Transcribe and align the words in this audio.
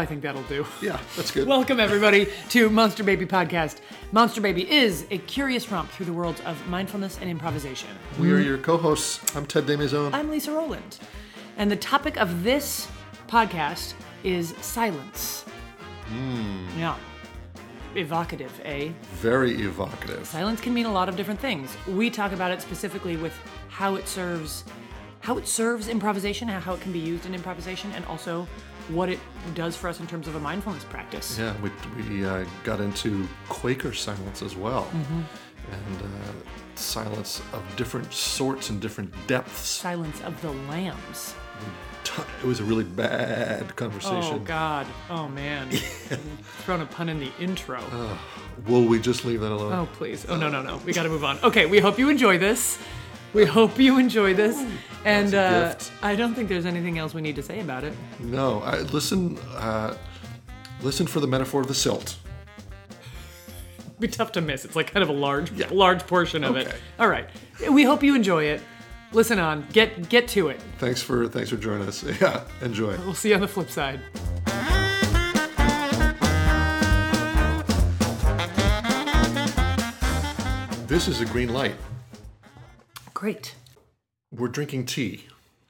I 0.00 0.06
think 0.06 0.22
that'll 0.22 0.42
do. 0.44 0.66
Yeah, 0.80 0.98
that's 1.14 1.30
good. 1.30 1.46
Welcome, 1.46 1.78
everybody, 1.78 2.26
to 2.48 2.70
Monster 2.70 3.04
Baby 3.04 3.26
Podcast. 3.26 3.80
Monster 4.12 4.40
Baby 4.40 4.70
is 4.70 5.04
a 5.10 5.18
curious 5.18 5.70
romp 5.70 5.90
through 5.90 6.06
the 6.06 6.12
worlds 6.14 6.40
of 6.46 6.56
mindfulness 6.68 7.18
and 7.20 7.28
improvisation. 7.28 7.90
we 8.18 8.32
are 8.32 8.40
your 8.40 8.56
co-hosts. 8.56 9.36
I'm 9.36 9.44
Ted 9.44 9.66
DesMaisons. 9.66 10.14
I'm 10.14 10.30
Lisa 10.30 10.52
Rowland, 10.52 10.98
and 11.58 11.70
the 11.70 11.76
topic 11.76 12.16
of 12.16 12.42
this 12.42 12.88
podcast 13.28 13.92
is 14.24 14.54
silence. 14.62 15.44
Yeah. 16.78 16.96
Evocative, 17.94 18.58
eh? 18.64 18.92
Very 19.16 19.60
evocative. 19.60 20.26
Silence 20.26 20.62
can 20.62 20.72
mean 20.72 20.86
a 20.86 20.92
lot 20.92 21.10
of 21.10 21.16
different 21.16 21.40
things. 21.40 21.76
We 21.86 22.08
talk 22.08 22.32
about 22.32 22.52
it 22.52 22.62
specifically 22.62 23.18
with 23.18 23.34
how 23.68 23.96
it 23.96 24.08
serves 24.08 24.64
how 25.20 25.36
it 25.36 25.46
serves 25.46 25.88
improvisation, 25.88 26.48
how 26.48 26.72
it 26.72 26.80
can 26.80 26.92
be 26.92 26.98
used 26.98 27.26
in 27.26 27.34
improvisation, 27.34 27.92
and 27.92 28.04
also 28.06 28.48
what 28.92 29.08
it 29.08 29.18
does 29.54 29.76
for 29.76 29.88
us 29.88 30.00
in 30.00 30.06
terms 30.06 30.28
of 30.28 30.34
a 30.34 30.40
mindfulness 30.40 30.84
practice. 30.84 31.38
Yeah, 31.38 31.54
we, 31.62 31.70
we 32.08 32.24
uh, 32.24 32.44
got 32.64 32.80
into 32.80 33.26
Quaker 33.48 33.92
silence 33.92 34.42
as 34.42 34.56
well. 34.56 34.84
Mm-hmm. 34.84 35.20
And 35.72 36.02
uh, 36.02 36.32
silence 36.74 37.42
of 37.52 37.62
different 37.76 38.12
sorts 38.12 38.70
and 38.70 38.80
different 38.80 39.12
depths. 39.26 39.60
Silence 39.60 40.20
of 40.22 40.40
the 40.42 40.50
lambs. 40.50 41.34
It 42.42 42.46
was 42.46 42.58
a 42.58 42.64
really 42.64 42.84
bad 42.84 43.76
conversation. 43.76 44.34
Oh 44.34 44.38
God. 44.38 44.86
Oh 45.08 45.28
man. 45.28 45.70
Thrown 46.64 46.80
a 46.80 46.86
pun 46.86 47.08
in 47.08 47.20
the 47.20 47.30
intro. 47.38 47.84
Will 48.66 48.84
we 48.84 48.98
just 48.98 49.24
leave 49.24 49.40
that 49.40 49.52
alone? 49.52 49.72
Oh 49.72 49.88
please. 49.94 50.26
Oh 50.28 50.36
no 50.36 50.48
no 50.48 50.60
no. 50.62 50.78
We 50.78 50.92
got 50.92 51.04
to 51.04 51.08
move 51.08 51.24
on. 51.24 51.38
Okay. 51.44 51.66
We 51.66 51.78
hope 51.78 51.98
you 51.98 52.08
enjoy 52.08 52.38
this. 52.38 52.78
We 53.32 53.44
hope 53.44 53.78
you 53.78 53.98
enjoy 53.98 54.34
this. 54.34 54.62
And 55.04 55.34
uh. 55.34 55.74
I 56.02 56.16
don't 56.16 56.34
think 56.34 56.48
there's 56.48 56.66
anything 56.66 56.98
else 56.98 57.14
we 57.14 57.22
need 57.22 57.36
to 57.36 57.42
say 57.42 57.60
about 57.60 57.84
it. 57.84 57.94
No, 58.18 58.60
I, 58.62 58.80
listen. 58.80 59.38
Uh, 59.54 59.96
listen 60.82 61.06
for 61.06 61.20
the 61.20 61.26
metaphor 61.26 61.60
of 61.60 61.68
the 61.68 61.74
silt. 61.74 62.16
be 63.98 64.08
tough 64.08 64.32
to 64.32 64.40
miss. 64.40 64.64
It's 64.64 64.76
like 64.76 64.92
kind 64.92 65.02
of 65.02 65.08
a 65.08 65.12
large, 65.12 65.52
Yeah. 65.52 65.68
large 65.70 66.06
portion 66.06 66.42
of 66.44 66.56
it. 66.56 66.74
All 66.98 67.08
right. 67.08 67.28
We 67.70 67.84
hope 67.84 68.02
you 68.02 68.14
enjoy 68.14 68.44
it. 68.44 68.60
Listen 69.12 69.38
on. 69.38 69.66
Get 69.72 70.08
get 70.08 70.28
to 70.28 70.48
it. 70.48 70.60
Thanks 70.78 71.02
for 71.02 71.26
thanks 71.28 71.50
for 71.50 71.56
joining 71.56 71.86
us. 71.88 72.04
Yeah, 72.20 72.44
enjoy. 72.62 72.96
We'll 72.98 73.14
see 73.14 73.30
you 73.30 73.34
on 73.36 73.40
the 73.40 73.48
flip 73.48 73.70
side. 73.70 74.00
This 80.86 81.06
is 81.06 81.20
a 81.20 81.24
green 81.26 81.50
light. 81.50 81.74
Great. 83.20 83.54
We're 84.32 84.48
drinking 84.48 84.86
tea. 84.86 85.26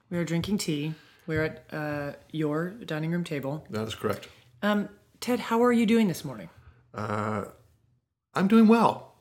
We 0.09 0.19
are 0.19 0.25
drinking 0.25 0.59
tea. 0.59 0.95
We're 1.27 1.43
at 1.43 1.65
uh, 1.73 2.12
your 2.31 2.70
dining 2.70 3.11
room 3.11 3.25
table. 3.25 3.67
That 3.70 3.89
is 3.89 3.95
correct. 3.97 4.29
Um, 4.62 4.89
Ted, 5.19 5.41
how 5.41 5.61
are 5.65 5.73
you 5.73 5.84
doing 5.84 6.06
this 6.06 6.25
morning? 6.25 6.48
I'm 6.95 8.47
doing 8.47 8.69
well. 8.69 9.17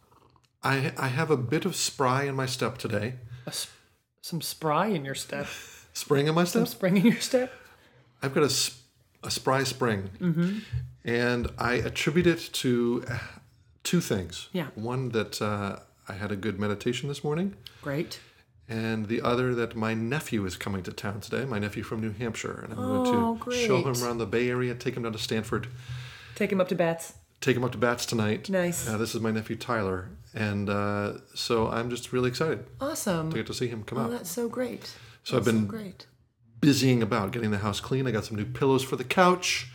I 0.62 0.94
I 0.96 1.08
have 1.08 1.32
a 1.32 1.38
bit 1.38 1.66
of 1.66 1.76
spry 1.76 2.26
in 2.26 2.36
my 2.36 2.46
step 2.46 2.78
today. 2.78 3.16
A 3.48 3.50
s- 3.50 3.72
some 4.22 4.42
spry 4.42 4.86
in 4.90 5.04
your 5.06 5.16
step. 5.16 5.48
Spring 5.94 6.28
in 6.28 6.36
my 6.36 6.44
step. 6.44 6.68
Spring 6.68 6.98
in 6.98 7.06
your 7.08 7.20
step. 7.22 7.52
I've 8.22 8.36
got 8.36 8.44
a 8.44 8.72
a 9.28 9.32
spry 9.32 9.64
spring, 9.64 10.12
Mm-hmm. 10.22 10.60
and 11.04 11.48
I 11.58 11.73
attribute 11.73 12.28
it 12.28 12.50
to 12.62 13.06
uh, 13.10 13.18
two 13.82 14.02
things. 14.02 14.50
Yeah. 14.54 14.68
One 14.76 15.10
that 15.10 15.42
uh, 15.42 15.80
I 16.08 16.14
had 16.14 16.32
a 16.32 16.36
good 16.36 16.60
meditation 16.60 17.10
this 17.10 17.23
morning, 17.23 17.56
Great. 17.82 18.20
and 18.67 19.08
the 19.08 19.22
other 19.22 19.56
that 19.56 19.76
my 19.76 19.94
nephew 19.95 20.45
is 20.45 20.56
coming 20.56 20.84
to 20.84 20.92
town 20.92 21.20
today. 21.22 21.44
My 21.45 21.58
nephew 21.60 21.82
from 21.84 22.02
New 22.02 22.12
Hampshire, 22.12 22.60
and 22.64 22.73
I'm 22.73 22.80
Oh, 22.80 23.36
going 23.36 23.58
to 23.58 23.66
show 23.66 23.78
him 23.82 24.04
around 24.04 24.20
the 24.20 24.26
Bay 24.28 24.50
Area, 24.50 24.76
take 24.76 24.95
him 24.95 25.04
down 25.04 25.14
to 25.14 25.17
Stanford, 25.20 25.67
Take 26.36 26.52
him 26.52 26.62
up 26.62 26.68
to 26.70 26.76
BATS. 26.76 27.14
take 27.42 27.56
him 27.58 27.64
up 27.64 27.72
to 27.72 27.78
BATS 27.78 28.06
tonight. 28.06 28.50
Nice. 28.50 28.88
Uh, 28.88 28.98
this 28.98 29.16
is 29.16 29.22
my 29.22 29.32
nephew 29.32 29.56
Tyler, 29.56 30.10
and 30.36 30.70
uh, 30.70 31.14
so 31.34 31.68
I'm 31.70 31.89
just 31.89 32.14
really 32.14 32.30
excited 32.30 32.66
Awesome. 32.80 33.32
to 33.32 33.36
get 33.38 33.48
to 33.48 33.54
see 33.54 33.68
him 33.68 33.84
come 33.84 33.98
Oh, 33.98 34.02
out. 34.04 34.12
that's 34.12 34.30
so 34.32 34.48
great. 34.48 34.94
So 35.23 35.38
I've 35.38 35.45
That's 35.45 35.56
been 35.58 35.66
great. 35.68 36.06
busying 36.62 37.02
about 37.02 37.32
getting 37.32 37.52
the 37.52 37.58
house 37.60 37.80
clean. 37.80 38.06
I 38.08 38.12
got 38.12 38.26
some 38.26 38.38
new 38.38 38.45
pillows 38.45 38.84
for 38.84 38.95
the 38.98 39.04
couch, 39.04 39.68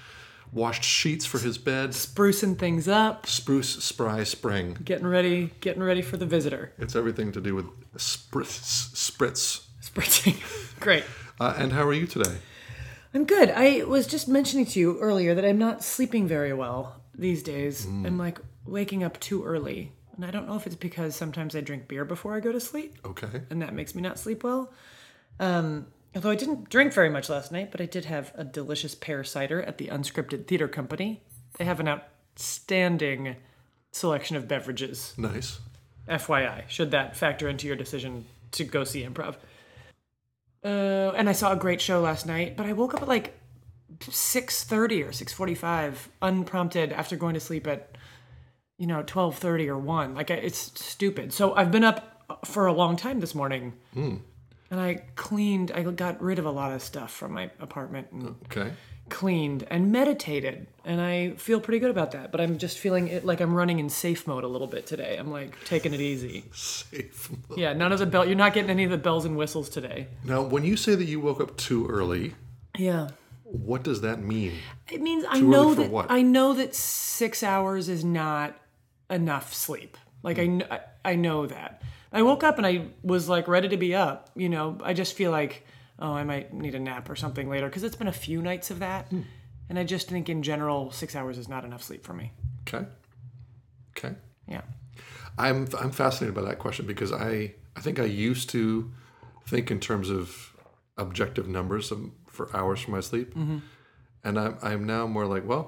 washed 0.55 0.85
sheets 0.85 1.27
for 1.27 1.39
his 1.39 1.59
bed. 1.59 1.91
Sprucing 1.91 2.57
things 2.59 2.89
up. 2.89 3.27
Spruce 3.27 3.83
Spry 3.85 4.25
Spring. 4.25 4.79
Getting 4.85 5.07
ready. 5.07 5.51
Getting 5.61 5.83
ready 5.83 6.01
for 6.01 6.17
the 6.17 6.27
visitor. 6.27 6.73
It's 6.79 6.95
everything 6.97 7.33
to 7.33 7.41
do 7.41 7.55
with 7.55 7.67
spritz. 7.97 8.95
spritz. 8.95 9.65
Spritzing. 9.83 10.37
great. 10.81 11.05
Uh, 11.41 11.55
and 11.59 11.73
how 11.73 11.83
are 11.87 11.93
you 11.93 12.07
today? 12.07 12.37
I'm 13.13 13.25
good. 13.25 13.51
I 13.51 13.85
was 13.85 14.07
just 14.07 14.29
mentioning 14.29 14.67
to 14.67 14.81
you 14.81 14.99
earlier 15.01 15.35
that 15.35 15.45
I'm 15.45 15.59
not 15.59 15.85
sleeping 15.85 16.27
very 16.27 16.53
well 16.53 17.01
these 17.15 17.43
days. 17.43 17.85
I'm 17.87 18.19
like 18.19 18.39
waking 18.67 19.05
up 19.05 19.21
too 19.21 19.45
early. 19.45 19.93
And 20.17 20.25
I 20.25 20.31
don't 20.31 20.47
know 20.49 20.55
if 20.57 20.67
it's 20.67 20.77
because 20.77 21.15
sometimes 21.17 21.55
I 21.57 21.61
drink 21.61 21.87
beer 21.89 22.05
before 22.05 22.35
I 22.37 22.41
go 22.41 22.53
to 22.53 22.61
sleep, 22.61 22.97
Okay. 23.05 23.43
and 23.51 23.61
that 23.63 23.75
makes 23.75 23.95
me 23.97 24.03
not 24.03 24.17
sleep 24.19 24.45
well. 24.45 24.73
Um, 25.41 25.87
although 26.15 26.31
I 26.31 26.37
didn't 26.37 26.69
drink 26.69 26.93
very 26.93 27.11
much 27.11 27.29
last 27.29 27.53
night, 27.53 27.71
but 27.71 27.81
I 27.81 27.87
did 27.87 28.05
have 28.07 28.33
a 28.35 28.45
delicious 28.45 28.95
pear 28.95 29.25
cider 29.25 29.63
at 29.63 29.79
the 29.79 29.89
Unscripted 29.89 30.47
Theater 30.47 30.69
Company. 30.69 31.23
They 31.59 31.65
have 31.65 31.81
an 31.81 31.89
outstanding 31.89 33.37
selection 33.93 34.37
of 34.37 34.49
beverages. 34.49 35.15
Nice. 35.17 35.59
FYI, 36.09 36.69
should 36.69 36.91
that 36.91 37.17
factor 37.17 37.49
into 37.49 37.67
your 37.67 37.77
decision 37.77 38.27
to 38.53 38.65
go 38.65 38.85
see 38.85 39.05
improv. 39.05 39.37
Uh, 40.63 41.13
and 41.17 41.29
I 41.29 41.33
saw 41.33 41.53
a 41.53 41.57
great 41.57 41.81
show 41.81 42.01
last 42.01 42.27
night, 42.27 42.57
but 42.57 42.67
I 42.67 42.73
woke 42.73 42.95
up 42.95 43.03
at 43.03 43.09
like 43.09 43.39
6:30 44.01 45.03
or 45.07 45.13
6:45 45.13 46.09
unprompted 46.23 46.93
after 46.93 47.17
going 47.17 47.35
to 47.35 47.41
sleep 47.41 47.67
at 47.67 47.97
you 48.79 48.87
know 48.87 49.03
12:30 49.03 49.69
or 49.69 49.79
1. 49.79 50.15
Like 50.15 50.31
it's 50.31 50.73
stupid. 50.81 51.33
So 51.33 51.55
I've 51.55 51.71
been 51.71 51.85
up 51.85 52.27
for 52.45 52.67
a 52.67 52.73
long 52.73 52.97
time 52.97 53.21
this 53.21 53.35
morning. 53.35 53.75
And 54.71 54.81
I 54.81 55.03
cleaned, 55.15 55.71
I 55.73 55.83
got 55.83 56.21
rid 56.23 56.39
of 56.39 56.47
a 56.47 56.51
lot 56.51 56.73
of 56.73 56.83
stuff 56.83 57.13
from 57.13 57.33
my 57.33 57.51
apartment 57.61 58.09
and 58.13 58.35
Okay. 58.47 58.73
cleaned 59.11 59.67
and 59.71 59.93
meditated 59.93 60.67
and 60.87 60.99
i 60.99 61.31
feel 61.37 61.61
pretty 61.61 61.79
good 61.79 61.91
about 61.91 62.13
that 62.13 62.33
but 62.33 62.41
i'm 62.41 62.57
just 62.57 62.79
feeling 62.79 63.07
it 63.09 63.23
like 63.23 63.39
i'm 63.43 63.53
running 63.53 63.79
in 63.79 63.91
safe 63.91 64.27
mode 64.27 64.45
a 64.45 64.49
little 64.49 64.67
bit 64.67 64.87
today 64.87 65.19
i'm 65.19 65.31
like 65.31 65.53
taking 65.67 65.93
it 65.93 66.01
easy 66.01 66.43
Safe. 66.55 67.29
Mode. 67.51 67.59
Yeah 67.59 67.75
none 67.75 67.93
of 67.93 67.99
the 67.99 68.07
bell 68.07 68.25
you're 68.25 68.35
not 68.35 68.55
getting 68.55 68.71
any 68.71 68.83
of 68.85 68.91
the 68.91 68.97
bells 68.97 69.27
and 69.27 69.37
whistles 69.37 69.69
today 69.69 70.09
Now, 70.25 70.41
when 70.41 70.65
you 70.65 70.75
say 70.79 70.95
that 70.95 71.05
you 71.05 71.21
woke 71.21 71.39
up 71.43 71.55
too 71.59 71.87
early, 71.87 72.35
yeah 72.79 73.09
what 73.43 73.83
does 73.83 74.01
that 74.01 74.21
mean? 74.21 74.55
it 74.91 75.03
means 75.03 75.27
i 75.29 75.39
know 75.39 75.75
that 75.75 75.91
what? 75.91 76.07
i 76.11 76.23
know 76.23 76.55
that 76.55 76.75
six 76.75 77.43
hours 77.43 77.91
is 77.91 78.07
not 78.07 78.57
enough 79.11 79.53
sleep 79.53 79.99
like 80.23 80.39
I, 80.39 80.47
kn- 80.47 80.67
I 80.71 80.81
i 81.05 81.15
know 81.15 81.47
that 81.47 81.83
i 82.15 82.23
woke 82.23 82.43
up 82.43 82.57
and 82.59 82.67
i 82.67 82.87
was 83.03 83.29
like 83.29 83.47
ready 83.49 83.69
to 83.69 83.77
be 83.77 83.95
up 83.95 84.31
you 84.35 84.49
know 84.49 84.79
i 84.83 84.93
just 84.95 85.15
feel 85.15 85.31
like 85.31 85.67
oh 85.99 86.13
i 86.13 86.25
might 86.25 86.53
need 86.55 86.75
a 86.75 86.81
nap 86.81 87.11
or 87.11 87.17
something 87.17 87.49
later 87.51 87.67
because 87.69 87.85
it's 87.85 87.97
been 87.97 88.09
a 88.09 88.13
few 88.27 88.41
nights 88.41 88.71
of 88.71 88.79
that 88.79 89.11
and 89.69 89.79
i 89.79 89.85
just 89.85 90.09
think 90.09 90.29
in 90.29 90.43
general 90.43 90.91
six 90.91 91.15
hours 91.17 91.37
is 91.39 91.49
not 91.49 91.65
enough 91.65 91.83
sleep 91.83 92.03
for 92.05 92.15
me 92.15 92.33
Okay. 92.67 92.87
Okay. 93.97 94.15
yeah 94.49 94.63
I'm 95.37 95.67
I'm 95.81 95.91
fascinated 95.91 96.35
by 96.35 96.43
that 96.49 96.59
question 96.59 96.87
because 96.87 97.13
I 97.13 97.55
I 97.77 97.81
think 97.81 97.99
I 97.99 98.05
used 98.05 98.49
to 98.51 98.91
think 99.47 99.71
in 99.71 99.81
terms 99.81 100.09
of 100.09 100.55
objective 100.97 101.47
numbers 101.49 101.93
for 102.29 102.57
hours 102.57 102.81
for 102.81 102.93
my 102.93 103.01
sleep, 103.01 103.35
Mm-hmm. 103.35 103.59
and 104.23 104.39
I'm 104.39 104.57
I'm 104.63 104.85
now 104.87 105.07
more 105.09 105.27
like, 105.27 105.45
well, 105.47 105.65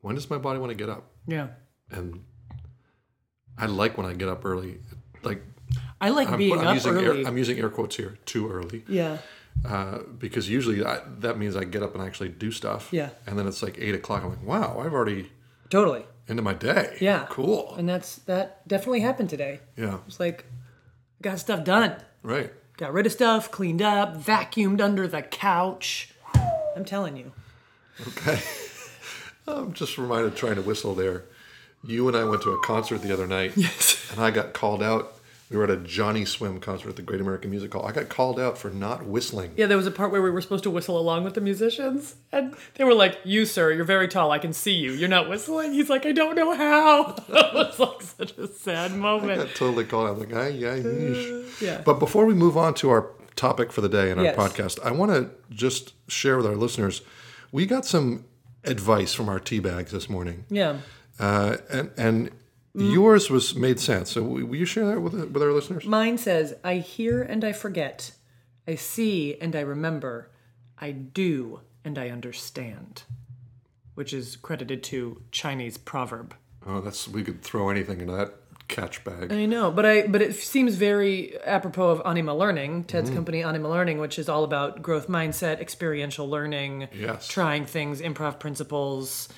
when 0.00 0.16
does 0.16 0.28
my 0.28 0.38
body 0.38 0.58
want 0.58 0.70
to 0.70 0.76
get 0.76 0.88
up? 0.90 1.04
yeah 1.28 1.48
And 1.90 2.24
I 3.56 3.66
like 3.66 3.96
when 3.96 4.06
I 4.06 4.14
get 4.14 4.28
up 4.28 4.44
early, 4.44 4.80
like 5.22 5.42
I 6.04 6.10
like 6.10 6.28
I'm, 6.28 6.38
being 6.38 6.58
I'm 6.58 6.66
up 6.66 6.74
using 6.74 6.92
early. 6.92 7.20
Air, 7.22 7.26
I'm 7.28 7.38
using 7.38 7.58
air 7.58 7.70
quotes 7.70 7.96
here, 7.96 8.18
too 8.26 8.50
early, 8.50 8.84
yeah. 8.86 9.18
uh, 9.66 10.00
because 10.18 10.48
usually 10.50 10.84
I, 10.84 11.00
that 11.20 11.38
means 11.38 11.56
I 11.56 11.64
get 11.64 11.82
up 11.82 11.94
and 11.94 12.02
actually 12.04 12.28
do 12.28 12.50
stuff. 12.50 12.88
Yeah. 12.92 13.08
And 13.26 13.38
then 13.38 13.46
it's 13.46 13.62
like 13.62 13.76
eight 13.78 13.94
o'clock. 13.94 14.22
I'm 14.22 14.30
like, 14.30 14.44
wow, 14.44 14.80
I've 14.80 14.92
already 14.92 15.32
Totally. 15.70 16.04
into 16.28 16.42
my 16.42 16.52
day. 16.52 16.96
Yeah. 17.00 17.26
Cool. 17.30 17.74
And 17.78 17.88
that's 17.88 18.16
that 18.26 18.66
definitely 18.68 19.00
happened 19.00 19.30
today. 19.30 19.60
Yeah. 19.76 19.98
It's 20.06 20.20
like 20.20 20.44
got 21.22 21.38
stuff 21.38 21.64
done. 21.64 21.96
Right. 22.22 22.52
Got 22.76 22.92
rid 22.92 23.06
of 23.06 23.12
stuff, 23.12 23.50
cleaned 23.50 23.80
up, 23.80 24.16
vacuumed 24.16 24.80
under 24.80 25.06
the 25.08 25.22
couch. 25.22 26.10
I'm 26.76 26.84
telling 26.84 27.16
you. 27.16 27.32
Okay. 28.08 28.40
I'm 29.48 29.72
just 29.72 29.96
reminded 29.96 30.36
trying 30.36 30.56
to 30.56 30.62
whistle 30.62 30.94
there. 30.94 31.24
You 31.82 32.08
and 32.08 32.16
I 32.16 32.24
went 32.24 32.42
to 32.42 32.50
a 32.50 32.60
concert 32.62 33.00
the 33.02 33.12
other 33.12 33.26
night. 33.26 33.52
Yes. 33.56 34.10
And 34.10 34.20
I 34.20 34.30
got 34.30 34.52
called 34.52 34.82
out 34.82 35.14
we 35.54 35.58
were 35.58 35.64
at 35.64 35.70
a 35.70 35.76
Johnnyswim 35.76 36.60
concert 36.60 36.88
at 36.88 36.96
the 36.96 37.02
Great 37.02 37.20
American 37.20 37.50
Music 37.50 37.72
Hall. 37.72 37.86
I 37.86 37.92
got 37.92 38.08
called 38.08 38.40
out 38.40 38.58
for 38.58 38.70
not 38.70 39.06
whistling. 39.06 39.52
Yeah, 39.56 39.66
there 39.66 39.76
was 39.76 39.86
a 39.86 39.90
part 39.92 40.10
where 40.10 40.20
we 40.20 40.30
were 40.30 40.40
supposed 40.40 40.64
to 40.64 40.70
whistle 40.70 40.98
along 40.98 41.22
with 41.22 41.34
the 41.34 41.40
musicians, 41.40 42.16
and 42.32 42.54
they 42.74 42.82
were 42.84 42.92
like, 42.94 43.18
"You, 43.24 43.46
sir, 43.46 43.70
you're 43.72 43.84
very 43.84 44.08
tall. 44.08 44.32
I 44.32 44.38
can 44.40 44.52
see 44.52 44.72
you. 44.74 44.90
You're 44.92 45.08
not 45.08 45.28
whistling." 45.28 45.72
He's 45.72 45.88
like, 45.88 46.04
"I 46.06 46.12
don't 46.12 46.34
know 46.34 46.54
how." 46.54 47.14
it 47.28 47.54
was 47.54 47.78
like 47.78 48.02
such 48.02 48.36
a 48.36 48.48
sad 48.48 48.90
I 48.92 48.96
moment. 48.96 49.38
got 49.42 49.54
totally 49.54 49.84
called 49.84 50.08
out. 50.10 50.18
Like, 50.18 50.34
ah, 50.34 50.46
yeah, 50.48 50.76
yeesh." 50.76 51.60
Yeah. 51.62 51.82
But 51.84 52.00
before 52.00 52.26
we 52.26 52.34
move 52.34 52.56
on 52.56 52.74
to 52.74 52.90
our 52.90 53.10
topic 53.36 53.70
for 53.70 53.80
the 53.80 53.88
day 53.88 54.10
and 54.10 54.18
our 54.18 54.26
Yes. 54.26 54.36
podcast, 54.36 54.84
I 54.84 54.90
want 54.90 55.12
to 55.12 55.30
just 55.54 55.92
share 56.10 56.36
with 56.36 56.46
our 56.46 56.56
listeners. 56.56 57.02
We 57.52 57.64
got 57.66 57.84
some 57.86 58.24
advice 58.64 59.14
from 59.14 59.28
our 59.28 59.38
tea 59.38 59.60
bags 59.60 59.92
this 59.92 60.08
morning, 60.10 60.46
Yeah. 60.50 60.78
uh, 61.20 61.58
and 61.70 61.90
and. 61.96 62.30
Mm. 62.76 62.92
yours 62.92 63.30
was 63.30 63.54
made 63.54 63.78
sense. 63.78 64.10
So 64.10 64.22
will 64.22 64.56
you 64.56 64.64
share 64.64 64.86
that 64.86 65.00
with 65.00 65.14
with 65.14 65.42
our 65.42 65.52
listeners? 65.52 65.84
Mine 65.86 66.18
says, 66.18 66.54
I 66.64 66.76
hear 66.76 67.22
and 67.22 67.44
I 67.44 67.52
forget. 67.52 68.12
I 68.66 68.74
see 68.74 69.36
and 69.40 69.54
I 69.54 69.60
remember. 69.60 70.30
I 70.78 70.90
do 70.90 71.60
and 71.84 71.98
I 71.98 72.08
understand. 72.08 73.04
Which 73.94 74.12
is 74.12 74.36
credited 74.36 74.82
to 74.84 75.22
Chinese 75.30 75.76
proverb. 75.76 76.34
Oh, 76.66 76.80
that's 76.80 77.06
we 77.06 77.22
could 77.22 77.42
throw 77.42 77.68
anything 77.68 78.00
into 78.00 78.12
that 78.14 78.34
catch 78.66 79.04
bag. 79.04 79.30
I 79.30 79.46
know, 79.46 79.70
but 79.70 79.86
I 79.86 80.06
but 80.06 80.22
it 80.22 80.34
seems 80.34 80.74
very 80.74 81.38
apropos 81.44 81.90
of 81.90 82.02
Anima 82.04 82.34
Learning, 82.34 82.84
Ted's 82.84 83.08
mm-hmm. 83.08 83.16
company 83.16 83.44
Anima 83.44 83.68
Learning, 83.68 83.98
which 83.98 84.18
is 84.18 84.28
all 84.28 84.42
about 84.42 84.82
growth 84.82 85.06
mindset, 85.06 85.60
experiential 85.60 86.28
learning, 86.28 86.88
Yes. 86.92 87.28
trying 87.28 87.66
things, 87.66 88.00
improv 88.00 88.40
principles, 88.40 89.28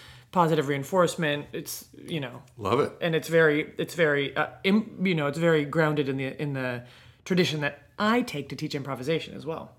positive 0.40 0.68
reinforcement. 0.68 1.46
It's 1.54 1.86
you 2.14 2.20
know, 2.20 2.42
Love 2.58 2.80
it. 2.80 2.92
and 3.00 3.14
it's 3.14 3.28
very 3.28 3.72
it's 3.78 3.94
very 3.94 4.36
uh, 4.36 4.48
Im, 4.64 4.76
you 5.10 5.14
know 5.14 5.26
it's 5.28 5.38
very 5.38 5.64
grounded 5.64 6.08
in 6.10 6.16
the 6.18 6.28
in 6.44 6.52
the 6.52 6.82
tradition 7.24 7.62
that 7.62 7.74
I 7.98 8.20
take 8.22 8.50
to 8.50 8.56
teach 8.56 8.74
improvisation 8.74 9.34
as 9.34 9.46
well. 9.46 9.72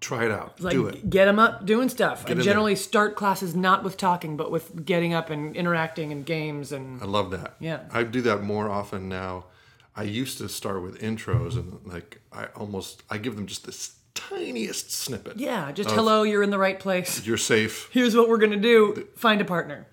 Try 0.00 0.24
it 0.24 0.30
out. 0.32 0.58
Like 0.60 0.72
Do 0.72 0.86
it. 0.88 1.08
get 1.10 1.26
them 1.26 1.38
up 1.38 1.66
doing 1.66 1.88
stuff. 1.90 2.24
I 2.26 2.30
in 2.32 2.38
there. 2.38 2.44
generally 2.44 2.74
start 2.74 3.16
classes 3.16 3.54
not 3.54 3.84
with 3.84 3.96
talking, 3.96 4.36
but 4.36 4.50
with 4.50 4.84
getting 4.86 5.12
up 5.14 5.28
and 5.30 5.54
interacting 5.54 6.10
and 6.10 6.24
games 6.26 6.72
and 6.72 7.00
I 7.02 7.04
love 7.04 7.30
that. 7.30 7.54
Yeah. 7.60 7.80
I 7.92 8.02
do 8.04 8.20
that 8.22 8.42
more 8.42 8.68
often 8.70 9.08
now. 9.08 9.44
I 9.94 10.04
used 10.04 10.38
to 10.38 10.48
start 10.48 10.82
with 10.82 10.98
intros 11.00 11.54
and 11.54 11.78
like 11.84 12.20
I 12.32 12.46
almost 12.56 13.02
I 13.10 13.18
give 13.18 13.36
them 13.36 13.46
just 13.46 13.66
this 13.66 13.94
tiniest 14.14 14.90
snippet. 14.92 15.38
yeah, 15.38 15.72
just 15.72 15.90
hello, 15.90 16.22
you're 16.22 16.42
in 16.42 16.50
the 16.50 16.58
right 16.58 16.78
place. 16.78 17.24
You're 17.26 17.36
safe. 17.36 17.88
Here's 17.92 18.14
what 18.16 18.28
we're 18.28 18.38
gonna 18.38 18.56
do: 18.56 19.08
find 19.16 19.40
a 19.40 19.44
partner. 19.44 19.86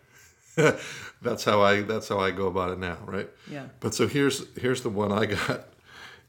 That's 1.21 1.43
how 1.43 1.61
I 1.61 1.81
that's 1.81 2.07
how 2.09 2.19
I 2.19 2.31
go 2.31 2.47
about 2.47 2.71
it 2.71 2.79
now, 2.79 2.97
right? 3.05 3.29
Yeah. 3.49 3.67
But 3.79 3.95
so 3.95 4.07
here's 4.07 4.45
here's 4.57 4.81
the 4.83 4.89
one 4.89 5.11
I 5.11 5.25
got. 5.25 5.67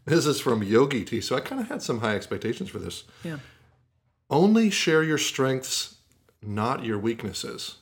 This 0.04 0.24
is 0.24 0.40
from 0.40 0.62
Yogi 0.62 1.04
Tea. 1.04 1.20
So 1.20 1.36
I 1.36 1.40
kind 1.40 1.60
of 1.60 1.68
had 1.68 1.82
some 1.82 2.00
high 2.00 2.16
expectations 2.16 2.70
for 2.70 2.78
this. 2.78 3.04
Yeah. 3.22 3.40
Only 4.30 4.70
share 4.70 5.02
your 5.02 5.18
strengths, 5.18 5.96
not 6.40 6.82
your 6.82 6.98
weaknesses. 6.98 7.76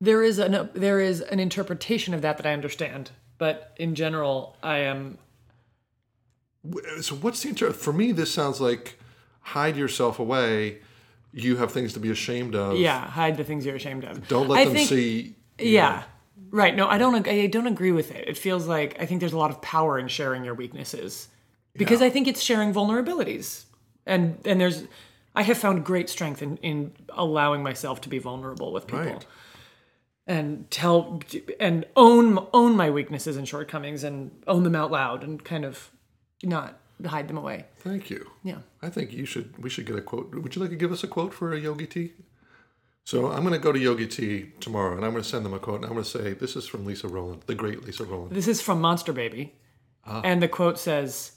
There 0.00 0.24
is 0.24 0.40
an 0.40 0.70
there 0.74 0.98
is 0.98 1.20
an 1.20 1.38
interpretation 1.38 2.14
of 2.14 2.22
that 2.22 2.36
that 2.38 2.46
I 2.46 2.52
understand, 2.52 3.12
but 3.38 3.74
in 3.76 3.94
general, 3.94 4.56
I 4.60 4.78
am 4.78 5.18
So 7.00 7.14
what's 7.16 7.42
the 7.42 7.48
inter- 7.50 7.72
for 7.72 7.92
me? 7.92 8.12
This 8.12 8.32
sounds 8.32 8.60
like 8.60 8.98
hide 9.40 9.76
yourself 9.76 10.18
away. 10.18 10.78
You 11.32 11.56
have 11.56 11.70
things 11.72 11.92
to 11.94 12.00
be 12.00 12.10
ashamed 12.10 12.54
of. 12.54 12.76
yeah 12.78 13.06
hide 13.08 13.36
the 13.36 13.44
things 13.44 13.64
you're 13.64 13.76
ashamed 13.76 14.04
of. 14.04 14.26
Don't 14.28 14.48
let 14.48 14.60
I 14.60 14.64
them 14.64 14.74
think- 14.74 14.88
see. 14.88 15.34
Yeah. 15.58 16.02
Right. 16.50 16.74
No, 16.74 16.88
I 16.88 16.98
don't. 16.98 17.28
I 17.28 17.46
don't 17.46 17.66
agree 17.68 17.92
with 17.92 18.10
it. 18.10 18.28
It 18.28 18.36
feels 18.38 18.66
like 18.66 18.96
I 19.00 19.06
think 19.06 19.20
there's 19.20 19.32
a 19.34 19.38
lot 19.38 19.50
of 19.50 19.60
power 19.62 19.98
in 19.98 20.08
sharing 20.08 20.44
your 20.44 20.54
weaknesses, 20.54 21.28
because 21.74 22.00
Yeah. 22.00 22.06
I 22.08 22.10
think 22.10 22.26
it's 22.26 22.42
sharing 22.42 22.72
vulnerabilities, 22.74 23.64
and 24.06 24.38
and 24.44 24.60
there's. 24.60 24.84
I 25.36 25.42
have 25.42 25.58
found 25.58 25.84
great 25.84 26.08
strength 26.08 26.42
in 26.42 26.56
in 26.56 26.92
allowing 27.10 27.62
myself 27.62 28.00
to 28.00 28.08
be 28.08 28.18
vulnerable 28.18 28.72
with 28.72 28.86
people, 28.88 29.04
Right. 29.04 29.26
and 30.26 30.68
tell 30.70 31.20
and 31.60 31.86
own 31.94 32.44
own 32.52 32.74
my 32.76 32.90
weaknesses 32.90 33.36
and 33.36 33.46
shortcomings 33.46 34.02
and 34.02 34.30
own 34.48 34.64
them 34.64 34.74
out 34.74 34.90
loud 34.90 35.22
and 35.22 35.44
kind 35.44 35.64
of 35.64 35.90
not 36.42 36.78
hide 37.06 37.28
them 37.28 37.38
away. 37.38 37.64
Thank 37.78 38.10
you. 38.10 38.30
Yeah. 38.44 38.58
I 38.82 38.88
think 38.90 39.12
you 39.12 39.24
should. 39.26 39.56
We 39.62 39.70
should 39.70 39.86
get 39.86 39.96
a 39.96 40.02
quote. 40.02 40.34
Would 40.34 40.54
you 40.54 40.60
like 40.62 40.70
to 40.70 40.76
give 40.76 40.92
us 40.92 41.02
a 41.04 41.08
quote 41.08 41.32
for 41.34 41.52
a 41.52 41.58
Yogi 41.60 41.86
Tea? 41.86 42.12
So 43.06 43.30
I'm 43.32 43.40
going 43.40 43.54
to 43.54 43.58
go 43.58 43.72
to 43.72 43.78
Yogi 43.78 44.06
Tea 44.06 44.52
tomorrow, 44.60 44.94
and 44.96 45.04
I'm 45.04 45.10
going 45.12 45.22
to 45.22 45.28
send 45.28 45.44
them 45.44 45.54
a 45.54 45.58
quote, 45.58 45.76
and 45.76 45.86
I'm 45.86 45.92
going 45.92 46.04
to 46.04 46.10
say, 46.10 46.34
"This 46.34 46.54
is 46.56 46.66
from 46.68 46.84
Lisa 46.84 47.08
Rowland, 47.08 47.42
the 47.46 47.54
great 47.54 47.82
Lisa 47.84 48.04
Rowland." 48.04 48.32
This 48.36 48.46
is 48.48 48.60
from 48.60 48.80
Monster 48.80 49.12
Baby, 49.12 49.54
Ah. 50.04 50.20
and 50.22 50.42
the 50.42 50.48
quote 50.48 50.78
says, 50.78 51.32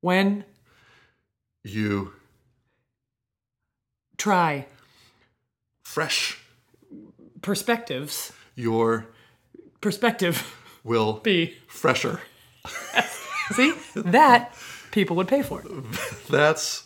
"When 0.00 0.44
You 1.64 2.12
try 4.16 4.66
fresh 5.84 6.38
perspectives." 7.42 8.32
your 8.54 9.06
perspective 9.82 10.56
will 10.84 11.14
be 11.14 11.54
fresher. 11.66 12.20
see 13.52 13.74
that 13.94 14.54
people 14.90 15.16
would 15.16 15.28
pay 15.28 15.42
for 15.42 15.62
That's 16.30 16.84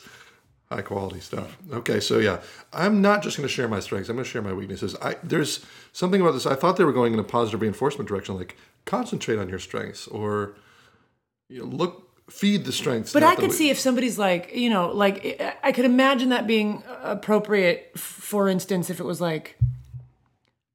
high 0.70 0.82
quality 0.82 1.20
stuff. 1.20 1.58
Okay, 1.72 2.00
so 2.00 2.18
yeah, 2.18 2.40
I'm 2.72 3.02
not 3.02 3.22
just 3.22 3.36
going 3.36 3.48
to 3.48 3.52
share 3.52 3.68
my 3.68 3.80
strengths. 3.80 4.08
I'm 4.08 4.16
going 4.16 4.24
to 4.24 4.30
share 4.30 4.42
my 4.42 4.52
weaknesses. 4.52 4.96
I 5.02 5.16
there's 5.22 5.64
something 5.92 6.20
about 6.20 6.32
this. 6.32 6.46
I 6.46 6.54
thought 6.54 6.76
they 6.76 6.84
were 6.84 6.92
going 6.92 7.12
in 7.12 7.18
a 7.18 7.24
positive 7.24 7.60
reinforcement 7.60 8.08
direction, 8.08 8.36
like 8.36 8.56
concentrate 8.84 9.38
on 9.38 9.48
your 9.48 9.58
strengths 9.58 10.06
or 10.06 10.54
you 11.48 11.60
know, 11.60 11.64
look 11.66 12.06
feed 12.30 12.64
the 12.64 12.72
strengths. 12.72 13.12
but 13.12 13.24
i 13.24 13.34
could 13.34 13.50
we- 13.50 13.54
see 13.56 13.70
if 13.70 13.78
somebody's 13.78 14.16
like 14.16 14.54
you 14.54 14.70
know 14.70 14.92
like 14.92 15.42
i 15.64 15.72
could 15.72 15.84
imagine 15.84 16.28
that 16.28 16.46
being 16.46 16.82
appropriate 17.02 17.98
for 17.98 18.48
instance 18.48 18.88
if 18.88 19.00
it 19.00 19.04
was 19.04 19.20
like 19.20 19.58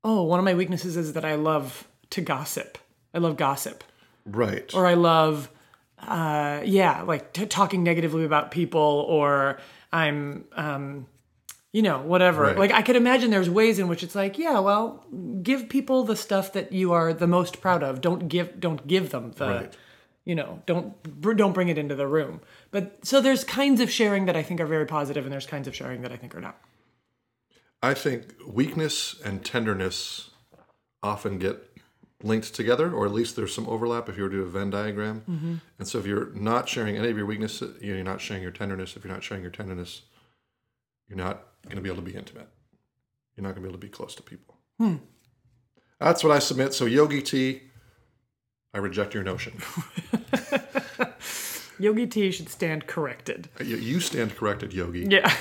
oh 0.04 0.24
one 0.24 0.38
of 0.38 0.44
my 0.44 0.54
weaknesses 0.54 0.98
is 0.98 1.14
that 1.14 1.24
i 1.24 1.36
love 1.36 1.88
to 2.10 2.20
gossip 2.20 2.78
i 3.14 3.18
love 3.18 3.38
gossip 3.38 3.86
right. 4.26 4.74
or 4.74 4.86
i 4.86 4.96
love 4.96 5.50
uh 6.00 6.62
yeah 6.66 7.02
like 7.04 7.32
t- 7.34 7.46
talking 7.46 7.84
negatively 7.84 8.26
about 8.26 8.52
people 8.52 9.06
or 9.08 9.58
i'm 9.94 10.44
um 10.54 11.06
you 11.72 11.82
know 11.82 12.02
whatever 12.02 12.44
Right. 12.44 12.58
like 12.58 12.72
i 12.72 12.82
could 12.82 12.96
imagine 12.98 13.32
there's 13.32 13.50
ways 13.50 13.80
in 13.80 13.88
which 13.88 14.04
it's 14.04 14.16
like 14.16 14.38
yeah 14.38 14.60
well 14.60 15.06
give 15.42 15.70
people 15.70 16.04
the 16.04 16.16
stuff 16.16 16.54
that 16.54 16.72
you 16.74 16.92
are 16.94 17.14
the 17.14 17.28
most 17.28 17.62
proud 17.62 17.82
of 17.84 18.02
don't 18.02 18.28
give 18.28 18.60
don't 18.60 18.86
give 18.88 19.12
them 19.12 19.32
the 19.38 19.48
Right. 19.48 19.78
you 20.26 20.36
know 20.36 20.62
don't 20.66 21.02
br- 21.04 21.34
don't 21.34 21.54
bring 21.54 21.70
it 21.70 21.78
into 21.78 21.96
the 21.96 22.08
room 22.08 22.42
but 22.72 23.06
so 23.06 23.22
there's 23.22 23.44
kinds 23.46 23.80
of 23.80 23.90
sharing 23.90 24.26
that 24.26 24.36
i 24.36 24.44
think 24.44 24.60
are 24.60 24.66
very 24.66 24.86
positive 24.86 25.24
and 25.26 25.32
there's 25.32 25.48
kinds 25.48 25.68
of 25.68 25.76
sharing 25.76 26.02
that 26.02 26.12
i 26.12 26.18
think 26.18 26.36
are 26.36 26.42
not 26.42 26.58
I 27.84 27.94
think 27.94 28.34
weakness 28.48 29.16
and 29.24 29.46
tenderness 29.46 30.32
often 31.04 31.38
get 31.38 31.75
linked 32.24 32.54
together, 32.56 32.92
or 32.92 33.06
at 33.06 33.12
least 33.12 33.36
there's 33.36 33.54
some 33.54 33.68
overlap 33.68 34.08
if 34.10 34.18
you 34.18 34.24
were 34.24 34.30
to 34.30 34.36
do 34.38 34.42
a 34.44 34.46
Venn 34.48 34.70
diagram. 34.70 35.22
Mm-hmm. 35.30 35.56
And 35.80 35.88
so 35.88 36.00
if 36.00 36.06
you're 36.06 36.32
not 36.34 36.68
sharing 36.70 36.98
any 36.98 37.10
of 37.10 37.18
your 37.18 37.26
weaknesses, 37.26 37.82
you're 37.82 38.02
not 38.04 38.22
sharing 38.22 38.42
your 38.42 38.52
tenderness. 38.52 38.96
If 38.96 39.04
you're 39.04 39.14
not 39.14 39.24
sharing 39.24 39.44
your 39.44 39.52
tenderness, 39.52 40.02
you're 41.08 41.18
not 41.18 41.44
going 41.66 41.76
to 41.76 41.82
be 41.82 41.90
able 41.90 42.02
to 42.04 42.10
be 42.12 42.16
intimate. 42.18 42.48
You're 43.36 43.44
not 43.44 43.50
going 43.50 43.56
to 43.56 43.62
be 43.62 43.68
able 43.70 43.80
to 43.80 43.86
be 43.86 43.90
close 43.90 44.16
to 44.16 44.24
people. 44.24 44.58
Hmm. 44.80 44.96
That's 46.00 46.24
what 46.24 46.32
I 46.32 46.40
submit. 46.40 46.74
So 46.74 46.86
Yogi 46.86 47.22
Tea, 47.22 47.62
I 48.74 48.78
reject 48.80 49.14
your 49.14 49.24
notion. 49.24 49.54
yogi 51.80 52.08
tea 52.08 52.32
should 52.32 52.50
stand 52.50 52.88
corrected 52.88 53.50
You- 53.60 53.78
you 53.78 54.00
stand 54.00 54.36
corrected, 54.36 54.74
Yogi. 54.74 55.02
yeah 55.10 55.36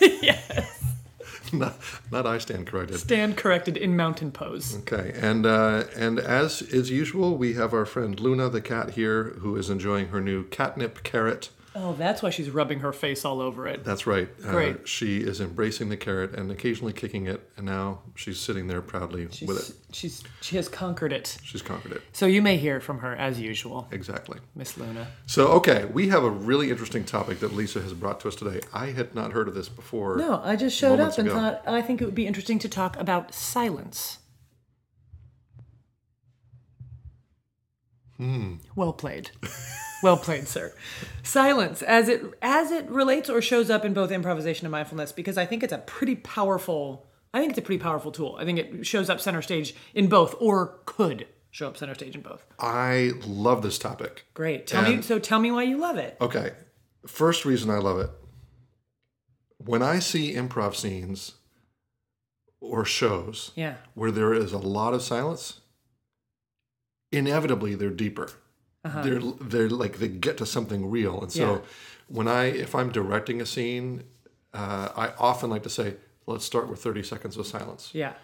not, 1.52 1.78
not 2.10 2.26
I 2.26 2.38
stand 2.38 2.66
corrected. 2.66 2.98
stand 2.98 3.36
corrected 3.36 3.76
in 3.76 3.96
mountain 3.96 4.30
pose 4.32 4.78
Okay, 4.78 5.12
and 5.20 5.46
uh, 5.46 5.84
and 5.96 6.18
as 6.18 6.62
is 6.62 6.90
usual, 6.90 7.36
we 7.36 7.54
have 7.54 7.72
our 7.72 7.86
friend 7.86 8.18
Luna 8.18 8.48
the 8.48 8.60
cat 8.60 8.90
here, 8.90 9.24
who 9.40 9.56
is 9.56 9.70
enjoying 9.70 10.08
her 10.08 10.20
new 10.20 10.44
catnip 10.44 11.02
carrot. 11.02 11.50
Oh 11.80 11.94
that's 11.98 12.22
why 12.22 12.30
she's 12.30 12.50
rubbing 12.50 12.80
her 12.80 12.92
face 12.92 13.24
all 13.24 13.40
over 13.40 13.66
it 13.66 13.84
That's 13.84 14.06
right. 14.06 14.28
Uh, 14.44 14.50
Great. 14.50 14.88
she 14.88 15.18
is 15.18 15.40
embracing 15.40 15.88
the 15.88 15.96
carrot 15.96 16.34
and 16.34 16.50
occasionally 16.50 16.92
kicking 16.92 17.26
it, 17.26 17.48
and 17.56 17.64
now 17.66 18.00
she's 18.14 18.38
sitting 18.40 18.66
there 18.66 18.80
proudly 18.82 19.26
with 19.26 19.70
it. 19.70 19.94
she's 19.94 20.22
she 20.40 20.56
has 20.56 20.68
conquered 20.68 21.12
it 21.12 21.38
She's 21.42 21.62
conquered 21.62 21.92
it. 21.92 22.02
So 22.12 22.26
you 22.26 22.42
may 22.42 22.56
hear 22.56 22.80
from 22.80 22.98
her 22.98 23.14
as 23.14 23.40
usual, 23.40 23.88
Exactly. 23.92 24.38
Miss 24.54 24.76
Luna. 24.76 25.06
So, 25.26 25.48
okay, 25.58 25.84
we 25.86 26.08
have 26.08 26.24
a 26.24 26.30
really 26.30 26.70
interesting 26.70 27.04
topic 27.04 27.40
that 27.40 27.54
Lisa 27.54 27.80
has 27.80 27.92
brought 27.94 28.20
to 28.20 28.28
us 28.28 28.34
today. 28.34 28.60
I 28.72 28.86
had 28.86 29.14
not 29.14 29.32
heard 29.32 29.46
of 29.48 29.54
this 29.54 29.68
before. 29.68 30.16
No, 30.16 30.40
I 30.44 30.56
just 30.56 30.76
showed 30.76 31.00
up 31.00 31.16
and 31.18 31.28
ago. 31.28 31.36
thought 31.36 31.62
I 31.66 31.80
think 31.82 32.00
it 32.02 32.04
would 32.06 32.14
be 32.14 32.26
interesting 32.26 32.58
to 32.60 32.68
talk 32.68 32.96
about 32.98 33.32
silence. 33.34 34.18
Hmm. 38.16 38.54
Well 38.74 38.92
played. 38.92 39.30
well 40.02 40.16
played, 40.16 40.48
sir. 40.48 40.74
Silence 41.22 41.82
as 41.82 42.08
it 42.08 42.22
as 42.42 42.70
it 42.70 42.88
relates 42.88 43.28
or 43.28 43.40
shows 43.42 43.70
up 43.70 43.84
in 43.84 43.92
both 43.94 44.10
improvisation 44.10 44.66
and 44.66 44.72
mindfulness 44.72 45.12
because 45.12 45.36
I 45.38 45.46
think 45.46 45.62
it's 45.62 45.72
a 45.72 45.78
pretty 45.78 46.16
powerful 46.16 47.06
I 47.34 47.40
think 47.40 47.50
it's 47.50 47.58
a 47.58 47.62
pretty 47.62 47.82
powerful 47.82 48.10
tool. 48.10 48.36
I 48.40 48.44
think 48.44 48.58
it 48.58 48.86
shows 48.86 49.10
up 49.10 49.20
center 49.20 49.42
stage 49.42 49.74
in 49.94 50.08
both 50.08 50.34
or 50.40 50.80
could 50.86 51.26
show 51.50 51.68
up 51.68 51.76
center 51.76 51.94
stage 51.94 52.14
in 52.14 52.22
both. 52.22 52.44
I 52.58 53.12
love 53.26 53.62
this 53.62 53.78
topic. 53.78 54.24
Great. 54.34 54.66
Tell 54.66 54.82
me 54.82 55.02
so 55.02 55.18
tell 55.18 55.38
me 55.40 55.50
why 55.50 55.64
you 55.64 55.76
love 55.78 55.98
it. 55.98 56.16
Okay. 56.20 56.52
First 57.06 57.44
reason 57.44 57.70
I 57.70 57.78
love 57.78 57.98
it. 57.98 58.10
When 59.58 59.82
I 59.82 59.98
see 59.98 60.34
improv 60.34 60.74
scenes 60.74 61.32
or 62.60 62.84
shows 62.84 63.52
Yeah. 63.54 63.76
where 63.94 64.10
there 64.10 64.32
is 64.34 64.52
a 64.52 64.58
lot 64.58 64.94
of 64.94 65.02
silence, 65.02 65.60
inevitably 67.12 67.74
they're 67.74 67.90
deeper. 67.90 68.30
They're 68.84 69.20
they're 69.40 69.68
like 69.68 69.98
they 69.98 70.08
get 70.08 70.38
to 70.38 70.46
something 70.46 70.90
real. 70.90 71.20
And 71.22 71.30
so 71.32 71.44
Uh-huh. 71.44 71.52
Yeah. 71.60 71.68
when 72.08 72.28
I 72.28 72.44
if 72.46 72.74
I'm 72.74 72.90
directing 72.90 73.40
a 73.40 73.46
scene, 73.46 74.04
uh, 74.54 74.88
I 74.96 75.12
often 75.18 75.50
like 75.50 75.62
to 75.64 75.70
say, 75.70 75.96
let's 76.26 76.44
start 76.44 76.68
with 76.68 76.80
30 76.82 77.02
seconds 77.02 77.36
of 77.36 77.46
silence. 77.46 77.90
Yeah. 77.92 78.14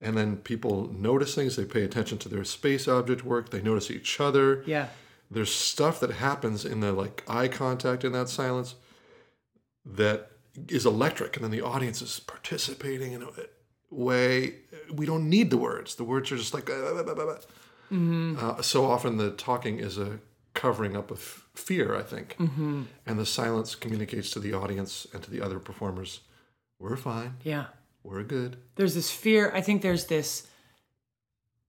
And 0.00 0.16
then 0.16 0.36
people 0.36 0.92
notice 0.92 1.34
things, 1.34 1.56
they 1.56 1.64
pay 1.64 1.82
attention 1.84 2.18
to 2.18 2.28
their 2.28 2.44
space 2.44 2.86
object 2.88 3.24
work, 3.24 3.50
they 3.50 3.60
notice 3.62 3.90
each 3.90 4.20
other. 4.20 4.62
Yeah. 4.66 4.88
there's 5.30 5.54
stuff 5.54 6.00
that 6.00 6.10
happens 6.12 6.64
in 6.64 6.80
the 6.80 6.92
like 6.92 7.22
eye 7.28 7.48
contact 7.48 8.02
in 8.04 8.12
that 8.12 8.28
silence 8.30 8.74
that 9.84 10.30
is 10.68 10.86
electric 10.86 11.36
and 11.36 11.44
then 11.44 11.50
the 11.50 11.60
audience 11.60 12.00
is 12.02 12.18
participating 12.20 13.12
in 13.12 13.22
a 13.22 13.28
way 13.90 14.54
we 14.92 15.04
don't 15.06 15.28
need 15.28 15.50
the 15.50 15.56
words 15.56 15.94
the 15.96 16.04
words 16.04 16.32
are 16.32 16.36
just 16.36 16.54
like 16.54 16.68
uh, 16.70 16.92
blah, 16.94 17.02
blah, 17.02 17.14
blah, 17.14 17.36
blah. 17.90 18.50
Uh, 18.50 18.62
so 18.62 18.84
often 18.86 19.16
the 19.16 19.30
talking 19.32 19.78
is 19.78 19.98
a 19.98 20.18
covering 20.54 20.96
up 20.96 21.10
of 21.10 21.20
fear 21.54 21.94
i 21.94 22.02
think. 22.02 22.36
Mm-hmm. 22.38 22.82
And 23.06 23.18
the 23.18 23.26
silence 23.26 23.74
communicates 23.74 24.30
to 24.32 24.40
the 24.40 24.52
audience 24.54 25.06
and 25.12 25.22
to 25.22 25.30
the 25.30 25.40
other 25.40 25.58
performers 25.58 26.20
we're 26.78 26.96
fine. 26.96 27.34
Yeah. 27.42 27.66
we're 28.04 28.22
good. 28.22 28.56
There's 28.76 28.94
this 28.94 29.10
fear 29.10 29.50
i 29.54 29.60
think 29.60 29.82
there's 29.82 30.06
this 30.06 30.46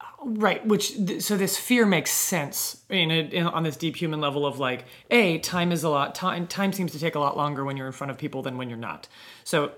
uh, 0.02 0.06
right 0.24 0.66
which 0.66 0.96
th- 0.96 1.22
so 1.22 1.36
this 1.38 1.58
fear 1.58 1.86
makes 1.86 2.12
sense 2.12 2.84
in, 2.90 3.12
a, 3.12 3.20
in 3.20 3.46
on 3.48 3.64
this 3.64 3.76
deep 3.76 3.96
human 3.98 4.22
level 4.22 4.46
of 4.46 4.58
like 4.60 4.86
a 5.12 5.40
time 5.40 5.72
is 5.72 5.84
a 5.84 5.90
lot 5.90 6.16
time 6.16 6.48
time 6.48 6.72
seems 6.74 6.92
to 6.94 7.00
take 7.00 7.16
a 7.16 7.20
lot 7.20 7.36
longer 7.36 7.66
when 7.66 7.76
you're 7.78 7.88
in 7.88 7.94
front 7.94 8.12
of 8.12 8.18
people 8.18 8.42
than 8.42 8.58
when 8.58 8.70
you're 8.70 8.78
not. 8.78 9.08
So 9.44 9.72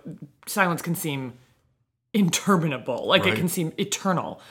silence 0.48 0.82
can 0.82 0.96
seem 0.96 1.34
interminable 2.14 3.08
like 3.08 3.26
it 3.26 3.36
can 3.36 3.48
seem 3.48 3.72
eternal 3.78 4.42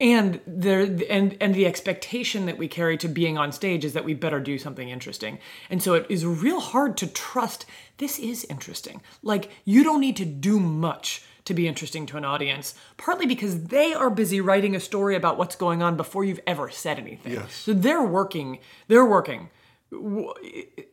and 0.00 0.40
there 0.46 0.80
and 1.10 1.36
and 1.40 1.54
the 1.54 1.66
expectation 1.66 2.46
that 2.46 2.56
we 2.56 2.68
carry 2.68 2.96
to 2.96 3.08
being 3.08 3.36
on 3.36 3.52
stage 3.52 3.84
is 3.84 3.92
that 3.92 4.04
we 4.04 4.14
better 4.14 4.40
do 4.40 4.58
something 4.58 4.88
interesting. 4.88 5.38
And 5.68 5.82
so 5.82 5.94
it 5.94 6.06
is 6.08 6.24
real 6.24 6.60
hard 6.60 6.96
to 6.98 7.06
trust 7.06 7.66
this 7.98 8.18
is 8.18 8.44
interesting. 8.44 9.02
Like 9.22 9.50
you 9.64 9.84
don't 9.84 10.00
need 10.00 10.16
to 10.16 10.24
do 10.24 10.58
much 10.58 11.22
to 11.44 11.54
be 11.54 11.68
interesting 11.68 12.06
to 12.06 12.16
an 12.16 12.24
audience 12.24 12.74
partly 12.96 13.26
because 13.26 13.64
they 13.64 13.92
are 13.92 14.10
busy 14.10 14.40
writing 14.40 14.74
a 14.74 14.80
story 14.80 15.16
about 15.16 15.36
what's 15.36 15.56
going 15.56 15.82
on 15.82 15.96
before 15.96 16.24
you've 16.24 16.40
ever 16.46 16.70
said 16.70 16.98
anything. 16.98 17.32
Yes. 17.32 17.52
so 17.52 17.74
they're 17.74 18.04
working 18.04 18.58
they're 18.88 19.06
working 19.06 19.50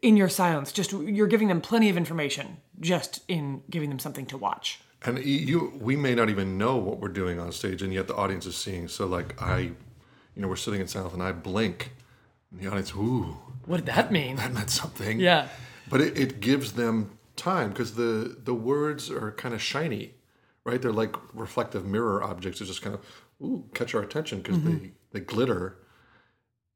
in 0.01 0.17
your 0.17 0.27
silence. 0.27 0.71
Just 0.71 0.91
you're 0.91 1.27
giving 1.27 1.47
them 1.47 1.61
plenty 1.61 1.89
of 1.89 1.97
information 1.97 2.57
just 2.79 3.21
in 3.27 3.61
giving 3.69 3.89
them 3.89 3.99
something 3.99 4.25
to 4.25 4.37
watch 4.37 4.81
and 5.05 5.23
you 5.23 5.73
we 5.79 5.95
may 5.95 6.15
not 6.15 6.29
even 6.29 6.57
know 6.57 6.77
what 6.77 6.99
we're 6.99 7.07
doing 7.07 7.39
on 7.39 7.51
stage 7.51 7.81
and 7.81 7.93
yet 7.93 8.07
the 8.07 8.15
audience 8.15 8.45
is 8.45 8.55
seeing. 8.55 8.87
So 8.87 9.05
like 9.05 9.41
i 9.41 9.59
you 9.59 10.41
know 10.41 10.47
we're 10.47 10.55
sitting 10.55 10.81
in 10.81 10.87
silence 10.87 11.13
and 11.13 11.23
i 11.23 11.31
blink 11.31 11.93
and 12.51 12.61
the 12.61 12.67
audience 12.67 12.93
ooh 12.95 13.37
what 13.65 13.77
did 13.77 13.87
that 13.87 14.11
mean? 14.11 14.37
that 14.37 14.53
meant 14.53 14.69
something. 14.69 15.19
Yeah. 15.19 15.49
But 15.89 16.01
it, 16.01 16.17
it 16.17 16.39
gives 16.39 16.73
them 16.73 17.17
time 17.35 17.69
because 17.69 17.95
the 17.95 18.37
the 18.43 18.53
words 18.53 19.09
are 19.11 19.31
kind 19.31 19.53
of 19.53 19.61
shiny 19.61 20.13
right? 20.67 20.81
They're 20.81 20.91
like 20.91 21.15
reflective 21.33 21.85
mirror 21.85 22.21
objects. 22.21 22.59
That 22.59 22.65
just 22.65 22.81
kind 22.81 22.93
of 22.93 23.01
ooh 23.41 23.63
catch 23.73 23.95
our 23.95 24.03
attention 24.03 24.41
because 24.41 24.61
they 24.61 24.91
they 25.11 25.19
glitter 25.21 25.77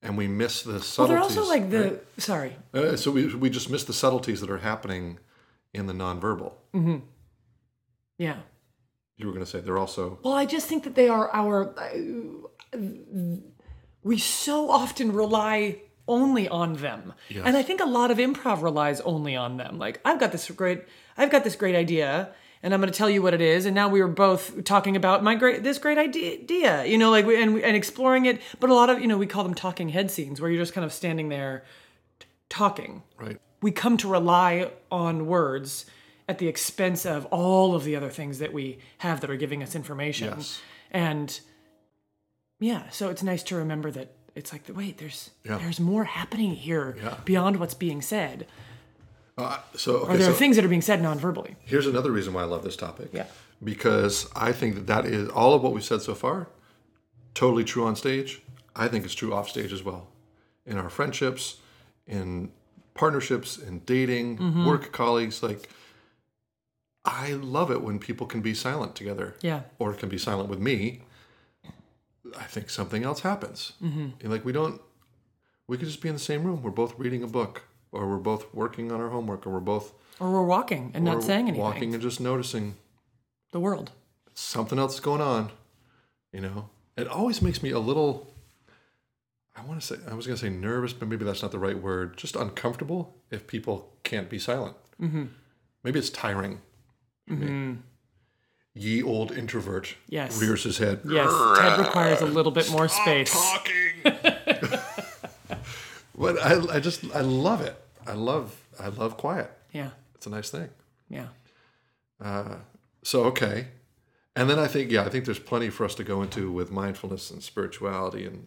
and 0.02 0.18
we 0.18 0.28
miss 0.28 0.64
the 0.64 0.74
well 0.74 0.82
subtleties 0.82 1.36
they're 1.36 1.44
also 1.44 1.50
like 1.50 1.70
the 1.70 1.84
right? 1.84 2.04
sorry. 2.18 2.56
Uh, 2.74 2.96
so 2.96 3.12
we, 3.12 3.36
we 3.36 3.50
just 3.50 3.70
miss 3.70 3.84
the 3.84 3.94
subtleties 3.94 4.42
that 4.42 4.50
are 4.50 4.60
happening 4.60 5.20
in 5.74 5.86
the 5.88 5.94
nonverbal 5.94 6.54
yeah 8.26 8.38
you 9.18 9.26
were 9.28 9.34
going 9.38 9.46
to 9.48 9.52
say 9.54 9.60
they're 9.66 9.78
also 9.88 10.04
Well, 10.24 10.34
I 10.44 10.46
just 10.56 10.66
think 10.70 10.82
that 10.86 10.96
they 11.00 11.08
are 11.18 11.28
our. 11.42 11.56
uh, 11.80 12.78
we 14.04 14.18
so 14.18 14.70
often 14.72 15.12
rely 15.12 15.82
only 16.08 16.48
on 16.50 16.74
them, 16.86 17.14
Yes. 17.30 17.44
and 17.46 17.56
I 17.56 17.64
think 17.64 17.80
a 17.82 17.86
lot 18.00 18.10
of 18.12 18.18
improv 18.18 18.62
relies 18.64 19.00
only 19.02 19.36
on 19.36 19.58
them. 19.58 19.78
Like 19.78 20.02
I've 20.04 20.20
got 20.20 20.32
this 20.32 20.50
great, 20.52 20.80
I've 21.18 21.30
got 21.30 21.44
this 21.44 21.56
great 21.56 21.76
idea, 21.76 22.34
and 22.64 22.74
I'm 22.74 22.82
going 22.82 22.92
to 22.92 22.98
tell 22.98 23.10
you 23.10 23.22
what 23.22 23.34
it 23.34 23.42
is. 23.42 23.66
And 23.68 23.76
now 23.76 23.88
we 23.90 24.02
were 24.02 24.08
both 24.28 24.64
talking 24.64 24.96
about 24.96 25.24
my 25.24 25.36
great, 25.36 25.62
this 25.64 25.78
great 25.78 25.98
idea, 26.00 26.84
you 26.86 26.98
know, 26.98 27.12
like 27.12 27.26
we- 27.28 27.42
and 27.42 27.60
and 27.62 27.76
exploring 27.78 28.26
it. 28.26 28.42
But 28.60 28.70
a 28.72 28.74
lot 28.74 28.90
of 28.90 29.00
you 29.02 29.08
know 29.08 29.18
we 29.20 29.28
call 29.28 29.44
them 29.44 29.54
talking 29.54 29.90
head 29.90 30.10
scenes, 30.10 30.42
where 30.42 30.50
you're 30.50 30.62
just 30.66 30.74
kind 30.74 30.86
of 30.86 30.92
standing 30.94 31.30
there 31.30 31.64
t- 32.20 32.26
talking 32.50 33.04
right 33.20 33.38
we 33.62 33.72
come 33.72 33.96
to 33.98 34.08
rely 34.10 34.72
on 34.92 35.28
words 35.28 35.86
at 36.32 36.38
the 36.40 36.48
expense 36.48 37.06
of 37.06 37.26
all 37.28 37.76
of 37.76 37.84
the 37.84 37.96
other 37.96 38.10
things 38.10 38.40
that 38.40 38.52
we 38.54 38.80
have 39.00 39.20
that 39.22 39.30
are 39.30 39.36
giving 39.46 39.62
us 39.62 39.76
information. 39.76 40.34
Yes. 40.38 40.60
And 40.92 41.40
yeah, 42.60 42.90
so 42.90 43.10
it's 43.10 43.24
nice 43.24 43.44
to 43.44 43.56
remember 43.56 43.92
that 43.92 44.14
it's 44.36 44.52
like 44.54 44.64
wait, 44.74 44.98
there's 44.98 45.32
Yeah. 45.44 45.58
there's 45.58 45.80
more 45.80 46.06
happening 46.06 46.52
here 46.56 46.96
Yeah. 47.04 47.18
beyond 47.26 47.58
what's 47.60 47.74
being 47.74 48.02
said. 48.02 48.48
uh, 49.38 49.60
so 49.76 49.92
okay 50.04 50.18
there 50.18 50.28
so 50.28 50.32
are 50.32 50.36
things 50.36 50.56
that 50.58 50.66
are 50.66 50.74
being 50.76 50.82
said 50.82 51.02
non-verbally. 51.02 51.56
here's 51.66 51.88
another 51.88 52.12
reason 52.12 52.32
why 52.34 52.42
i 52.42 52.46
love 52.46 52.64
this 52.64 52.76
topic 52.76 53.08
Yeah. 53.14 53.26
because 53.64 54.28
i 54.36 54.52
think 54.52 54.76
that 54.76 54.88
that 54.94 55.06
is 55.06 55.30
all 55.30 55.54
of 55.56 55.64
what 55.64 55.72
we've 55.74 55.84
said 55.92 56.02
so 56.02 56.14
far 56.14 56.48
totally 57.34 57.64
true 57.64 57.86
on 57.86 57.96
stage 57.96 58.42
i 58.76 58.86
think 58.90 59.06
it's 59.06 59.14
true 59.22 59.34
off 59.34 59.48
stage 59.50 59.72
as 59.78 59.84
well 59.84 60.02
in 60.66 60.78
our 60.78 60.90
friendships 60.90 61.44
in 62.06 62.52
partnerships 62.94 63.58
in 63.58 63.80
dating 63.96 64.38
Mm-hmm. 64.38 64.66
work 64.68 64.92
colleagues 64.92 65.42
like 65.42 65.70
i 67.06 67.32
love 67.34 67.72
it 67.72 67.82
when 67.82 68.00
people 68.00 68.28
can 68.28 68.42
be 68.42 68.54
silent 68.54 68.96
together 68.96 69.36
Yeah. 69.42 69.62
or 69.80 69.94
can 69.94 70.10
be 70.10 70.18
silent 70.18 70.50
with 70.50 70.60
me 70.60 71.02
i 72.38 72.44
think 72.44 72.70
something 72.70 73.04
else 73.04 73.22
happens 73.22 73.74
Mm-hmm. 73.84 74.30
Like 74.32 74.46
we 74.46 74.52
don't 74.52 74.82
we 75.68 75.78
could 75.78 75.88
just 75.88 76.02
be 76.02 76.10
in 76.10 76.16
the 76.16 76.20
same 76.20 76.44
room 76.44 76.62
we're 76.64 76.72
both 76.72 76.98
reading 77.00 77.24
a 77.24 77.28
book 77.28 77.64
or 77.92 78.08
we're 78.10 78.18
both 78.18 78.54
working 78.54 78.92
on 78.92 79.02
our 79.02 79.10
homework 79.10 79.46
or 79.46 79.50
we're 79.52 79.60
both 79.60 79.94
Or 80.20 80.32
we're 80.32 80.46
walking 80.46 80.92
and 80.94 81.04
not 81.04 81.24
saying 81.24 81.48
anything. 81.48 81.62
walking 81.62 81.94
and 81.94 82.02
just 82.02 82.20
noticing 82.22 82.76
The 83.52 83.60
world. 83.60 83.92
something 84.34 84.80
else 84.80 84.94
is 84.96 85.00
going 85.02 85.22
on. 85.22 85.52
You 86.32 86.40
know, 86.42 86.70
it 86.96 87.08
always 87.10 87.42
makes 87.42 87.62
me 87.62 87.72
a 87.72 87.80
little. 87.80 88.34
I 89.58 89.62
want 89.66 89.82
to 89.82 89.86
say 89.86 89.96
I 90.10 90.14
was 90.14 90.26
going 90.26 90.38
to 90.40 90.42
say 90.46 90.50
nervous, 90.50 90.94
but 90.94 91.10
maybe 91.10 91.26
that's 91.26 91.42
not 91.42 91.52
the 91.52 91.60
right 91.60 91.78
word. 91.78 92.16
Just 92.16 92.38
uncomfortable 92.38 93.18
if 93.30 93.48
people 93.48 93.92
can't 94.04 94.30
be 94.30 94.40
silent. 94.40 94.78
Mm-hmm. 95.02 95.26
Maybe 95.84 96.00
it's 96.00 96.10
tiring. 96.10 96.62
Me. 97.32 97.48
Mm-hmm. 97.48 97.74
Ye 98.74 99.04
old 99.04 99.32
introvert 99.34 99.96
Yes. 100.08 100.40
rears 100.42 100.64
his 100.64 100.78
head. 100.78 101.02
Yes, 101.06 101.30
Ted 101.58 101.80
requires 101.80 102.22
a 102.22 102.26
little 102.26 102.52
bit 102.54 102.72
more 102.72 102.88
space. 102.88 103.32
Talking. 103.34 104.04
but 106.18 106.42
I, 106.42 106.76
I 106.76 106.80
just 106.80 107.04
I 107.14 107.22
love 107.22 107.62
it. 107.62 107.76
I 108.08 108.14
love 108.14 108.56
I 108.80 108.88
love 108.88 109.18
quiet. 109.18 109.52
Yeah. 109.74 109.90
It's 110.16 110.26
a 110.26 110.30
nice 110.30 110.50
thing. 110.50 110.70
Yeah. 111.10 111.28
Uh, 112.24 112.56
so 113.04 113.24
okay, 113.26 113.68
and 114.36 114.50
then 114.50 114.60
I 114.60 114.68
think 114.68 114.92
yeah, 114.92 115.04
I 115.04 115.10
think 115.10 115.26
there's 115.26 115.40
plenty 115.40 115.70
for 115.70 115.84
us 115.86 115.96
to 115.96 116.04
go 116.04 116.22
into 116.22 116.52
with 116.52 116.72
mindfulness 116.72 117.32
and 117.32 117.42
spirituality, 117.44 118.26
and 118.26 118.46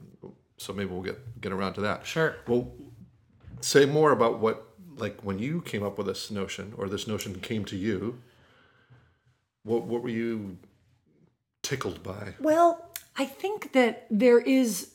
so 0.56 0.72
maybe 0.72 0.90
we'll 0.90 1.02
get 1.02 1.40
get 1.40 1.52
around 1.52 1.74
to 1.74 1.80
that. 1.82 2.06
Sure. 2.06 2.36
Well, 2.46 2.72
say 3.60 3.84
more 3.84 4.12
about 4.12 4.38
what 4.38 4.68
like 4.96 5.20
when 5.22 5.38
you 5.38 5.60
came 5.60 5.82
up 5.82 5.98
with 5.98 6.06
this 6.06 6.30
notion, 6.30 6.72
or 6.78 6.88
this 6.88 7.06
notion 7.06 7.34
came 7.40 7.64
to 7.66 7.76
you. 7.76 8.20
What 9.64 9.84
what 9.84 10.02
were 10.02 10.08
you 10.08 10.58
tickled 11.62 12.02
by? 12.02 12.34
Well, 12.38 12.90
I 13.16 13.24
think 13.24 13.72
that 13.72 14.06
there 14.10 14.38
is 14.38 14.90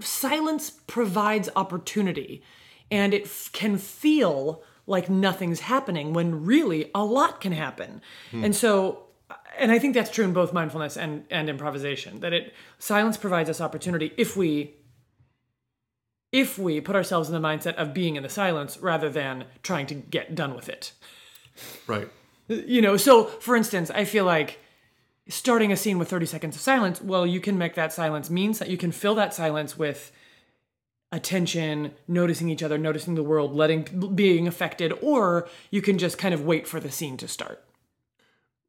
silence 0.00 0.70
provides 0.70 1.48
opportunity 1.56 2.42
and 2.90 3.14
it 3.14 3.22
f- 3.22 3.50
can 3.52 3.78
feel 3.78 4.62
like 4.86 5.08
nothing's 5.08 5.60
happening 5.60 6.12
when 6.12 6.44
really 6.44 6.90
a 6.94 7.04
lot 7.04 7.40
can 7.40 7.52
happen. 7.52 8.00
Hmm. 8.30 8.44
And 8.44 8.56
so 8.56 9.06
and 9.58 9.72
I 9.72 9.78
think 9.78 9.94
that's 9.94 10.10
true 10.10 10.24
in 10.24 10.32
both 10.32 10.52
mindfulness 10.52 10.96
and 10.96 11.24
and 11.30 11.48
improvisation 11.48 12.20
that 12.20 12.32
it 12.32 12.54
silence 12.78 13.16
provides 13.16 13.50
us 13.50 13.60
opportunity 13.60 14.12
if 14.16 14.36
we 14.36 14.74
if 16.32 16.58
we 16.58 16.80
put 16.80 16.96
ourselves 16.96 17.28
in 17.28 17.34
the 17.40 17.46
mindset 17.46 17.74
of 17.74 17.94
being 17.94 18.16
in 18.16 18.22
the 18.22 18.28
silence 18.28 18.78
rather 18.78 19.08
than 19.08 19.44
trying 19.62 19.86
to 19.86 19.94
get 19.94 20.34
done 20.34 20.54
with 20.54 20.68
it 20.68 20.92
Right. 21.86 22.10
You 22.48 22.80
know 22.80 22.96
so 22.96 23.24
for 23.24 23.56
instance 23.56 23.90
i 23.90 24.04
feel 24.04 24.24
like 24.24 24.58
starting 25.28 25.72
a 25.72 25.76
scene 25.76 25.98
with 25.98 26.08
30 26.08 26.26
seconds 26.26 26.54
of 26.56 26.62
silence 26.62 27.00
well 27.02 27.26
you 27.26 27.40
can 27.40 27.58
make 27.58 27.74
that 27.74 27.92
silence 27.92 28.30
mean 28.30 28.52
that 28.52 28.68
you 28.70 28.76
can 28.76 28.92
fill 28.92 29.14
that 29.16 29.34
silence 29.34 29.76
with 29.76 30.12
attention 31.12 31.92
noticing 32.08 32.48
each 32.48 32.62
other 32.62 32.76
noticing 32.78 33.14
the 33.14 33.22
world 33.22 33.54
letting 33.54 33.82
being 34.14 34.46
affected 34.48 34.92
or 35.00 35.48
you 35.70 35.80
can 35.80 35.98
just 35.98 36.18
kind 36.18 36.34
of 36.34 36.44
wait 36.44 36.66
for 36.66 36.80
the 36.80 36.90
scene 36.90 37.16
to 37.16 37.28
start 37.28 37.62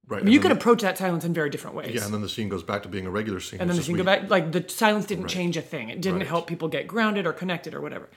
Right. 0.10 0.22
I 0.22 0.24
mean, 0.24 0.32
you 0.34 0.40
can 0.40 0.52
then, 0.52 0.58
approach 0.58 0.84
that 0.84 0.98
silence 0.98 1.26
in 1.26 1.34
very 1.34 1.50
different 1.50 1.76
ways. 1.76 1.94
yeah, 1.94 2.06
and 2.06 2.14
then 2.14 2.22
the 2.22 2.30
scene 2.30 2.48
goes 2.48 2.64
back 2.64 2.82
to 2.84 2.88
being 2.88 3.06
a 3.06 3.10
regular 3.10 3.42
scene. 3.42 3.60
and 3.60 3.70
then 3.70 3.76
the 3.76 3.84
scene 3.84 3.98
go 3.98 4.06
back 4.06 4.30
like 4.30 4.54
the 4.54 4.64
silence 4.70 5.06
didn't 5.06 5.28
change 5.28 5.58
a 5.58 5.62
thing 5.62 5.90
it 5.90 6.00
didn't 6.00 6.20
Right. 6.20 6.28
help 6.28 6.48
people 6.48 6.70
get 6.70 6.88
grounded 6.88 7.28
or 7.28 7.34
connected 7.34 7.74
or 7.74 7.82
whatever 7.82 8.08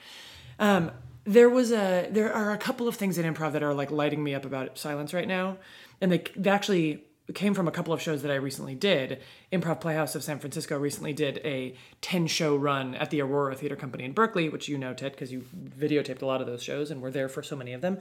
um, 0.57 0.91
there 1.23 1.49
was 1.49 1.71
a 1.71 2.07
there 2.11 2.33
are 2.33 2.51
a 2.51 2.57
couple 2.57 2.87
of 2.87 2.95
things 2.95 3.17
in 3.17 3.31
improv 3.31 3.51
that 3.53 3.63
are 3.63 3.73
like 3.73 3.91
lighting 3.91 4.23
me 4.23 4.33
up 4.33 4.45
about 4.45 4.77
silence 4.77 5.13
right 5.13 5.27
now. 5.27 5.57
And 5.99 6.11
they, 6.11 6.23
they 6.35 6.49
actually 6.49 7.03
came 7.35 7.53
from 7.53 7.67
a 7.67 7.71
couple 7.71 7.93
of 7.93 8.01
shows 8.01 8.23
that 8.23 8.31
i 8.31 8.35
recently 8.35 8.75
did. 8.75 9.21
Improv 9.53 9.79
playhouse 9.79 10.15
of 10.15 10.23
san 10.23 10.39
francisco 10.39 10.77
recently 10.77 11.13
did 11.13 11.39
a 11.45 11.75
10 12.01 12.27
show 12.27 12.55
run 12.55 12.95
at 12.95 13.09
the 13.09 13.21
aurora 13.21 13.55
theater 13.55 13.75
company 13.75 14.03
in 14.03 14.11
berkeley 14.11 14.49
which 14.49 14.67
you 14.67 14.77
know 14.77 14.93
ted 14.93 15.11
because 15.13 15.31
you 15.31 15.45
videotaped 15.79 16.21
a 16.21 16.25
lot 16.25 16.41
of 16.41 16.47
those 16.47 16.61
shows 16.63 16.91
and 16.91 17.01
were 17.01 17.11
there 17.11 17.29
for 17.29 17.43
so 17.43 17.55
many 17.55 17.73
of 17.73 17.81
them. 17.81 17.99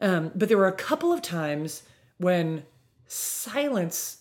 Um, 0.00 0.30
but 0.34 0.48
there 0.48 0.58
were 0.58 0.68
a 0.68 0.72
couple 0.72 1.12
of 1.12 1.20
times 1.22 1.82
when 2.18 2.64
silence 3.06 4.18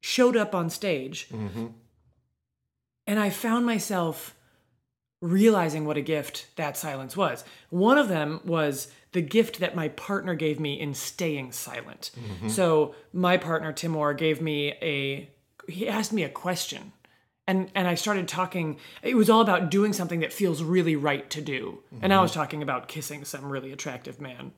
showed 0.00 0.36
up 0.36 0.54
on 0.54 0.68
stage 0.68 1.28
and 3.06 3.18
i 3.18 3.30
found 3.30 3.66
myself 3.66 4.34
realizing 5.20 5.86
what 5.86 5.96
a 5.96 6.02
gift 6.02 6.46
that 6.56 6.76
silence 6.76 7.16
was 7.16 7.44
one 7.70 7.98
of 7.98 8.08
them 8.08 8.40
was 8.44 8.88
the 9.12 9.22
gift 9.22 9.60
that 9.60 9.74
my 9.74 9.88
partner 9.88 10.34
gave 10.34 10.60
me 10.60 10.78
in 10.78 10.92
staying 10.92 11.50
silent 11.52 12.10
mm-hmm. 12.18 12.48
so 12.48 12.94
my 13.12 13.36
partner 13.36 13.72
tim 13.72 13.96
orr 13.96 14.14
gave 14.14 14.40
me 14.40 14.74
a 14.82 15.28
he 15.68 15.88
asked 15.88 16.12
me 16.12 16.22
a 16.22 16.28
question 16.28 16.92
and 17.46 17.70
and 17.74 17.88
i 17.88 17.94
started 17.94 18.28
talking 18.28 18.78
it 19.02 19.16
was 19.16 19.30
all 19.30 19.40
about 19.40 19.70
doing 19.70 19.92
something 19.92 20.20
that 20.20 20.32
feels 20.32 20.62
really 20.62 20.96
right 20.96 21.30
to 21.30 21.40
do 21.40 21.82
and 22.02 22.12
i 22.12 22.16
mm-hmm. 22.16 22.22
was 22.22 22.32
talking 22.32 22.62
about 22.62 22.88
kissing 22.88 23.24
some 23.24 23.50
really 23.50 23.72
attractive 23.72 24.20
man 24.20 24.52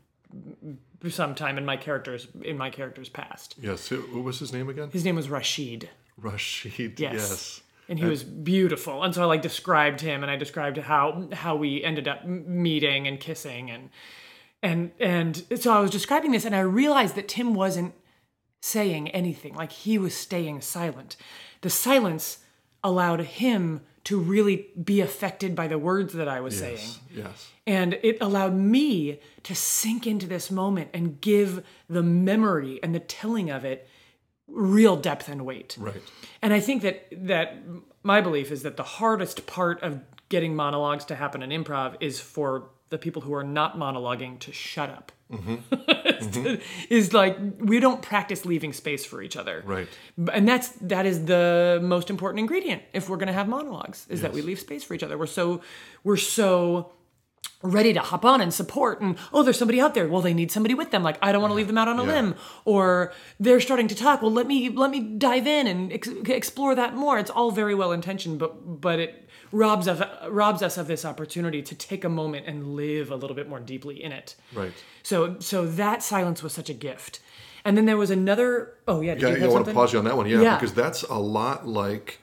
sometime 1.08 1.56
in 1.56 1.64
my 1.64 1.76
character's 1.76 2.26
in 2.42 2.58
my 2.58 2.70
character's 2.70 3.08
past 3.08 3.54
Yes. 3.60 3.86
Who, 3.88 3.98
what 3.98 4.24
was 4.24 4.40
his 4.40 4.52
name 4.52 4.68
again? 4.68 4.90
his 4.90 5.04
name 5.04 5.14
was 5.14 5.30
rashid 5.30 5.88
Rashid. 6.16 6.98
Yes. 6.98 7.12
Yes. 7.12 7.60
And 7.88 7.98
he 7.98 8.04
was 8.04 8.22
beautiful 8.24 9.02
and 9.02 9.14
so 9.14 9.22
i 9.22 9.24
like 9.24 9.42
described 9.42 10.00
him 10.00 10.22
and 10.22 10.30
i 10.30 10.36
described 10.36 10.76
how 10.78 11.28
how 11.32 11.54
we 11.56 11.82
ended 11.84 12.06
up 12.08 12.24
meeting 12.26 13.06
and 13.06 13.20
kissing 13.20 13.70
and 13.70 13.90
and 14.62 14.90
and 14.98 15.44
so 15.60 15.72
i 15.72 15.80
was 15.80 15.90
describing 15.90 16.32
this 16.32 16.44
and 16.44 16.54
i 16.54 16.60
realized 16.60 17.14
that 17.14 17.28
tim 17.28 17.54
wasn't 17.54 17.94
saying 18.62 19.08
anything 19.10 19.54
like 19.54 19.70
he 19.72 19.98
was 19.98 20.14
staying 20.14 20.60
silent 20.60 21.16
the 21.60 21.70
silence 21.70 22.38
allowed 22.82 23.20
him 23.20 23.80
to 24.04 24.18
really 24.18 24.68
be 24.82 25.00
affected 25.00 25.54
by 25.54 25.66
the 25.68 25.78
words 25.78 26.12
that 26.14 26.28
i 26.28 26.40
was 26.40 26.58
saying 26.58 26.76
Yes. 26.78 27.00
Yes. 27.14 27.50
and 27.66 27.98
it 28.02 28.18
allowed 28.20 28.54
me 28.54 29.20
to 29.44 29.54
sink 29.54 30.06
into 30.06 30.26
this 30.26 30.50
moment 30.50 30.90
and 30.92 31.20
give 31.20 31.62
the 31.88 32.02
memory 32.02 32.80
and 32.82 32.94
the 32.94 33.00
telling 33.00 33.50
of 33.50 33.64
it 33.64 33.88
real 34.48 34.96
depth 34.96 35.28
and 35.28 35.44
weight 35.44 35.76
Right. 35.78 36.02
and 36.42 36.52
I 36.52 36.60
think 36.60 36.82
that 36.82 37.08
that 37.12 37.56
my 38.02 38.20
belief 38.20 38.52
is 38.52 38.62
that 38.62 38.76
the 38.76 38.84
hardest 38.84 39.46
part 39.46 39.82
of 39.82 40.00
getting 40.28 40.54
monologues 40.54 41.04
to 41.06 41.14
happen 41.14 41.42
in 41.42 41.50
improv 41.50 41.96
is 42.00 42.20
for 42.20 42.70
the 42.88 42.98
people 42.98 43.22
who 43.22 43.34
are 43.34 43.44
not 43.44 43.76
monologuing 43.76 44.38
to 44.40 44.52
shut 44.52 44.90
up. 44.90 45.12
Mm-hmm. 45.32 45.56
is 46.88 47.08
mm-hmm. 47.08 47.16
like 47.16 47.36
we 47.58 47.80
don't 47.80 48.00
practice 48.00 48.44
leaving 48.44 48.72
space 48.72 49.04
for 49.04 49.20
each 49.22 49.36
other. 49.36 49.64
Right. 49.66 49.88
And 50.32 50.46
that's 50.46 50.68
that 50.82 51.04
is 51.04 51.24
the 51.24 51.80
most 51.82 52.10
important 52.10 52.38
ingredient 52.38 52.82
if 52.92 53.08
we're 53.08 53.16
going 53.16 53.26
to 53.26 53.32
have 53.32 53.48
monologues 53.48 54.06
is 54.08 54.22
that 54.22 54.32
we 54.32 54.40
leave 54.40 54.60
space 54.60 54.84
for 54.84 54.94
each 54.94 55.02
other. 55.02 55.18
We're 55.18 55.26
so 55.26 55.62
we're 56.04 56.16
so 56.16 56.92
ready 57.66 57.92
to 57.92 58.00
hop 58.00 58.24
on 58.24 58.40
and 58.40 58.52
support 58.54 59.00
and 59.00 59.16
oh 59.32 59.42
there's 59.42 59.58
somebody 59.58 59.80
out 59.80 59.94
there. 59.94 60.08
Well 60.08 60.22
they 60.22 60.34
need 60.34 60.50
somebody 60.50 60.74
with 60.74 60.90
them. 60.90 61.02
Like 61.02 61.18
i 61.22 61.32
don't 61.32 61.42
want 61.42 61.50
to 61.52 61.56
leave 61.56 61.66
them 61.66 61.78
out 61.78 61.88
on 61.88 61.98
a 61.98 62.04
Yeah. 62.04 62.12
limb. 62.12 62.34
Or 62.64 63.12
they're 63.40 63.60
starting 63.60 63.88
to 63.88 63.94
talk. 63.94 64.22
Well 64.22 64.32
let 64.32 64.46
me 64.46 64.68
let 64.70 64.90
me 64.90 65.00
dive 65.00 65.46
in 65.46 65.66
and 65.66 65.92
ex- 65.92 66.08
explore 66.26 66.74
that 66.74 66.94
more. 66.94 67.18
It's 67.18 67.30
all 67.30 67.50
very 67.50 67.74
well 67.74 67.92
intentioned 67.92 68.38
but 68.38 68.80
but 68.80 68.98
it 68.98 69.28
robs 69.52 69.86
of 69.86 70.02
robs 70.28 70.62
us 70.62 70.76
of 70.76 70.86
this 70.88 71.04
opportunity 71.04 71.62
to 71.62 71.74
take 71.74 72.04
a 72.04 72.08
moment 72.08 72.46
and 72.46 72.74
live 72.74 73.10
a 73.10 73.16
little 73.16 73.36
bit 73.36 73.48
more 73.48 73.60
deeply 73.60 74.02
in 74.02 74.12
it. 74.12 74.34
Right. 74.54 74.72
so 75.02 75.36
so 75.40 75.66
that 75.66 76.02
silence 76.02 76.42
was 76.42 76.52
such 76.52 76.70
a 76.70 76.74
gift. 76.74 77.20
And 77.64 77.76
then 77.76 77.84
there 77.86 77.96
was 77.96 78.10
another 78.10 78.74
oh 78.86 79.00
yeah 79.00 79.14
Yeah, 79.14 79.28
you 79.28 79.36
I 79.36 79.38
have 79.40 79.52
want 79.52 79.66
to 79.66 79.72
pause 79.74 79.92
you 79.92 79.98
on 79.98 80.04
that 80.04 80.16
one. 80.16 80.28
Yeah, 80.28 80.40
Yeah. 80.40 80.54
because 80.56 80.72
that's 80.74 81.02
a 81.02 81.18
lot 81.18 81.66
like 81.66 82.20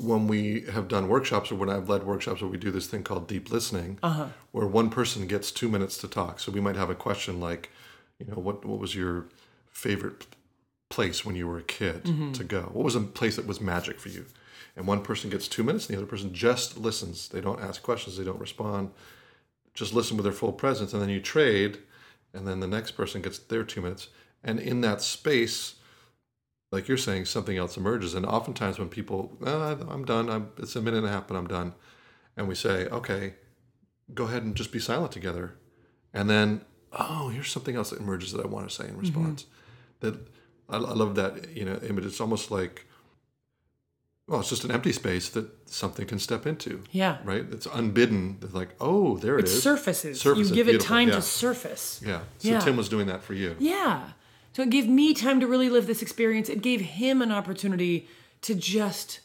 when 0.00 0.26
we 0.26 0.62
have 0.72 0.88
done 0.88 1.08
workshops 1.08 1.52
or 1.52 1.56
when 1.56 1.68
I've 1.68 1.88
led 1.88 2.04
workshops 2.04 2.40
where 2.40 2.50
we 2.50 2.56
do 2.56 2.70
this 2.70 2.86
thing 2.86 3.02
called 3.02 3.28
deep 3.28 3.50
listening, 3.50 3.98
Uh-huh. 4.02 4.28
where 4.52 4.66
one 4.66 4.88
person 4.90 5.26
gets 5.26 5.50
two 5.52 5.68
minutes 5.68 5.98
to 5.98 6.08
talk. 6.08 6.40
So 6.40 6.50
we 6.52 6.60
might 6.60 6.76
have 6.76 6.90
a 6.90 6.94
question 6.94 7.38
like, 7.40 7.70
you 8.18 8.26
know, 8.26 8.34
what 8.40 8.64
what 8.64 8.78
was 8.78 8.94
your 8.94 9.26
favorite 9.70 10.26
place 10.88 11.24
when 11.24 11.36
you 11.36 11.46
were 11.46 11.58
a 11.58 11.62
kid 11.62 12.04
Mm-hmm. 12.04 12.32
to 12.32 12.44
go? 12.44 12.62
What 12.72 12.84
was 12.84 12.96
a 12.96 13.00
place 13.00 13.36
that 13.36 13.46
was 13.46 13.60
magic 13.60 13.98
for 14.00 14.08
you? 14.08 14.24
And 14.76 14.86
one 14.86 15.02
person 15.02 15.30
gets 15.30 15.48
two 15.48 15.62
minutes, 15.64 15.86
and 15.88 15.94
the 15.96 16.00
other 16.00 16.10
person 16.10 16.32
just 16.32 16.78
listens. 16.78 17.28
They 17.28 17.40
don't 17.40 17.60
ask 17.60 17.82
questions. 17.82 18.16
They 18.16 18.24
don't 18.24 18.40
respond. 18.40 18.90
Just 19.74 19.92
listen 19.94 20.16
with 20.16 20.24
their 20.24 20.32
full 20.32 20.52
presence, 20.52 20.92
and 20.92 21.00
then 21.02 21.08
you 21.10 21.20
trade, 21.20 21.78
and 22.32 22.46
then 22.46 22.60
the 22.60 22.66
next 22.66 22.92
person 22.92 23.20
gets 23.22 23.38
their 23.38 23.64
two 23.64 23.80
minutes. 23.82 24.08
And 24.42 24.58
in 24.60 24.80
that 24.80 25.02
space, 25.02 25.74
like 26.72 26.86
you're 26.88 26.96
saying, 26.96 27.24
something 27.24 27.56
else 27.56 27.76
emerges. 27.76 28.14
And 28.14 28.24
oftentimes, 28.24 28.78
when 28.78 28.88
people, 28.88 29.36
"Ah, 29.44 29.76
I'm 29.88 30.04
done. 30.04 30.28
I'm, 30.30 30.50
it's 30.58 30.76
a 30.76 30.80
minute 30.82 30.98
and 30.98 31.06
a 31.06 31.10
half, 31.10 31.26
but 31.26 31.36
I'm 31.36 31.46
done, 31.48 31.74
and 32.36 32.46
we 32.48 32.54
say, 32.54 32.86
okay, 32.86 33.34
go 34.14 34.24
ahead 34.24 34.42
and 34.42 34.54
just 34.54 34.72
be 34.72 34.78
silent 34.78 35.12
together, 35.12 35.54
and 36.12 36.28
then, 36.30 36.62
oh, 36.92 37.28
here's 37.28 37.50
something 37.50 37.76
else 37.76 37.90
that 37.90 38.00
emerges 38.00 38.32
that 38.32 38.44
I 38.44 38.48
want 38.48 38.68
to 38.68 38.74
say 38.74 38.88
in 38.88 38.96
response. 38.96 39.46
That 40.00 40.14
I, 40.68 40.76
I 40.76 40.78
love 40.78 41.14
that 41.16 41.56
you 41.56 41.64
know 41.64 41.76
image. 41.82 42.04
It's 42.06 42.20
almost 42.20 42.50
like, 42.50 42.86
well, 44.28 44.40
it's 44.40 44.48
just 44.48 44.64
an 44.64 44.70
empty 44.70 44.92
space 44.92 45.28
that 45.30 45.48
something 45.68 46.06
can 46.06 46.18
step 46.20 46.46
into. 46.46 46.84
yeah 46.92 47.18
Right. 47.24 47.44
It's 47.50 47.66
unbidden. 47.66 48.38
It's 48.42 48.54
like, 48.54 48.70
oh, 48.80 49.16
there 49.18 49.38
it 49.38 49.44
it 49.46 49.48
is. 49.50 49.62
surfaces 49.62 50.20
Surfaces, 50.20 50.50
you 50.50 50.54
give 50.54 50.68
it 50.68 50.72
beautiful, 50.72 50.96
time 50.96 51.08
yeah. 51.08 51.14
to 51.16 51.22
surface 51.22 52.00
Yeah. 52.06 52.20
So 52.38 52.48
Yeah. 52.48 52.60
Tim 52.60 52.76
was 52.76 52.88
doing 52.88 53.08
that 53.08 53.22
for 53.24 53.34
you. 53.34 53.56
Yeah. 53.58 54.10
So 54.52 54.62
it 54.62 54.70
gave 54.70 54.88
me 54.88 55.14
time 55.14 55.40
to 55.40 55.46
really 55.46 55.68
live 55.70 55.86
this 55.86 56.02
experience. 56.02 56.48
It 56.48 56.62
gave 56.62 56.80
him 56.80 57.22
an 57.22 57.30
opportunity 57.32 58.08
to 58.42 58.54
just 58.54 59.20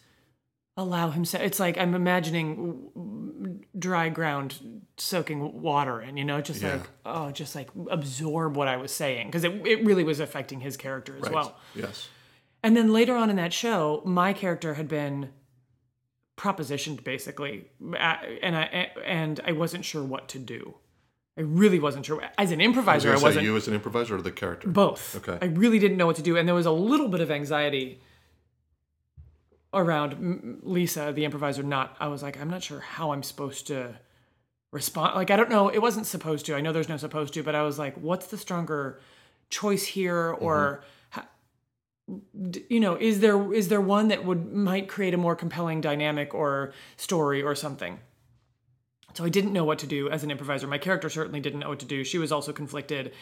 allow 0.77 1.09
himself. 1.09 1.43
It's 1.43 1.59
like 1.59 1.77
I'm 1.77 1.95
imagining 1.95 3.63
dry 3.77 4.09
ground 4.09 4.81
soaking 4.97 5.61
water 5.61 6.01
in, 6.01 6.17
you 6.17 6.25
know, 6.25 6.41
just 6.41 6.61
Yeah. 6.61 6.73
like, 6.73 6.89
oh, 7.05 7.31
just 7.31 7.55
like 7.55 7.69
absorb 7.89 8.55
what 8.55 8.67
I 8.67 8.77
was 8.77 8.91
saying. 8.91 9.27
Because 9.27 9.43
it, 9.43 9.65
it 9.65 9.85
really 9.85 10.03
was 10.03 10.19
affecting 10.19 10.59
his 10.59 10.75
character 10.77 11.15
as 11.15 11.23
Right. 11.23 11.33
well. 11.33 11.57
Yes. 11.73 12.09
And 12.61 12.75
then 12.75 12.91
later 12.91 13.15
on 13.15 13.29
in 13.29 13.35
that 13.37 13.53
show, 13.53 14.01
my 14.05 14.33
character 14.33 14.73
had 14.73 14.87
been 14.87 15.29
propositioned 16.37 17.03
basically, 17.03 17.65
and 17.79 18.55
I 18.55 18.91
and 19.05 19.39
I 19.45 19.53
wasn't 19.53 19.85
sure 19.85 20.03
what 20.03 20.27
to 20.29 20.39
do. 20.39 20.75
I 21.37 21.41
really 21.41 21.79
wasn't 21.79 22.05
sure. 22.05 22.21
As 22.37 22.51
an 22.51 22.61
I 22.61 22.67
was 22.67 22.67
improviser, 22.67 23.09
I, 23.09 23.13
to 23.13 23.19
say 23.19 23.23
wasn't 23.23 23.45
you 23.45 23.57
as 23.57 23.67
an 23.67 23.73
improviser 23.73 24.15
or 24.15 24.21
the 24.21 24.31
character. 24.31 24.69
both. 24.69 25.15
Okay. 25.17 25.37
I 25.41 25.49
really 25.49 25.79
didn't 25.79 25.97
know 25.97 26.05
what 26.05 26.15
to 26.15 26.21
do, 26.21 26.37
and 26.37 26.47
there 26.47 26.55
was 26.55 26.65
a 26.65 26.71
little 26.71 27.09
bit 27.09 27.19
of 27.19 27.29
anxiety 27.29 27.99
around 29.73 30.61
Lisa, 30.63 31.11
the 31.13 31.25
improviser. 31.25 31.61
Not, 31.61 31.97
I 31.99 32.07
was 32.07 32.23
like, 32.23 32.39
I'm 32.39 32.49
not 32.49 32.63
sure 32.63 32.79
how 32.79 33.11
I'm 33.11 33.21
supposed 33.21 33.67
to 33.67 33.95
respond. 34.71 35.15
Like, 35.15 35.29
I 35.29 35.35
don't 35.35 35.49
know. 35.49 35.67
It 35.67 35.81
wasn't 35.81 36.05
supposed 36.05 36.45
to. 36.45 36.55
I 36.55 36.61
know 36.61 36.71
there's 36.71 36.89
no 36.89 36.97
supposed 36.97 37.33
to, 37.33 37.43
but 37.43 37.53
I 37.53 37.63
was 37.63 37.77
like, 37.77 37.95
what's 37.95 38.27
the 38.27 38.37
stronger 38.37 39.01
choice 39.49 39.83
here, 39.83 40.31
or 40.39 40.83
mm-hmm. 41.13 42.49
d- 42.51 42.65
you 42.69 42.79
know, 42.79 42.95
is 42.95 43.19
there 43.19 43.53
is 43.53 43.67
there 43.67 43.81
one 43.81 44.07
that 44.07 44.23
would 44.23 44.53
might 44.53 44.87
create 44.87 45.13
a 45.13 45.17
more 45.17 45.35
compelling 45.35 45.81
dynamic 45.81 46.33
or 46.33 46.71
story 46.95 47.41
or 47.41 47.55
something? 47.55 47.99
So 49.15 49.23
I 49.23 49.29
didn't 49.29 49.53
know 49.53 49.63
what 49.63 49.79
to 49.79 49.87
do 49.87 50.09
as 50.09 50.23
an 50.23 50.31
improviser. 50.31 50.67
My 50.67 50.77
character 50.77 51.09
certainly 51.09 51.39
didn't 51.39 51.59
know 51.61 51.69
what 51.69 51.79
to 51.79 51.85
do. 51.85 52.03
She 52.03 52.17
was 52.17 52.33
also 52.33 52.51
conflicted. 52.51 53.13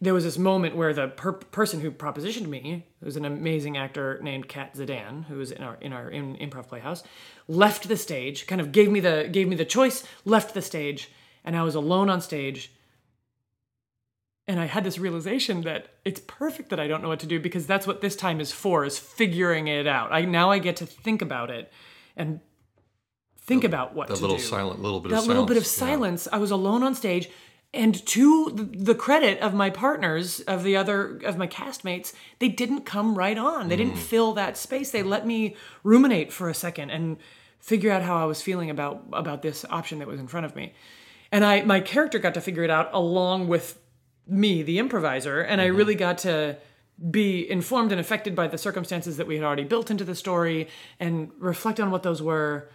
There 0.00 0.14
was 0.14 0.24
this 0.24 0.38
moment 0.38 0.76
where 0.76 0.92
the 0.92 1.08
per- 1.08 1.32
person 1.32 1.80
who 1.80 1.92
propositioned 1.92 2.48
me, 2.48 2.86
who's 3.02 3.16
an 3.16 3.24
amazing 3.24 3.76
actor 3.76 4.18
named 4.20 4.48
Kat 4.48 4.74
Zidane, 4.74 5.24
who 5.26 5.36
was 5.36 5.52
in 5.52 5.62
our 5.62 5.76
in 5.80 5.92
our 5.92 6.10
in 6.10 6.36
improv 6.36 6.68
playhouse, 6.68 7.04
left 7.46 7.88
the 7.88 7.96
stage. 7.96 8.46
Kind 8.46 8.60
of 8.60 8.72
gave 8.72 8.90
me 8.90 9.00
the 9.00 9.28
gave 9.30 9.48
me 9.48 9.54
the 9.54 9.64
choice. 9.64 10.04
Left 10.24 10.54
the 10.54 10.62
stage, 10.62 11.10
and 11.44 11.56
I 11.56 11.62
was 11.62 11.76
alone 11.76 12.10
on 12.10 12.20
stage. 12.20 12.72
And 14.48 14.58
I 14.58 14.64
had 14.64 14.82
this 14.82 14.98
realization 14.98 15.60
that 15.62 15.88
it's 16.04 16.22
perfect 16.26 16.70
that 16.70 16.80
I 16.80 16.88
don't 16.88 17.02
know 17.02 17.08
what 17.08 17.20
to 17.20 17.26
do 17.26 17.38
because 17.38 17.66
that's 17.66 17.86
what 17.86 18.00
this 18.00 18.16
time 18.16 18.40
is 18.40 18.50
for: 18.50 18.84
is 18.84 18.98
figuring 18.98 19.68
it 19.68 19.86
out. 19.86 20.12
I 20.12 20.22
now 20.22 20.50
I 20.50 20.58
get 20.58 20.76
to 20.76 20.86
think 20.86 21.22
about 21.22 21.50
it 21.50 21.72
and 22.18 22.40
think 23.48 23.64
about 23.64 23.94
what 23.94 24.06
to 24.06 24.12
do. 24.14 24.16
That 24.16 24.22
little 24.22 24.36
do 24.36 24.42
silent, 24.42 24.80
little 24.80 25.00
bit 25.00 25.10
that 25.10 25.22
of 25.22 25.26
little 25.26 25.46
bit 25.46 25.56
of 25.56 25.66
silence. 25.66 26.28
Yeah. 26.30 26.36
I 26.36 26.38
was 26.38 26.52
alone 26.52 26.82
on 26.84 26.94
stage, 26.94 27.28
and 27.74 27.94
to 28.06 28.50
the 28.54 28.94
credit 28.94 29.40
of 29.40 29.52
my 29.54 29.70
partners, 29.70 30.40
of 30.40 30.62
the 30.62 30.76
other 30.76 31.18
of 31.24 31.36
my 31.36 31.46
castmates, 31.48 32.12
they 32.38 32.48
didn't 32.48 32.82
come 32.82 33.16
right 33.18 33.36
on. 33.36 33.68
They 33.68 33.74
Mm. 33.74 33.78
didn't 33.78 33.96
fill 33.96 34.32
that 34.34 34.56
space. 34.56 34.90
They 34.92 35.02
let 35.02 35.26
me 35.26 35.56
ruminate 35.82 36.32
for 36.32 36.48
a 36.48 36.54
second 36.54 36.90
and 36.90 37.16
figure 37.58 37.90
out 37.90 38.02
how 38.02 38.16
I 38.16 38.24
was 38.26 38.40
feeling 38.40 38.70
about 38.70 39.02
about 39.12 39.42
this 39.42 39.64
option 39.68 39.98
that 39.98 40.08
was 40.08 40.20
in 40.20 40.28
front 40.28 40.46
of 40.46 40.54
me. 40.54 40.72
And 41.32 41.44
I 41.44 41.62
my 41.62 41.80
character 41.80 42.18
got 42.18 42.34
to 42.34 42.40
figure 42.40 42.62
it 42.62 42.70
out 42.70 42.88
along 42.92 43.48
with 43.48 43.78
me, 44.26 44.62
the 44.62 44.78
improviser, 44.78 45.40
and 45.40 45.60
I 45.60 45.66
really 45.66 45.94
got 45.94 46.18
to 46.18 46.56
be 47.10 47.48
informed 47.50 47.92
and 47.92 48.00
affected 48.00 48.34
by 48.34 48.46
the 48.48 48.58
circumstances 48.58 49.16
that 49.18 49.26
we 49.26 49.36
had 49.36 49.44
already 49.44 49.64
built 49.64 49.90
into 49.90 50.04
the 50.04 50.14
story 50.14 50.68
and 50.98 51.30
reflect 51.38 51.78
on 51.80 51.90
what 51.90 52.02
those 52.02 52.20
were 52.20 52.68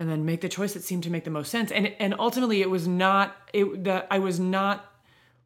and 0.00 0.10
then 0.10 0.24
make 0.24 0.40
the 0.40 0.48
choice 0.48 0.72
that 0.74 0.82
seemed 0.82 1.04
to 1.04 1.10
make 1.10 1.24
the 1.24 1.30
most 1.30 1.50
sense. 1.50 1.70
And 1.70 1.94
and 2.00 2.14
ultimately 2.18 2.62
it 2.62 2.70
was 2.70 2.88
not 2.88 3.36
it 3.52 3.84
that 3.84 4.08
I 4.10 4.18
was 4.18 4.40
not 4.40 4.86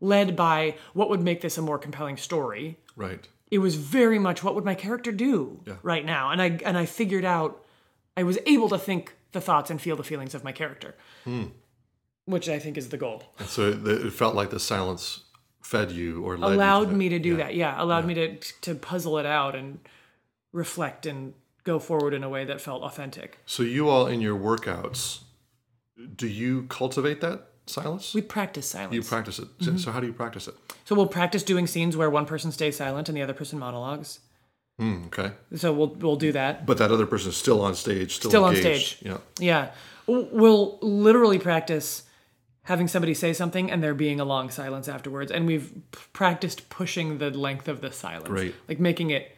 led 0.00 0.36
by 0.36 0.76
what 0.94 1.10
would 1.10 1.20
make 1.20 1.40
this 1.42 1.58
a 1.58 1.62
more 1.62 1.78
compelling 1.78 2.16
story. 2.16 2.78
Right. 2.96 3.26
it 3.50 3.58
was 3.58 3.74
very 3.74 4.18
much 4.20 4.42
what 4.44 4.54
would 4.54 4.64
my 4.64 4.74
character 4.76 5.10
do 5.12 5.60
right 5.82 6.04
now? 6.04 6.30
And 6.30 6.40
i 6.40 6.48
and 6.64 6.78
i 6.78 6.86
figured 6.86 7.24
out 7.24 7.64
i 8.16 8.22
was 8.22 8.38
able 8.46 8.68
to 8.68 8.78
think 8.78 9.16
the 9.32 9.40
thoughts 9.40 9.68
and 9.70 9.80
feel 9.80 9.96
the 9.96 10.04
feelings 10.04 10.32
of 10.34 10.44
my 10.44 10.52
character 10.52 10.94
hmm. 11.24 11.46
which 12.24 12.48
i 12.48 12.58
think 12.60 12.78
is 12.78 12.88
the 12.90 12.96
goal. 12.96 13.24
And 13.40 13.48
so 13.48 13.60
it, 13.84 14.12
felt 14.12 14.34
like 14.36 14.50
the 14.50 14.60
silence 14.60 15.24
fed 15.60 15.90
you 15.90 16.22
or 16.24 16.38
led 16.38 16.50
you 16.50 16.54
allowed 16.54 16.88
to 16.90 16.94
me 16.94 17.08
to 17.08 17.18
do 17.18 17.30
Yeah. 17.30 17.36
that 17.42 17.54
yeah. 17.56 17.82
Allowed 17.82 18.06
me 18.06 18.14
to 18.14 18.36
to 18.66 18.74
puzzle 18.76 19.18
it 19.18 19.26
out 19.26 19.56
and 19.56 19.80
reflect 20.52 21.04
and 21.06 21.34
go 21.64 21.78
forward 21.78 22.14
in 22.14 22.22
a 22.22 22.28
way 22.28 22.44
that 22.44 22.60
felt 22.60 22.82
authentic 22.82 23.38
So 23.46 23.62
you 23.62 23.88
all 23.88 24.06
in 24.06 24.20
your 24.20 24.38
workouts, 24.38 25.20
do 26.16 26.26
you 26.28 26.64
cultivate 26.68 27.20
that 27.20 27.48
silence? 27.66 28.14
we 28.14 28.22
practice 28.22 28.68
silence 28.68 28.94
you 28.94 29.02
practice 29.02 29.38
it. 29.38 29.48
So- 29.60 29.70
Mm-hmm. 29.70 29.78
So 29.78 29.92
how 29.92 30.00
do 30.00 30.06
you 30.06 30.12
practice 30.12 30.48
it? 30.48 30.54
so 30.84 30.94
we'll 30.94 31.06
practice 31.06 31.42
doing 31.42 31.66
scenes 31.66 31.96
where 31.96 32.10
one 32.10 32.26
person 32.26 32.52
stays 32.52 32.76
silent 32.76 33.08
and 33.08 33.16
the 33.16 33.22
other 33.22 33.34
person 33.34 33.58
monologues 33.58 34.20
Hmm, 34.78 35.04
okay. 35.06 35.30
so 35.54 35.72
we'll 35.72 35.94
we'll 36.00 36.16
do 36.16 36.32
that 36.32 36.66
But 36.66 36.78
that 36.78 36.90
other 36.90 37.06
person 37.06 37.28
is 37.30 37.36
still 37.36 37.60
on 37.62 37.74
stage, 37.76 38.16
still, 38.16 38.30
Still 38.30 38.44
on 38.44 38.56
stage. 38.56 38.98
Yeah. 39.02 39.18
Yeah. 39.38 39.70
We'll 40.08 40.78
literally 40.82 41.38
practice 41.38 42.02
having 42.62 42.88
somebody 42.88 43.14
say 43.14 43.32
something 43.32 43.70
and 43.70 43.82
there 43.82 43.94
being 43.94 44.18
a 44.20 44.24
long 44.24 44.50
silence 44.50 44.88
afterwards. 44.88 45.30
And 45.30 45.46
we've 45.46 45.70
practiced 46.12 46.68
pushing 46.70 47.18
the 47.18 47.30
length 47.30 47.68
of 47.68 47.80
the 47.82 47.92
silence. 47.92 48.26
Great. 48.28 48.54
Like 48.68 48.80
making 48.80 49.10
it 49.10 49.33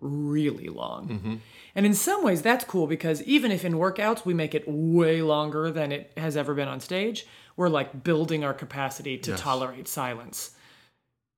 really 0.00 0.68
long. 0.68 1.40
And 1.74 1.86
in 1.86 1.94
some 1.94 2.24
ways, 2.24 2.42
that's 2.42 2.64
cool 2.64 2.86
because 2.86 3.22
even 3.22 3.50
if 3.52 3.64
in 3.64 3.74
workouts 3.74 4.24
we 4.24 4.34
make 4.34 4.54
it 4.54 4.64
way 4.66 5.22
longer 5.22 5.70
than 5.70 5.92
it 5.92 6.12
has 6.16 6.36
ever 6.36 6.54
been 6.54 6.68
on 6.68 6.80
stage, 6.80 7.26
we're 7.56 7.68
like 7.68 8.02
building 8.02 8.42
our 8.44 8.54
capacity 8.54 9.18
to 9.18 9.36
tolerate 9.36 9.86
silence, 9.86 10.50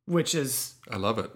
which 0.06 0.34
is, 0.34 0.74
I 0.90 0.96
love 0.96 1.18
it. 1.18 1.30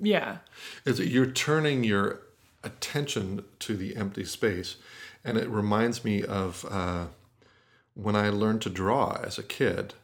yeah. 0.00 0.38
Is 0.84 0.98
that 0.98 1.08
you're 1.08 1.30
turning 1.30 1.84
your 1.84 2.20
attention 2.64 3.44
to 3.60 3.76
the 3.76 3.96
empty 3.96 4.24
space, 4.24 4.76
and 5.24 5.38
it 5.38 5.48
reminds 5.48 6.04
me 6.04 6.22
of 6.22 6.64
uh, 6.70 7.06
when 7.94 8.16
I 8.16 8.28
learned 8.30 8.62
to 8.62 8.70
draw 8.70 9.18
as 9.22 9.38
a 9.38 9.42
kid. 9.42 9.94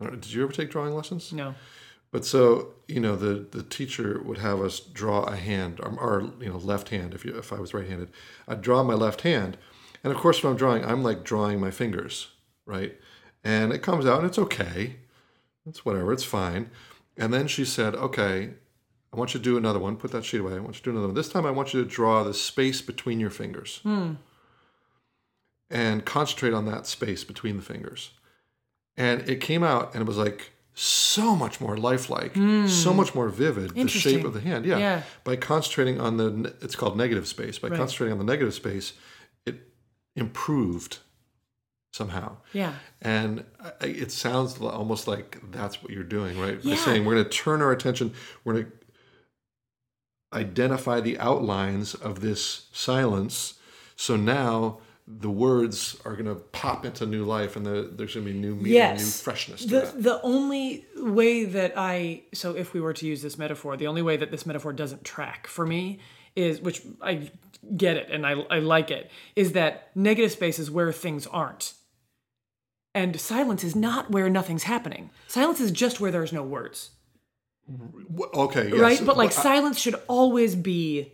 Did 0.00 0.32
you 0.32 0.42
ever 0.42 0.52
take 0.52 0.70
drawing 0.70 0.94
lessons? 0.94 1.32
No. 1.32 1.54
But 2.12 2.24
so 2.26 2.74
you 2.86 3.00
know, 3.00 3.16
the 3.16 3.46
the 3.50 3.62
teacher 3.62 4.20
would 4.22 4.38
have 4.38 4.60
us 4.60 4.78
draw 4.78 5.22
a 5.22 5.36
hand, 5.36 5.80
um, 5.82 5.98
or, 5.98 6.20
or 6.20 6.32
you 6.40 6.50
know, 6.50 6.58
left 6.58 6.90
hand. 6.90 7.14
If 7.14 7.24
you 7.24 7.36
if 7.36 7.52
I 7.52 7.58
was 7.58 7.72
right-handed, 7.74 8.10
I'd 8.46 8.62
draw 8.62 8.82
my 8.82 8.94
left 8.94 9.22
hand, 9.22 9.56
and 10.04 10.12
of 10.12 10.18
course, 10.18 10.42
when 10.42 10.52
I'm 10.52 10.58
drawing, 10.58 10.84
I'm 10.84 11.02
like 11.02 11.24
drawing 11.24 11.58
my 11.58 11.70
fingers, 11.70 12.28
right? 12.66 12.94
And 13.42 13.72
it 13.72 13.82
comes 13.82 14.06
out, 14.06 14.18
and 14.18 14.26
it's 14.26 14.38
okay. 14.38 14.96
It's 15.66 15.84
whatever. 15.84 16.12
It's 16.12 16.24
fine. 16.24 16.70
And 17.16 17.32
then 17.32 17.46
she 17.48 17.64
said, 17.64 17.94
"Okay, 17.94 18.50
I 19.12 19.16
want 19.16 19.32
you 19.32 19.40
to 19.40 19.44
do 19.44 19.56
another 19.56 19.78
one. 19.78 19.96
Put 19.96 20.12
that 20.12 20.24
sheet 20.24 20.40
away. 20.40 20.54
I 20.54 20.60
want 20.60 20.76
you 20.76 20.80
to 20.80 20.84
do 20.84 20.90
another 20.90 21.06
one. 21.08 21.14
This 21.14 21.30
time, 21.30 21.46
I 21.46 21.50
want 21.50 21.72
you 21.72 21.82
to 21.82 21.88
draw 21.88 22.22
the 22.22 22.34
space 22.34 22.82
between 22.82 23.20
your 23.20 23.30
fingers, 23.30 23.80
hmm. 23.82 24.12
and 25.70 26.04
concentrate 26.04 26.52
on 26.52 26.66
that 26.66 26.86
space 26.86 27.24
between 27.24 27.56
the 27.56 27.62
fingers." 27.62 28.10
And 28.98 29.26
it 29.26 29.40
came 29.40 29.64
out, 29.64 29.94
and 29.94 30.02
it 30.02 30.06
was 30.06 30.18
like 30.18 30.52
so 30.74 31.36
much 31.36 31.60
more 31.60 31.76
lifelike, 31.76 32.34
so 32.34 32.40
hmm. 32.90 32.96
much 32.96 33.14
more 33.14 33.28
vivid. 33.28 33.74
The 33.74 33.88
shape 33.88 34.24
of 34.24 34.32
the 34.32 34.40
hand, 34.40 34.64
yeah. 34.64 34.78
Yeah. 34.78 35.02
By 35.24 35.36
concentrating 35.36 36.00
on 36.00 36.16
the, 36.16 36.54
it's 36.62 36.76
called 36.76 36.96
negative 36.96 37.26
space. 37.26 37.58
By 37.58 37.68
concentrating 37.68 38.12
on 38.12 38.18
the 38.18 38.24
negative 38.24 38.54
space, 38.54 38.94
it 39.44 39.68
improved 40.16 40.98
somehow. 41.92 42.36
Yeah. 42.52 42.74
And 43.02 43.44
I- 43.80 43.86
it 43.86 44.12
sounds 44.12 44.58
almost 44.60 45.06
like 45.06 45.38
that's 45.50 45.82
what 45.82 45.92
you're 45.92 46.04
doing, 46.04 46.38
right? 46.38 46.58
Yeah. 46.62 46.74
By 46.74 46.80
saying 46.80 47.04
we're 47.04 47.14
going 47.14 47.24
to 47.24 47.30
turn 47.30 47.60
our 47.60 47.72
attention, 47.72 48.14
we're 48.44 48.54
going 48.54 48.66
to 48.66 48.72
identify 50.32 51.00
the 51.00 51.18
outlines 51.18 51.94
of 51.94 52.20
this 52.20 52.68
silence. 52.72 53.54
So 53.96 54.16
now 54.16 54.78
the 55.06 55.30
words 55.30 55.96
are 56.04 56.12
going 56.12 56.26
to 56.26 56.36
pop 56.36 56.84
into 56.84 57.04
new 57.06 57.24
life 57.24 57.56
and 57.56 57.66
the, 57.66 57.90
there's 57.92 58.14
going 58.14 58.26
to 58.26 58.32
be 58.32 58.38
new 58.38 58.54
meaning, 58.54 58.72
yes. 58.72 59.00
new 59.00 59.06
freshness 59.24 59.62
to 59.62 59.68
the, 59.68 59.80
that. 59.80 60.02
The 60.02 60.22
only 60.22 60.86
way 60.96 61.44
that 61.44 61.74
I, 61.76 62.22
so 62.32 62.54
if 62.54 62.72
we 62.72 62.80
were 62.80 62.92
to 62.94 63.06
use 63.06 63.20
this 63.20 63.36
metaphor, 63.36 63.76
the 63.76 63.88
only 63.88 64.02
way 64.02 64.16
that 64.16 64.30
this 64.30 64.46
metaphor 64.46 64.72
doesn't 64.72 65.04
track 65.04 65.46
for 65.48 65.66
me 65.66 65.98
is, 66.36 66.60
which 66.60 66.82
I 67.00 67.30
get 67.76 67.96
it 67.96 68.10
and 68.10 68.26
I, 68.26 68.32
I 68.32 68.60
like 68.60 68.90
it, 68.90 69.10
is 69.34 69.52
that 69.52 69.90
negative 69.94 70.32
space 70.32 70.58
is 70.58 70.70
where 70.70 70.92
things 70.92 71.26
aren't. 71.26 71.74
And 72.94 73.18
silence 73.20 73.64
is 73.64 73.74
not 73.74 74.10
where 74.10 74.28
nothing's 74.28 74.64
happening. 74.64 75.10
Silence 75.26 75.60
is 75.60 75.70
just 75.72 75.98
where 75.98 76.10
there's 76.10 76.32
no 76.32 76.42
words. 76.42 76.90
Okay, 78.34 78.68
yes. 78.68 78.78
right? 78.78 79.00
But 79.04 79.16
like 79.16 79.30
I- 79.30 79.42
silence 79.42 79.78
should 79.78 79.96
always 80.06 80.54
be 80.54 81.12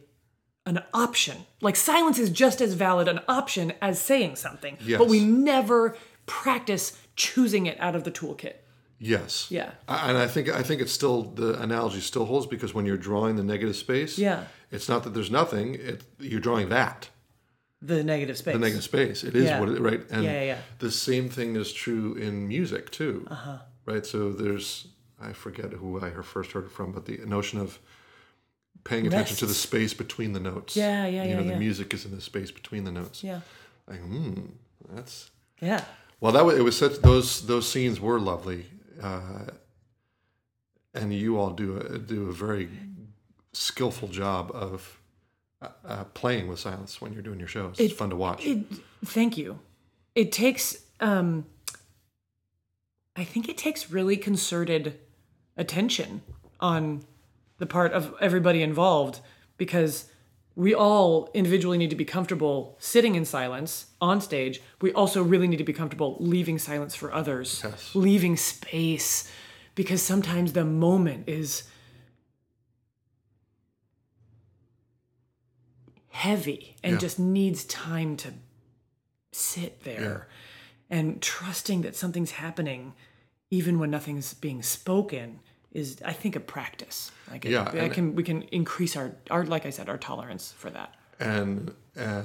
an 0.69 0.83
option. 0.93 1.39
Like 1.61 1.77
silence 1.77 2.19
is 2.19 2.31
just 2.31 2.61
as 2.61 2.75
valid 2.75 3.09
an 3.09 3.21
option 3.29 3.73
as 3.81 4.01
saying 4.01 4.37
something. 4.37 4.77
But 4.99 5.09
we 5.09 5.25
never 5.25 5.97
practice 6.27 6.97
choosing 7.17 7.67
it 7.67 7.79
out 7.81 7.97
of 7.97 8.05
the 8.05 8.11
toolkit. 8.11 8.55
Yes. 9.01 9.47
Yeah. 9.51 9.71
I- 9.89 10.09
And 10.11 10.19
I 10.19 10.27
think 10.27 10.49
I 10.49 10.63
think 10.63 10.81
it's 10.81 10.93
still 10.93 11.23
the 11.23 11.61
analogy 11.61 12.01
still 12.01 12.27
holds 12.27 12.47
because 12.47 12.75
when 12.75 12.85
you're 12.87 12.97
drawing 13.11 13.37
the 13.37 13.45
negative 13.45 13.77
space, 13.77 14.19
Yeah. 14.19 14.45
it's 14.71 14.89
not 14.89 15.05
that 15.05 15.15
there's 15.15 15.31
nothing. 15.31 15.75
It 15.75 16.03
you're 16.19 16.41
drawing 16.41 16.69
that 16.71 17.09
The 17.81 18.03
negative 18.03 18.37
space. 18.37 18.55
the 18.55 18.59
negative 18.59 18.83
space. 18.85 19.23
It 19.25 19.35
is 19.37 19.45
Yeah. 19.45 19.61
what 19.61 19.69
it 19.69 19.81
right. 19.81 20.03
And 20.11 20.25
Yeah, 20.25 20.33
yeah, 20.33 20.43
yeah. 20.53 20.59
the 20.81 20.91
same 20.91 21.29
thing 21.31 21.57
is 21.57 21.73
true 21.73 22.15
in 22.15 22.49
music 22.49 22.91
too. 22.91 23.27
Uh-huh. 23.31 23.59
Right. 23.87 24.05
So 24.05 24.33
there's 24.33 24.89
I 25.21 25.33
forget 25.33 25.73
who 25.73 26.01
I 26.01 26.11
first 26.23 26.53
heard 26.53 26.65
it 26.67 26.71
from, 26.73 26.93
but 26.93 27.07
the 27.07 27.19
notion 27.25 27.59
of 27.61 27.79
paying 28.89 29.07
attention 29.07 29.37
to 29.37 29.47
the 29.47 29.55
space 29.55 29.95
between 29.95 30.33
the 30.33 30.41
notes. 30.41 30.77
Yeah, 30.77 31.07
yeah, 31.07 31.23
You 31.25 31.31
yeah, 31.31 31.37
know, 31.37 31.43
yeah. 31.43 31.53
the 31.53 31.59
music 31.59 31.93
is 31.95 32.05
in 32.05 32.11
the 32.15 32.21
space 32.21 32.51
between 32.51 32.85
the 32.85 32.93
notes. 32.93 33.23
Yeah. 33.23 33.41
Like, 33.87 34.01
hmm, 34.01 34.41
that's 34.95 35.31
Yeah. 35.61 35.85
well, 36.21 36.33
that 36.33 36.45
was, 36.45 36.59
it 36.59 36.63
was 36.63 36.77
such 36.79 37.01
those 37.03 37.47
those 37.47 37.69
scenes 37.69 38.01
were 38.01 38.19
lovely, 38.19 38.67
uh, 39.03 39.47
and 40.95 41.13
you 41.13 41.39
all 41.39 41.51
do 41.51 41.77
a, 41.79 41.99
do 41.99 42.29
a 42.29 42.33
very 42.33 42.69
skillful 43.53 44.09
job 44.09 44.51
of 44.55 44.99
uh, 45.61 45.69
uh, 45.85 46.05
playing 46.15 46.49
with 46.49 46.59
silence 46.61 47.01
when 47.01 47.13
you're 47.13 47.23
doing 47.23 47.39
your 47.39 47.49
shows. 47.49 47.77
It's 47.79 47.95
fun 47.95 48.11
to 48.11 48.17
watch. 48.17 48.45
It, 48.47 48.65
thank 49.05 49.37
you. 49.37 49.59
It 50.15 50.33
takes 50.33 50.77
um 51.01 51.47
I 53.17 53.25
think 53.25 53.49
it 53.49 53.59
takes 53.59 53.91
really 53.91 54.17
concerted 54.17 54.99
attention 55.57 56.23
on 56.61 57.05
the 57.59 57.67
part 57.67 57.93
of 57.93 58.15
everybody 58.21 58.63
involved 58.63 59.21
because 59.57 60.11
we 60.55 60.75
all 60.75 61.31
individually 61.35 61.79
need 61.79 61.91
to 61.91 61.97
be 61.97 62.05
comfortable 62.05 62.77
sitting 62.81 63.15
in 63.15 63.25
silence 63.25 63.87
on 64.01 64.21
stage. 64.21 64.61
We 64.81 64.93
also 64.93 65.23
really 65.23 65.47
need 65.47 65.59
to 65.59 65.65
be 65.65 65.73
comfortable 65.73 66.17
leaving 66.19 66.59
silence 66.59 66.95
for 66.95 67.13
others, 67.13 67.61
Yes. 67.63 67.95
leaving 67.95 68.37
space 68.37 69.31
because 69.77 70.03
sometimes 70.03 70.53
the 70.55 70.65
moment 70.65 71.29
is 71.29 71.65
heavy 76.09 76.77
and 76.83 76.95
Yeah. 76.95 76.99
just 76.99 77.19
needs 77.19 77.65
time 77.65 78.17
to 78.19 78.35
sit 79.33 79.85
there 79.85 80.27
and 80.91 81.21
trusting 81.23 81.83
that 81.83 81.95
something's 81.95 82.33
happening 82.33 82.95
even 83.51 83.79
when 83.79 83.91
nothing's 83.91 84.35
being 84.35 84.63
spoken 84.63 85.41
is 85.79 85.87
i 86.13 86.13
think 86.23 86.37
a 86.37 86.41
practice 86.57 86.99
like 87.31 87.45
it- 87.47 87.53
Yeah, 87.53 87.85
I 87.87 87.89
can 87.97 88.07
we 88.19 88.23
can 88.31 88.43
increase 88.61 88.95
our 89.01 89.09
our 89.35 89.45
like 89.55 89.65
i 89.71 89.71
said 89.77 89.87
our 89.89 89.99
tolerance 90.11 90.45
for 90.63 90.71
that 90.79 90.91
and 91.21 91.75
uh, 92.07 92.23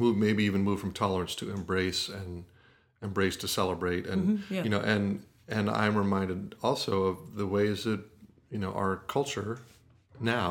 move 0.00 0.14
maybe 0.26 0.42
even 0.50 0.60
move 0.68 0.78
from 0.80 0.92
tolerance 0.92 1.34
to 1.40 1.44
embrace 1.58 2.02
and 2.18 2.44
embrace 3.02 3.36
to 3.44 3.48
celebrate 3.48 4.04
and 4.12 4.20
Mm-hmm, 4.22 4.54
yeah. 4.54 4.64
you 4.64 4.70
know 4.74 4.80
and 4.94 5.04
and 5.56 5.70
I'm 5.70 5.96
reminded 6.04 6.40
also 6.68 6.92
of 7.10 7.16
the 7.40 7.46
ways 7.56 7.78
that 7.88 8.00
you 8.50 8.58
know 8.62 8.72
our 8.82 8.92
culture 9.16 9.52
now 10.20 10.50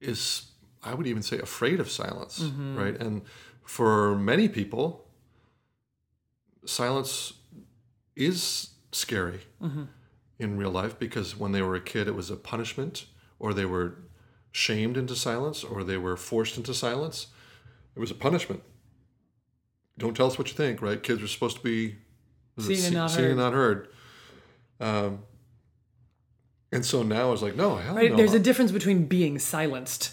is 0.00 0.20
I 0.82 0.94
would 0.94 1.06
even 1.12 1.22
say 1.30 1.38
afraid 1.50 1.78
of 1.80 1.88
silence 2.02 2.36
Mm-hmm. 2.42 2.76
right 2.82 2.96
and 3.06 3.22
for 3.76 4.16
many 4.32 4.48
people 4.48 4.86
silence 6.64 7.34
is 8.14 8.70
scary 8.92 9.40
Mm-hmm. 9.62 9.84
In 10.38 10.56
real 10.56 10.70
life 10.70 10.98
because 10.98 11.36
when 11.36 11.52
they 11.52 11.62
were 11.62 11.74
a 11.74 11.80
kid 11.80 12.06
it 12.08 12.14
was 12.14 12.30
a 12.30 12.36
punishment 12.36 13.06
or 13.38 13.54
they 13.54 13.64
were 13.64 13.96
shamed 14.52 14.96
into 14.96 15.14
silence 15.16 15.62
or 15.64 15.82
they 15.84 15.96
were 15.96 16.16
forced 16.16 16.56
into 16.56 16.72
silence 16.74 17.28
it 17.94 18.00
was 18.00 18.10
a 18.10 18.14
punishment 18.14 18.62
don't 19.98 20.14
tell 20.16 20.26
us 20.26 20.38
what 20.38 20.48
you 20.48 20.54
think 20.54 20.82
right 20.82 21.02
kids 21.02 21.22
are 21.22 21.28
supposed 21.28 21.56
to 21.56 21.62
be 21.62 21.96
Seen 22.58 22.84
and 22.86 22.94
not 22.94 23.10
seen 23.10 23.20
heard. 23.22 23.30
and 23.30 23.38
not 23.38 23.52
heard 23.52 23.88
um, 24.80 25.20
And 26.72 26.84
so 26.84 27.02
now 27.02 27.32
it's 27.32 27.42
like, 27.42 27.56
no, 27.56 27.76
hell 27.76 27.94
Right? 27.94 28.10
no. 28.10 28.16
There's 28.16 28.34
a 28.34 28.38
difference 28.40 28.72
between 28.72 29.06
being 29.06 29.38
silenced 29.38 30.12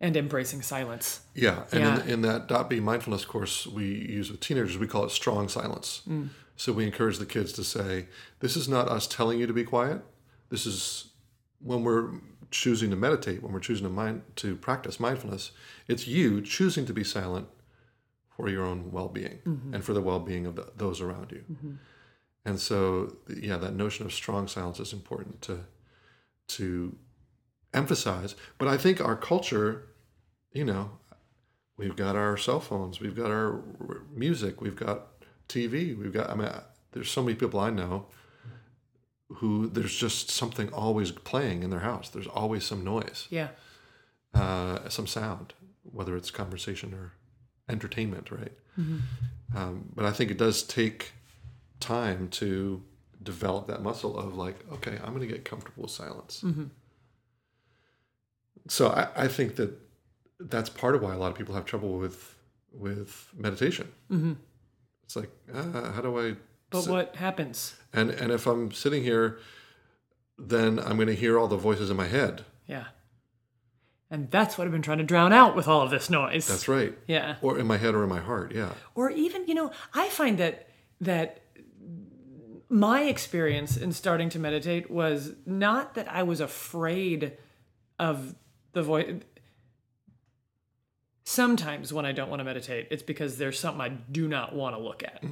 and 0.00 0.16
embracing 0.16 0.62
silence. 0.62 1.20
Yeah, 1.34 1.64
and 1.72 1.80
Yeah. 1.80 2.02
In, 2.04 2.08
in 2.08 2.20
that 2.22 2.46
dot 2.46 2.68
B 2.70 2.78
mindfulness 2.80 3.24
course 3.24 3.66
we 3.66 3.84
use 3.86 4.30
with 4.30 4.40
teenagers, 4.40 4.78
we 4.78 4.86
call 4.86 5.04
it 5.04 5.10
strong 5.10 5.48
silence. 5.48 6.02
Mm. 6.08 6.28
So 6.58 6.72
we 6.72 6.84
encourage 6.84 7.18
the 7.18 7.24
kids 7.26 7.52
to 7.52 7.64
say, 7.64 8.08
"This 8.40 8.56
is 8.56 8.68
not 8.68 8.88
us 8.88 9.06
telling 9.06 9.38
you 9.38 9.46
to 9.46 9.52
be 9.52 9.64
quiet. 9.64 10.02
This 10.50 10.66
is 10.66 11.12
when 11.60 11.84
we're 11.84 12.10
choosing 12.50 12.90
to 12.90 12.96
meditate, 12.96 13.42
when 13.42 13.52
we're 13.52 13.60
choosing 13.60 13.86
to 13.86 13.92
mind 13.92 14.22
to 14.36 14.56
practice 14.56 14.98
mindfulness. 14.98 15.52
It's 15.86 16.06
you 16.08 16.40
choosing 16.42 16.84
to 16.86 16.92
be 16.92 17.04
silent 17.04 17.46
for 18.36 18.48
your 18.48 18.64
own 18.64 18.90
well-being 18.90 19.38
Mm-hmm. 19.46 19.74
and 19.74 19.84
for 19.84 19.92
the 19.92 20.00
well-being 20.00 20.46
of 20.46 20.56
the, 20.56 20.72
those 20.76 21.00
around 21.00 21.30
you." 21.32 21.44
And 22.44 22.58
so, 22.58 23.16
yeah, 23.28 23.56
that 23.58 23.74
notion 23.74 24.06
of 24.06 24.12
strong 24.12 24.48
silence 24.48 24.80
is 24.80 24.92
important 24.92 25.40
to 25.42 25.64
to 26.48 26.96
emphasize. 27.72 28.34
But 28.56 28.68
I 28.68 28.76
think 28.78 29.00
our 29.00 29.16
culture, 29.16 29.88
you 30.52 30.64
know, 30.64 30.98
we've 31.76 31.94
got 31.94 32.16
our 32.16 32.36
cell 32.36 32.58
phones, 32.60 32.98
we've 33.00 33.14
got 33.14 33.30
our 33.30 33.62
music, 34.12 34.60
we've 34.60 34.74
got 34.76 35.17
TV, 35.48 35.96
we've 35.96 36.12
got. 36.12 36.30
I 36.30 36.34
mean, 36.34 36.50
there's 36.92 37.10
so 37.10 37.22
many 37.22 37.34
people 37.34 37.60
I 37.60 37.70
know 37.70 38.06
who 39.36 39.68
there's 39.68 39.94
just 39.94 40.30
something 40.30 40.72
always 40.72 41.10
playing 41.12 41.62
in 41.62 41.70
their 41.70 41.80
house. 41.80 42.08
There's 42.08 42.26
always 42.26 42.64
some 42.64 42.82
noise, 42.84 43.26
Yeah. 43.30 43.48
uh, 44.34 44.88
some 44.88 45.06
sound, 45.06 45.52
whether 45.82 46.16
it's 46.16 46.30
conversation 46.30 46.94
or 46.94 47.12
entertainment, 47.68 48.30
right? 48.30 48.52
Um, 49.54 49.90
but 49.94 50.04
I 50.04 50.12
think 50.12 50.30
it 50.30 50.38
does 50.38 50.62
take 50.62 51.12
time 51.80 52.28
to 52.30 52.82
develop 53.22 53.66
that 53.66 53.82
muscle 53.82 54.16
of 54.16 54.34
like, 54.36 54.64
okay, 54.74 54.98
I'm 55.04 55.12
going 55.14 55.20
to 55.20 55.34
get 55.34 55.44
comfortable 55.44 55.82
with 55.82 55.92
silence. 55.92 56.42
So 58.68 58.88
I, 58.88 59.08
I 59.24 59.28
think 59.28 59.56
that 59.56 59.76
that's 60.40 60.70
part 60.70 60.94
of 60.94 61.02
why 61.02 61.14
a 61.14 61.18
lot 61.18 61.30
of 61.32 61.36
people 61.36 61.54
have 61.54 61.64
trouble 61.64 61.98
with 61.98 62.34
with 62.72 63.28
meditation. 63.36 63.88
It's 65.08 65.16
like, 65.16 65.30
uh, 65.54 65.90
how 65.92 66.02
do 66.02 66.18
I? 66.20 66.36
But 66.68 66.82
sit- 66.82 66.90
what 66.92 67.16
happens? 67.16 67.74
And 67.94 68.10
and 68.10 68.30
if 68.30 68.46
I'm 68.46 68.72
sitting 68.72 69.02
here, 69.02 69.38
then 70.38 70.78
I'm 70.78 70.96
going 70.96 71.08
to 71.08 71.14
hear 71.14 71.38
all 71.38 71.48
the 71.48 71.56
voices 71.56 71.88
in 71.88 71.96
my 71.96 72.08
head. 72.08 72.44
Yeah. 72.66 72.88
And 74.10 74.30
that's 74.30 74.58
what 74.58 74.66
I've 74.66 74.72
been 74.72 74.82
trying 74.82 74.98
to 74.98 75.04
drown 75.04 75.32
out 75.32 75.56
with 75.56 75.66
all 75.66 75.80
of 75.80 75.88
this 75.90 76.10
noise. 76.10 76.46
That's 76.46 76.68
right. 76.68 76.92
Yeah. 77.06 77.36
Or 77.40 77.58
in 77.58 77.66
my 77.66 77.78
head 77.78 77.94
or 77.94 78.02
in 78.02 78.10
my 78.10 78.20
heart. 78.20 78.52
Yeah. 78.54 78.72
or 78.94 79.10
even 79.10 79.46
you 79.48 79.54
know 79.54 79.70
i 79.94 80.10
find 80.10 80.36
that 80.36 80.68
that 81.00 81.40
my 82.68 83.04
experience 83.04 83.78
in 83.78 83.92
starting 83.92 84.28
to 84.28 84.38
meditate 84.38 84.90
was 84.90 85.32
not 85.46 85.94
that 85.94 86.06
i 86.12 86.22
was 86.22 86.40
afraid 86.40 87.32
of 87.98 88.34
the 88.72 88.82
voice 88.82 89.14
sometimes 91.28 91.92
when 91.92 92.06
i 92.06 92.12
don't 92.12 92.30
want 92.30 92.40
to 92.40 92.44
meditate 92.44 92.88
it's 92.90 93.02
because 93.02 93.38
there's 93.38 93.58
something 93.58 93.80
i 93.80 93.88
do 93.88 94.26
not 94.26 94.54
want 94.54 94.74
to 94.74 94.80
look 94.80 95.02
at 95.02 95.22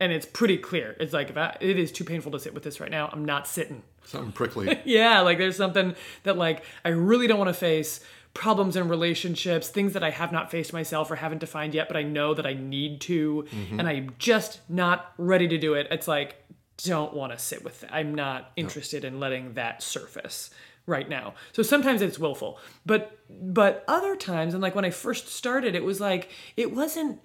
and 0.00 0.12
it's 0.12 0.26
pretty 0.26 0.58
clear 0.58 0.96
it's 0.98 1.12
like 1.12 1.30
if 1.30 1.36
I, 1.36 1.56
it 1.60 1.78
is 1.78 1.92
too 1.92 2.04
painful 2.04 2.32
to 2.32 2.38
sit 2.38 2.54
with 2.54 2.62
this 2.62 2.80
right 2.80 2.90
now 2.90 3.08
i'm 3.12 3.24
not 3.24 3.46
sitting 3.46 3.82
Something 4.08 4.32
prickly. 4.32 4.80
yeah, 4.86 5.20
like 5.20 5.36
there's 5.36 5.56
something 5.56 5.94
that 6.22 6.38
like 6.38 6.64
I 6.82 6.88
really 6.88 7.26
don't 7.26 7.38
want 7.38 7.48
to 7.48 7.54
face 7.54 8.00
problems 8.32 8.74
in 8.74 8.88
relationships, 8.88 9.68
things 9.68 9.92
that 9.92 10.02
I 10.02 10.08
have 10.08 10.32
not 10.32 10.50
faced 10.50 10.72
myself 10.72 11.10
or 11.10 11.16
haven't 11.16 11.38
defined 11.38 11.74
yet, 11.74 11.88
but 11.88 11.96
I 11.96 12.04
know 12.04 12.32
that 12.32 12.46
I 12.46 12.54
need 12.54 13.02
to, 13.02 13.46
mm-hmm. 13.50 13.78
and 13.78 13.86
I'm 13.86 14.14
just 14.18 14.60
not 14.66 15.12
ready 15.18 15.46
to 15.48 15.58
do 15.58 15.74
it. 15.74 15.88
It's 15.90 16.08
like 16.08 16.36
don't 16.84 17.12
want 17.12 17.32
to 17.32 17.38
sit 17.38 17.62
with 17.62 17.82
it. 17.82 17.90
I'm 17.92 18.14
not 18.14 18.50
interested 18.56 19.04
in 19.04 19.20
letting 19.20 19.54
that 19.54 19.82
surface 19.82 20.50
right 20.88 21.08
now. 21.08 21.34
So 21.52 21.62
sometimes 21.62 22.02
it's 22.02 22.18
willful. 22.18 22.58
But 22.84 23.18
but 23.30 23.84
other 23.86 24.16
times 24.16 24.54
and 24.54 24.62
like 24.62 24.74
when 24.74 24.84
I 24.84 24.90
first 24.90 25.28
started 25.28 25.74
it 25.74 25.84
was 25.84 26.00
like 26.00 26.30
it 26.56 26.74
wasn't 26.74 27.20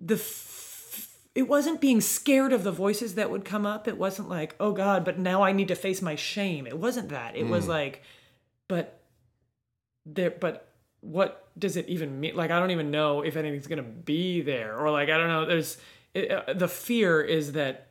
the 0.00 0.14
f- 0.14 1.18
it 1.34 1.48
wasn't 1.48 1.80
being 1.80 2.00
scared 2.00 2.52
of 2.52 2.62
the 2.62 2.70
voices 2.70 3.16
that 3.16 3.30
would 3.30 3.44
come 3.44 3.66
up. 3.66 3.88
It 3.88 3.98
wasn't 3.98 4.28
like, 4.28 4.54
oh 4.60 4.72
God, 4.72 5.04
but 5.04 5.18
now 5.18 5.42
I 5.42 5.52
need 5.52 5.68
to 5.68 5.74
face 5.74 6.00
my 6.00 6.14
shame. 6.14 6.66
It 6.66 6.78
wasn't 6.78 7.08
that. 7.08 7.36
It 7.36 7.48
was 7.48 7.66
like, 7.66 8.02
but 8.68 9.00
there, 10.06 10.30
but 10.30 10.68
what 11.00 11.48
does 11.58 11.76
it 11.76 11.88
even 11.88 12.20
mean? 12.20 12.36
Like, 12.36 12.52
I 12.52 12.60
don't 12.60 12.70
even 12.70 12.90
know 12.92 13.22
if 13.22 13.36
anything's 13.36 13.66
gonna 13.66 13.82
be 13.82 14.42
there, 14.42 14.78
or 14.78 14.90
like, 14.90 15.08
I 15.08 15.16
don't 15.18 15.28
know. 15.28 15.44
There's 15.44 15.76
it, 16.14 16.30
uh, 16.30 16.52
the 16.52 16.68
fear 16.68 17.20
is 17.20 17.52
that, 17.52 17.88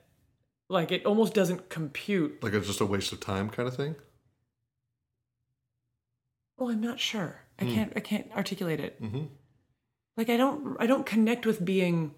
like, 0.69 0.91
it 0.91 1.05
almost 1.05 1.33
doesn't 1.33 1.69
compute. 1.69 2.41
like 2.41 2.53
it's 2.53 2.67
just 2.67 2.79
a 2.81 2.85
waste 2.85 3.11
of 3.11 3.19
time 3.19 3.49
kind 3.49 3.67
of 3.67 3.75
thing. 3.75 3.95
Well, 6.63 6.71
I'm 6.71 6.79
not 6.79 6.97
sure. 7.01 7.41
I 7.59 7.65
Hmm. 7.65 7.73
can't. 7.73 7.93
I 7.97 7.99
can't 7.99 8.31
articulate 8.33 8.79
it. 8.79 9.01
Mhm. 9.01 9.27
Like, 10.15 10.29
I 10.29 10.37
don't. 10.37 10.77
I 10.79 10.87
don't 10.87 11.05
connect 11.05 11.45
with 11.45 11.63
being 11.65 12.15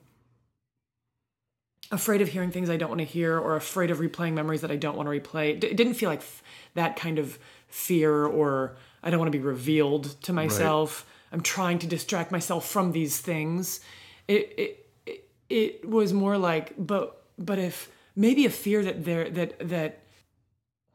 afraid 1.91 2.21
of 2.21 2.29
hearing 2.29 2.51
things 2.51 2.69
I 2.69 2.77
don't 2.77 2.89
want 2.89 2.99
to 2.99 3.05
hear 3.05 3.39
or 3.39 3.55
afraid 3.55 3.89
of 3.89 3.97
replaying 3.97 4.33
memories 4.33 4.61
that 4.61 4.69
I 4.69 4.75
don't 4.75 4.95
want 4.95 5.07
to 5.07 5.19
replay. 5.19 5.55
It 5.57 5.63
it 5.63 5.77
didn't 5.77 5.95
feel 5.95 6.09
like 6.09 6.19
f- 6.19 6.43
that 6.75 6.95
kind 6.95 7.17
of 7.17 7.39
fear 7.67 8.25
or 8.25 8.75
I 9.01 9.09
don't 9.09 9.19
want 9.19 9.31
to 9.31 9.37
be 9.37 9.43
revealed 9.43 10.21
to 10.23 10.31
myself. 10.33 11.05
I'm 11.31 11.41
trying 11.41 11.79
to 11.79 11.87
distract 11.87 12.31
myself 12.31 12.67
from 12.69 12.91
these 12.91 13.19
things. 13.19 13.79
It 14.27 14.53
it 14.57 14.89
it, 15.07 15.29
it 15.49 15.89
was 15.89 16.13
more 16.13 16.37
like 16.37 16.73
but 16.77 17.23
but 17.39 17.57
if 17.57 17.89
maybe 18.15 18.45
a 18.45 18.49
fear 18.51 18.83
that 18.83 19.05
there 19.05 19.27
that 19.31 19.57
that 19.69 20.03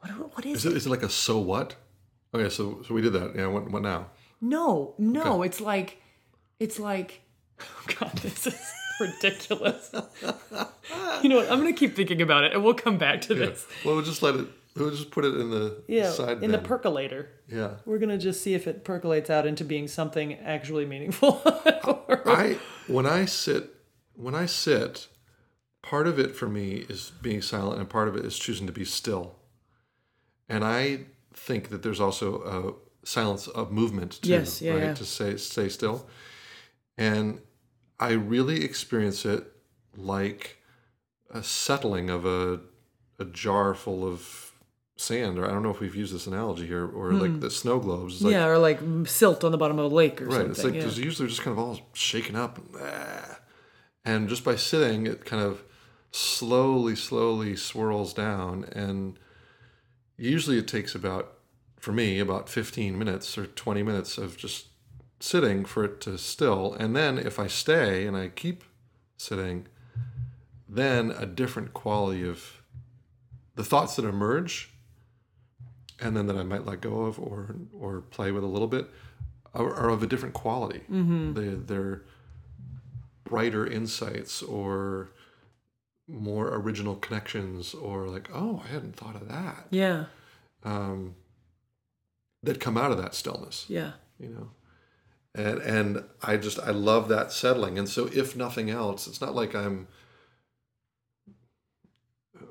what 0.00 0.36
what 0.36 0.46
is, 0.46 0.58
Is 0.64 0.66
it, 0.66 0.76
is 0.76 0.86
it 0.86 0.90
like 0.90 1.02
a 1.02 1.10
so 1.10 1.38
what? 1.38 1.74
Okay, 2.35 2.49
so 2.49 2.83
so 2.87 2.95
we 2.95 3.01
did 3.03 3.12
that. 3.14 3.35
Yeah, 3.37 3.47
what, 3.49 3.71
what 3.71 3.83
now? 3.83 4.07
No, 4.40 4.95
no, 4.99 5.43
it's 5.43 5.61
like 5.61 6.01
it's 6.59 6.79
like 6.79 7.21
oh 7.61 7.95
god, 7.99 8.12
this 8.23 8.47
is 8.47 8.73
ridiculous. 9.01 9.90
you 11.23 11.29
know 11.29 11.37
what? 11.37 11.51
I'm 11.51 11.59
gonna 11.59 11.73
keep 11.73 11.97
thinking 11.97 12.23
about 12.23 12.45
it 12.45 12.53
and 12.55 12.62
we'll 12.64 12.75
come 12.75 12.99
back 12.99 13.21
to 13.23 13.35
Yeah. 13.35 13.47
this. 13.47 13.66
Well, 13.85 13.95
we'll 13.97 14.05
just 14.05 14.23
let 14.23 14.35
it. 14.37 14.47
We'll 14.77 14.90
just 14.93 15.11
put 15.11 15.25
it 15.25 15.35
in 15.35 15.51
the 15.51 15.83
Yeah, 15.88 16.11
side 16.11 16.43
in 16.45 16.53
the 16.53 16.59
percolator. 16.59 17.29
yeah. 17.49 17.77
We're 17.85 17.99
gonna 17.99 18.16
just 18.19 18.40
see 18.43 18.55
if 18.55 18.66
it 18.69 18.85
percolates 18.85 19.29
out 19.29 19.45
into 19.47 19.64
being 19.64 19.88
something 19.88 20.35
actually 20.35 20.87
meaningful. 20.87 21.43
I 21.45 22.59
when 22.87 23.05
I 23.07 23.25
sit 23.25 23.69
when 24.14 24.35
I 24.35 24.47
sit, 24.47 25.09
part 25.83 26.07
of 26.07 26.19
it 26.21 26.37
for 26.37 26.49
me 26.49 26.85
is 26.88 27.11
being 27.21 27.43
silent, 27.43 27.81
and 27.81 27.88
part 27.90 28.07
of 28.09 28.14
it 28.16 28.25
is 28.25 28.38
choosing 28.38 28.66
to 28.69 28.73
be 28.73 28.85
still. 28.85 29.35
And 30.49 30.64
I 30.64 31.07
think 31.35 31.71
that 31.71 31.83
there's 31.83 32.01
also 32.01 32.43
a 33.03 33.07
silence 33.07 33.47
of 33.49 33.73
movement 33.73 34.21
too, 34.23 34.31
Yes, 34.31 34.61
yeah, 34.61 34.73
right? 34.73 34.83
yeah. 34.83 34.95
To 34.95 35.05
say 35.05 35.37
stay 35.37 35.69
still. 35.69 36.07
And 36.99 37.40
I 37.99 38.12
really 38.12 38.64
experience 38.64 39.25
it 39.25 39.45
like 39.97 40.59
a 41.31 41.43
settling 41.43 42.11
of 42.11 42.27
a 42.27 42.61
a 43.19 43.25
jar 43.27 43.75
full 43.75 44.07
of 44.07 44.53
sand, 44.97 45.38
or 45.38 45.47
I 45.47 45.51
don't 45.51 45.62
know 45.62 45.71
if 45.71 45.81
we've 45.81 45.95
used 45.95 46.14
this 46.14 46.27
analogy 46.27 46.66
here, 46.66 46.87
or 46.87 47.12
like 47.12 47.40
the 47.40 47.51
snow 47.51 47.79
globes. 47.79 48.23
Like, 48.23 48.33
yeah, 48.33 48.47
or 48.47 48.59
like 48.59 48.81
silt 49.07 49.45
on 49.45 49.53
the 49.53 49.59
bottom 49.59 49.79
of 49.79 49.90
a 49.90 49.95
lake 49.95 50.21
or 50.21 50.27
Right. 50.27 50.35
something. 50.35 50.51
It's 50.51 50.64
like 50.64 50.75
yeah. 50.75 50.81
there's 50.81 50.99
usually 50.99 51.29
just 51.29 51.43
kind 51.43 51.53
of 51.53 51.59
all 51.59 51.81
shaken 51.93 52.37
up. 52.37 52.59
And, 52.59 52.69
ah. 52.83 53.38
and 54.05 54.29
just 54.29 54.45
by 54.45 54.57
sitting, 54.57 55.07
it 55.07 55.25
kind 55.25 55.43
of 55.43 55.62
slowly, 56.11 56.97
slowly 56.97 57.57
swirls 57.57 58.12
down. 58.12 58.64
And 58.73 59.19
usually 60.20 60.59
it 60.59 60.68
takes 60.68 60.94
about, 60.94 61.38
for 61.78 61.92
me, 61.92 62.18
about 62.18 62.48
15 62.48 62.98
minutes 62.98 63.38
or 63.38 63.46
20 63.46 63.83
minutes 63.83 64.18
of 64.18 64.37
just 64.37 64.66
sitting 65.18 65.64
for 65.64 65.85
it 65.85 66.00
to 66.02 66.18
still. 66.18 66.74
And 66.74 66.94
then 66.94 67.18
if 67.18 67.38
I 67.38 67.46
stay 67.46 68.06
and 68.06 68.16
I 68.16 68.28
keep 68.28 68.64
sitting, 69.16 69.66
then 70.68 71.11
a 71.11 71.26
different 71.26 71.72
quality 71.72 72.26
of 72.26 72.62
the 73.54 73.64
thoughts 73.64 73.96
that 73.96 74.04
emerge 74.04 74.70
and 75.98 76.16
then 76.16 76.26
that 76.26 76.37
I 76.37 76.42
might 76.42 76.64
let 76.64 76.80
go 76.80 77.02
of 77.02 77.18
or 77.18 77.56
or 77.78 78.00
play 78.00 78.33
with 78.33 78.42
a 78.42 78.46
little 78.46 78.68
bit 78.68 78.88
are, 79.54 79.74
are 79.74 79.90
of 79.90 80.02
a 80.02 80.06
different 80.06 80.35
quality. 80.35 80.80
Mm-hmm. 80.90 81.35
They, 81.35 81.48
they're 81.48 82.02
brighter 83.24 83.66
insights 83.66 84.42
or 84.42 85.11
more 86.11 86.49
original 86.55 86.96
connections 86.96 87.75
or 87.75 88.09
like, 88.09 88.29
oh, 88.35 88.62
I 88.64 88.68
hadn't 88.73 88.96
thought 88.96 89.14
of 89.14 89.29
that. 89.29 89.66
yeah, 89.70 90.07
Um, 90.64 91.14
that 92.42 92.59
come 92.61 92.77
out 92.77 92.90
of 92.90 92.99
that 92.99 93.14
stillness, 93.14 93.66
yeah. 93.68 93.92
you 94.18 94.29
know. 94.29 94.51
And 95.35 95.59
and 95.61 96.05
I 96.23 96.37
just 96.37 96.59
I 96.59 96.70
love 96.70 97.09
that 97.09 97.33
settling. 97.33 97.79
And 97.79 97.88
so 97.88 98.07
if 98.12 98.35
nothing 98.35 98.68
else, 98.68 99.07
it's 99.07 99.20
not 99.20 99.35
like 99.35 99.55
I'm 99.55 99.87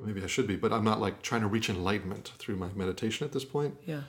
maybe 0.02 0.24
I 0.24 0.28
should 0.28 0.48
be, 0.48 0.56
but 0.56 0.72
I'm 0.72 0.84
not 0.86 1.02
like 1.02 1.22
trying 1.22 1.42
to 1.42 1.48
reach 1.48 1.70
enlightenment 1.70 2.32
through 2.38 2.56
my 2.56 2.70
meditation 2.76 3.26
at 3.26 3.34
this 3.34 3.44
point. 3.44 3.76
Yeah. 3.86 4.04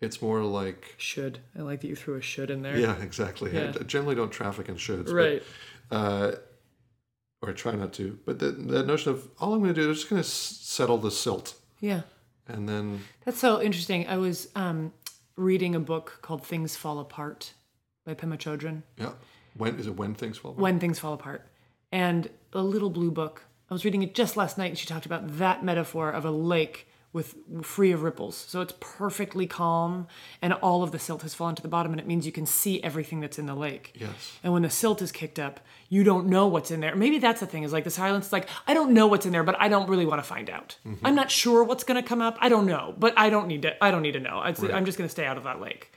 It's 0.00 0.22
more 0.22 0.42
like 0.42 0.94
Should. 0.96 1.40
I 1.56 1.62
like 1.62 1.80
that 1.80 1.88
you 1.88 1.96
threw 1.96 2.14
a 2.16 2.20
should 2.22 2.50
in 2.50 2.62
there. 2.62 2.76
Yeah, 2.78 2.96
exactly. 3.02 3.52
Yeah. 3.54 3.72
I 3.78 3.82
generally 3.84 4.14
don't 4.14 4.30
traffic 4.30 4.68
in 4.68 4.76
shoulds. 4.76 5.12
Right. 5.12 5.42
But, 5.88 5.96
uh, 5.96 6.32
or 7.42 7.52
try 7.52 7.72
not 7.72 7.92
to. 7.94 8.18
But 8.24 8.38
the, 8.38 8.50
the 8.52 8.82
notion 8.82 9.12
of 9.12 9.28
all 9.38 9.54
I'm 9.54 9.60
going 9.60 9.74
to 9.74 9.80
do 9.80 9.90
is 9.90 9.98
just 9.98 10.10
going 10.10 10.22
to 10.22 10.28
settle 10.28 10.98
the 10.98 11.10
silt 11.10 11.54
Yeah. 11.80 12.02
and 12.48 12.68
then 12.68 13.02
That's 13.24 13.38
so 13.38 13.60
interesting. 13.62 14.06
I 14.08 14.16
was 14.16 14.48
um, 14.56 14.92
reading 15.36 15.74
a 15.74 15.80
book 15.80 16.18
called 16.22 16.44
Things 16.44 16.76
Fall 16.76 16.98
Apart 16.98 17.52
by 18.04 18.14
Pema 18.14 18.36
Chodron. 18.38 18.82
yeah, 18.96 19.12
when 19.56 19.78
is 19.78 19.86
it? 19.86 19.96
When 19.96 20.14
things 20.14 20.38
fall? 20.38 20.52
apart? 20.52 20.62
When 20.62 20.80
Things 20.80 20.98
Fall 20.98 21.12
Apart. 21.14 21.46
And 21.92 22.28
a 22.52 22.62
little 22.62 22.90
blue 22.90 23.10
book. 23.10 23.44
I 23.70 23.74
was 23.74 23.84
reading 23.84 24.02
it 24.02 24.14
just 24.14 24.36
last 24.36 24.56
night 24.58 24.70
and 24.70 24.78
she 24.78 24.86
talked 24.86 25.06
about 25.06 25.38
that 25.38 25.62
metaphor 25.62 26.10
of 26.10 26.24
a 26.24 26.30
lake 26.30 26.87
with 27.12 27.36
free 27.62 27.90
of 27.90 28.02
ripples. 28.02 28.36
So 28.36 28.60
it's 28.60 28.74
perfectly 28.80 29.46
calm 29.46 30.06
and 30.42 30.52
all 30.52 30.82
of 30.82 30.92
the 30.92 30.98
silt 30.98 31.22
has 31.22 31.34
fallen 31.34 31.54
to 31.54 31.62
the 31.62 31.68
bottom 31.68 31.92
and 31.92 32.00
it 32.00 32.06
means 32.06 32.26
you 32.26 32.32
can 32.32 32.44
see 32.44 32.82
everything 32.82 33.20
that's 33.20 33.38
in 33.38 33.46
the 33.46 33.54
lake. 33.54 33.92
Yes. 33.98 34.38
And 34.44 34.52
when 34.52 34.62
the 34.62 34.70
silt 34.70 35.00
is 35.00 35.10
kicked 35.10 35.38
up, 35.38 35.60
you 35.88 36.04
don't 36.04 36.26
know 36.26 36.46
what's 36.46 36.70
in 36.70 36.80
there. 36.80 36.94
Maybe 36.94 37.18
that's 37.18 37.40
the 37.40 37.46
thing 37.46 37.62
is 37.62 37.72
like 37.72 37.84
the 37.84 37.90
silence 37.90 38.26
is 38.26 38.32
like, 38.32 38.46
I 38.66 38.74
don't 38.74 38.92
know 38.92 39.06
what's 39.06 39.24
in 39.24 39.32
there, 39.32 39.42
but 39.42 39.56
I 39.58 39.68
don't 39.68 39.88
really 39.88 40.04
want 40.04 40.22
to 40.22 40.28
find 40.28 40.50
out. 40.50 40.76
Mm-hmm. 40.86 41.06
I'm 41.06 41.14
not 41.14 41.30
sure 41.30 41.64
what's 41.64 41.82
going 41.82 42.00
to 42.00 42.06
come 42.06 42.20
up. 42.20 42.36
I 42.40 42.50
don't 42.50 42.66
know, 42.66 42.94
but 42.98 43.14
I 43.16 43.30
don't 43.30 43.48
need 43.48 43.62
to, 43.62 43.82
I 43.82 43.90
don't 43.90 44.02
need 44.02 44.12
to 44.12 44.20
know. 44.20 44.42
It's, 44.42 44.62
I'm 44.62 44.84
just 44.84 44.98
going 44.98 45.08
to 45.08 45.12
stay 45.12 45.24
out 45.24 45.38
of 45.38 45.44
that 45.44 45.60
lake, 45.62 45.92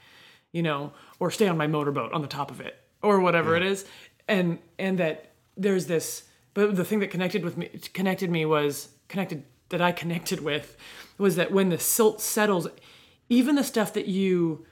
you 0.50 0.62
know, 0.62 0.92
or 1.20 1.30
stay 1.30 1.46
on 1.46 1.58
my 1.58 1.66
motorboat 1.66 2.12
on 2.14 2.22
the 2.22 2.28
top 2.28 2.50
of 2.50 2.62
it 2.62 2.78
or 3.02 3.20
whatever 3.20 3.54
it 3.54 3.62
is. 3.62 3.84
And, 4.28 4.60
and 4.78 4.98
that 4.98 5.32
there's 5.58 5.86
this, 5.86 6.22
but 6.54 6.74
the 6.74 6.84
thing 6.84 7.00
that 7.00 7.10
connected 7.10 7.44
with 7.44 7.58
me, 7.58 7.68
connected 7.92 8.30
me 8.30 8.46
was 8.46 8.88
connected 9.08 9.44
that 9.72 9.82
I 9.82 9.90
connected 9.92 10.40
with 10.40 10.76
was 11.18 11.34
that 11.36 11.50
when 11.50 11.68
the 11.68 11.78
silt 11.78 12.20
settles, 12.20 12.68
even 13.28 13.56
the 13.56 13.64
stuff 13.64 13.92
that 13.94 14.06
you 14.06 14.64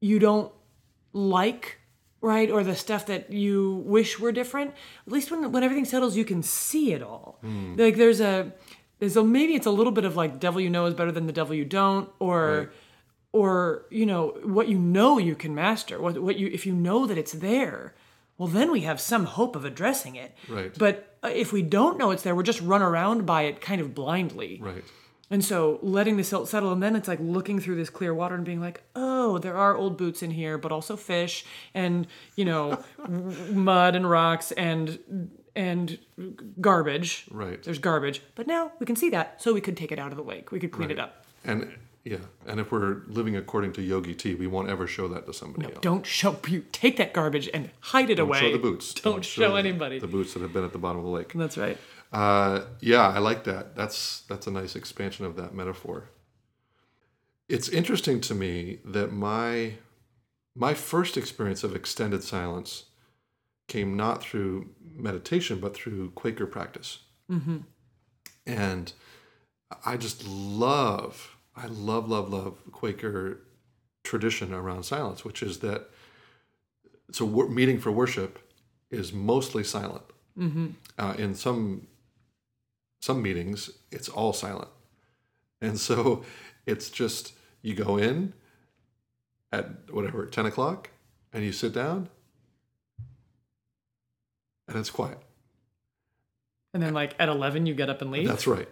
you 0.00 0.18
don't 0.18 0.52
like, 1.12 1.78
right, 2.20 2.50
or 2.50 2.62
the 2.62 2.76
stuff 2.76 3.06
that 3.06 3.32
you 3.32 3.82
wish 3.86 4.18
were 4.20 4.32
different, 4.32 4.72
at 5.06 5.12
least 5.12 5.30
when 5.30 5.50
when 5.52 5.62
everything 5.64 5.84
settles, 5.84 6.16
you 6.16 6.24
can 6.24 6.42
see 6.42 6.92
it 6.92 7.02
all. 7.02 7.38
Hmm. 7.40 7.74
Like 7.76 7.96
there's 7.96 8.20
a 8.20 8.52
there's 8.98 9.16
a 9.16 9.24
maybe 9.24 9.54
it's 9.54 9.66
a 9.66 9.70
little 9.70 9.92
bit 9.92 10.04
of 10.04 10.16
like 10.16 10.38
devil 10.38 10.60
you 10.60 10.70
know 10.70 10.86
is 10.86 10.94
better 10.94 11.12
than 11.12 11.26
the 11.26 11.32
devil 11.32 11.54
you 11.54 11.64
don't, 11.64 12.08
or 12.18 12.58
Right. 12.58 12.68
or 13.32 13.86
you 13.90 14.06
know 14.06 14.36
what 14.44 14.68
you 14.68 14.78
know 14.78 15.18
you 15.18 15.34
can 15.34 15.54
master. 15.54 16.00
What 16.00 16.18
what 16.22 16.36
you 16.36 16.48
if 16.52 16.66
you 16.66 16.74
know 16.74 17.06
that 17.06 17.18
it's 17.18 17.32
there. 17.32 17.94
Well, 18.38 18.48
then 18.48 18.70
we 18.70 18.82
have 18.82 19.00
some 19.00 19.24
hope 19.24 19.56
of 19.56 19.64
addressing 19.64 20.16
it. 20.16 20.34
Right. 20.48 20.76
But 20.76 21.16
uh, 21.22 21.28
if 21.28 21.52
we 21.52 21.62
don't 21.62 21.98
know 21.98 22.10
it's 22.10 22.22
there, 22.22 22.34
we're 22.34 22.42
just 22.42 22.60
run 22.60 22.82
around 22.82 23.24
by 23.24 23.42
it 23.42 23.60
kind 23.60 23.80
of 23.80 23.94
blindly. 23.94 24.58
Right. 24.62 24.84
And 25.28 25.44
so 25.44 25.80
letting 25.82 26.16
the 26.16 26.24
silt 26.24 26.48
settle, 26.48 26.72
and 26.72 26.82
then 26.82 26.94
it's 26.94 27.08
like 27.08 27.18
looking 27.20 27.58
through 27.58 27.76
this 27.76 27.90
clear 27.90 28.14
water 28.14 28.36
and 28.36 28.44
being 28.44 28.60
like, 28.60 28.84
oh, 28.94 29.38
there 29.38 29.56
are 29.56 29.76
old 29.76 29.98
boots 29.98 30.22
in 30.22 30.30
here, 30.30 30.56
but 30.56 30.70
also 30.70 30.96
fish 30.96 31.44
and 31.74 32.06
you 32.36 32.44
know 32.44 32.82
mud 33.08 33.96
and 33.96 34.08
rocks 34.08 34.52
and 34.52 35.30
and 35.56 35.98
garbage. 36.60 37.24
Right. 37.30 37.60
There's 37.60 37.78
garbage, 37.78 38.22
but 38.36 38.46
now 38.46 38.70
we 38.78 38.86
can 38.86 38.94
see 38.94 39.10
that, 39.10 39.42
so 39.42 39.52
we 39.52 39.60
could 39.60 39.76
take 39.76 39.90
it 39.90 39.98
out 39.98 40.12
of 40.12 40.16
the 40.16 40.22
lake. 40.22 40.52
We 40.52 40.60
could 40.60 40.70
clean 40.70 40.92
it 40.92 41.00
up. 41.00 41.24
And 41.44 41.72
yeah, 42.06 42.18
and 42.46 42.60
if 42.60 42.70
we're 42.70 43.02
living 43.08 43.36
according 43.36 43.72
to 43.72 43.82
Yogi 43.82 44.14
Tea, 44.14 44.36
we 44.36 44.46
won't 44.46 44.68
ever 44.68 44.86
show 44.86 45.08
that 45.08 45.26
to 45.26 45.32
somebody 45.32 45.66
else. 45.66 45.78
Don't 45.80 46.06
show 46.06 46.38
you 46.46 46.64
take 46.70 46.98
that 46.98 47.12
garbage 47.12 47.50
and 47.52 47.70
hide 47.80 48.10
it 48.10 48.20
away. 48.20 48.38
Show 48.38 48.52
the 48.52 48.58
boots. 48.58 48.94
Don't, 48.94 49.24
show, 49.24 49.56
anybody. 49.56 49.98
The 49.98 50.06
boots 50.06 50.32
that 50.34 50.42
have 50.42 50.52
been 50.52 50.64
at 50.64 50.72
the 50.72 50.78
bottom 50.78 50.98
of 50.98 51.04
the 51.04 51.10
lake. 51.10 51.32
That's 51.34 51.58
right. 51.58 51.76
Uh, 52.12 52.60
yeah, 52.78 53.08
I 53.08 53.18
like 53.18 53.42
that. 53.44 53.74
That's 53.74 54.20
that's 54.28 54.46
a 54.46 54.52
nice 54.52 54.76
expansion 54.76 55.26
of 55.26 55.34
that 55.34 55.52
metaphor. 55.52 56.10
It's 57.48 57.68
interesting 57.68 58.20
to 58.20 58.36
me 58.36 58.78
that 58.84 59.12
my 59.12 59.72
my 60.54 60.74
first 60.74 61.16
experience 61.16 61.64
of 61.64 61.74
extended 61.74 62.22
silence 62.22 62.84
came 63.66 63.96
not 63.96 64.22
through 64.22 64.70
meditation 64.94 65.58
but 65.58 65.74
through 65.74 66.10
Quaker 66.10 66.46
practice, 66.46 67.00
and 68.46 68.92
I 69.84 69.96
just 69.96 70.24
love, 70.24 71.35
I 71.56 71.66
love, 71.66 72.08
love, 72.08 72.28
love 72.30 72.58
Quaker 72.72 73.40
tradition 74.04 74.52
around 74.52 74.84
silence, 74.84 75.24
which 75.24 75.42
is 75.42 75.58
that 75.60 75.88
so 77.10 77.26
meeting 77.26 77.78
for 77.80 77.90
worship 77.90 78.38
is 78.90 79.12
mostly 79.12 79.64
silent. 79.64 80.02
Uh, 80.98 81.14
in 81.16 81.34
some 81.34 81.86
some 83.00 83.22
meetings, 83.22 83.70
it's 83.90 84.08
all 84.08 84.32
silent, 84.32 84.68
and 85.60 85.78
so 85.80 86.24
it's 86.66 86.90
just 86.90 87.32
you 87.62 87.74
go 87.74 87.96
in 87.96 88.34
at 89.50 89.90
whatever 89.90 90.26
ten 90.26 90.44
o'clock, 90.44 90.90
and 91.32 91.42
you 91.42 91.52
sit 91.52 91.72
down, 91.72 92.10
and 94.68 94.76
it's 94.76 94.90
quiet. 94.90 95.18
And 96.74 96.82
then 96.82 96.92
like 96.92 97.14
at 97.18 97.30
eleven, 97.30 97.64
you 97.64 97.74
get 97.74 97.88
up 97.88 98.02
and 98.02 98.10
leave. 98.10 98.28
That's 98.28 98.46
right. 98.46 98.68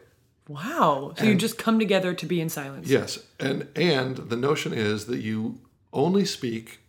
Wow. 0.48 1.14
So 1.16 1.24
you 1.24 1.35
just 1.35 1.59
come 1.59 1.78
together 1.78 2.14
to 2.14 2.26
be 2.26 2.40
in 2.40 2.48
silence. 2.48 2.88
Yes, 2.88 3.18
and 3.38 3.68
and 3.76 4.16
the 4.16 4.37
notion 4.37 4.72
is 4.72 5.07
that 5.07 5.18
you 5.18 5.61
only 5.92 6.24
speak 6.24 6.80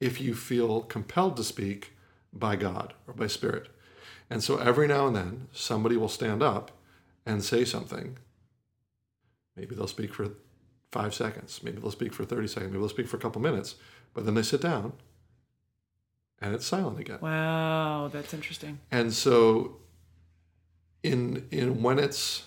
if 0.00 0.20
you 0.20 0.34
feel 0.34 0.82
compelled 0.82 1.36
to 1.36 1.44
speak 1.44 1.92
by 2.32 2.56
God 2.56 2.94
or 3.06 3.14
by 3.14 3.26
Spirit. 3.26 3.68
And 4.30 4.42
so 4.42 4.58
every 4.58 4.86
now 4.86 5.06
and 5.06 5.16
then 5.16 5.48
somebody 5.52 5.96
will 5.96 6.08
stand 6.08 6.42
up 6.42 6.70
and 7.24 7.42
say 7.42 7.64
something. 7.64 8.18
Maybe 9.56 9.74
they'll 9.74 9.86
speak 9.86 10.14
for 10.14 10.28
5 10.92 11.14
seconds, 11.14 11.60
maybe 11.62 11.80
they'll 11.80 11.90
speak 11.90 12.14
for 12.14 12.24
30 12.24 12.46
seconds, 12.46 12.70
maybe 12.70 12.80
they'll 12.80 12.88
speak 12.88 13.08
for 13.08 13.16
a 13.16 13.20
couple 13.20 13.42
minutes, 13.42 13.74
but 14.14 14.24
then 14.24 14.34
they 14.34 14.42
sit 14.42 14.60
down 14.60 14.92
and 16.40 16.54
it's 16.54 16.66
silent 16.66 16.98
again. 16.98 17.18
Wow, 17.20 18.08
that's 18.12 18.32
interesting. 18.32 18.78
And 18.90 19.12
so 19.12 19.78
in 21.02 21.46
in 21.50 21.82
when 21.82 21.98
it's 21.98 22.44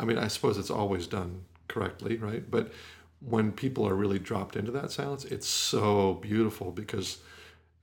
I 0.00 0.04
mean, 0.04 0.18
I 0.18 0.28
suppose 0.28 0.58
it's 0.58 0.70
always 0.70 1.06
done 1.06 1.44
correctly, 1.68 2.16
right? 2.16 2.48
But 2.50 2.72
when 3.20 3.52
people 3.52 3.86
are 3.88 3.94
really 3.94 4.18
dropped 4.18 4.56
into 4.56 4.72
that 4.72 4.90
silence, 4.90 5.24
it's 5.24 5.46
so 5.48 6.14
beautiful 6.14 6.72
because 6.72 7.18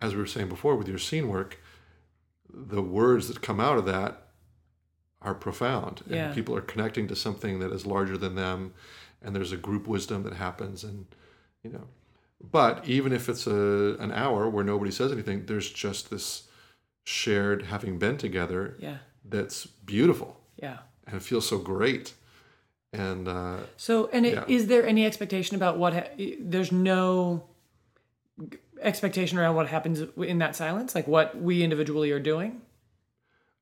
as 0.02 0.14
we 0.14 0.20
were 0.20 0.28
saying 0.28 0.50
before 0.50 0.76
with 0.76 0.88
your 0.88 0.98
scene 0.98 1.28
work, 1.30 1.60
the 2.54 2.82
words 2.82 3.28
that 3.28 3.42
come 3.42 3.60
out 3.60 3.78
of 3.78 3.86
that 3.86 4.28
are 5.22 5.36
profound 5.36 6.02
and 6.08 6.16
Yeah. 6.16 6.34
people 6.34 6.56
are 6.56 6.62
connecting 6.62 7.08
to 7.08 7.16
something 7.16 7.60
that 7.60 7.72
is 7.72 7.86
larger 7.86 8.18
than 8.18 8.36
them 8.36 8.74
and 9.22 9.36
there's 9.36 9.52
a 9.52 9.58
group 9.58 9.88
wisdom 9.88 10.24
that 10.24 10.34
happens 10.34 10.84
and 10.84 11.06
you 11.64 11.70
know 11.70 11.88
but 12.42 12.84
even 12.88 13.14
if 13.14 13.30
it's 13.30 13.46
a 13.46 13.96
an 14.00 14.12
hour 14.12 14.50
where 14.50 14.64
nobody 14.64 14.90
says 14.90 15.12
anything 15.12 15.46
there's 15.46 15.70
just 15.70 16.10
this 16.10 16.48
shared 17.04 17.62
having 17.64 18.00
been 18.00 18.18
together 18.18 18.76
Yeah. 18.80 18.98
that's 19.24 19.68
beautiful 19.68 20.42
Yeah. 20.58 20.80
And 21.12 21.20
it 21.22 21.24
feels 21.24 21.48
so 21.48 21.58
great 21.60 22.14
and 22.94 23.28
uh, 23.28 23.58
So, 23.78 24.10
and 24.12 24.26
it, 24.26 24.34
Yeah. 24.34 24.46
is 24.48 24.68
there 24.68 24.86
any 24.86 25.06
expectation 25.06 25.56
about 25.56 25.78
what? 25.78 25.94
Ha- 25.94 26.10
there's 26.40 26.72
no 26.72 27.44
expectation 28.82 29.38
around 29.38 29.56
what 29.56 29.68
happens 29.68 30.02
in 30.18 30.40
that 30.40 30.56
silence, 30.56 30.96
like 30.96 31.08
what 31.08 31.40
we 31.40 31.64
individually 31.64 32.12
are 32.12 32.20
doing. 32.20 32.62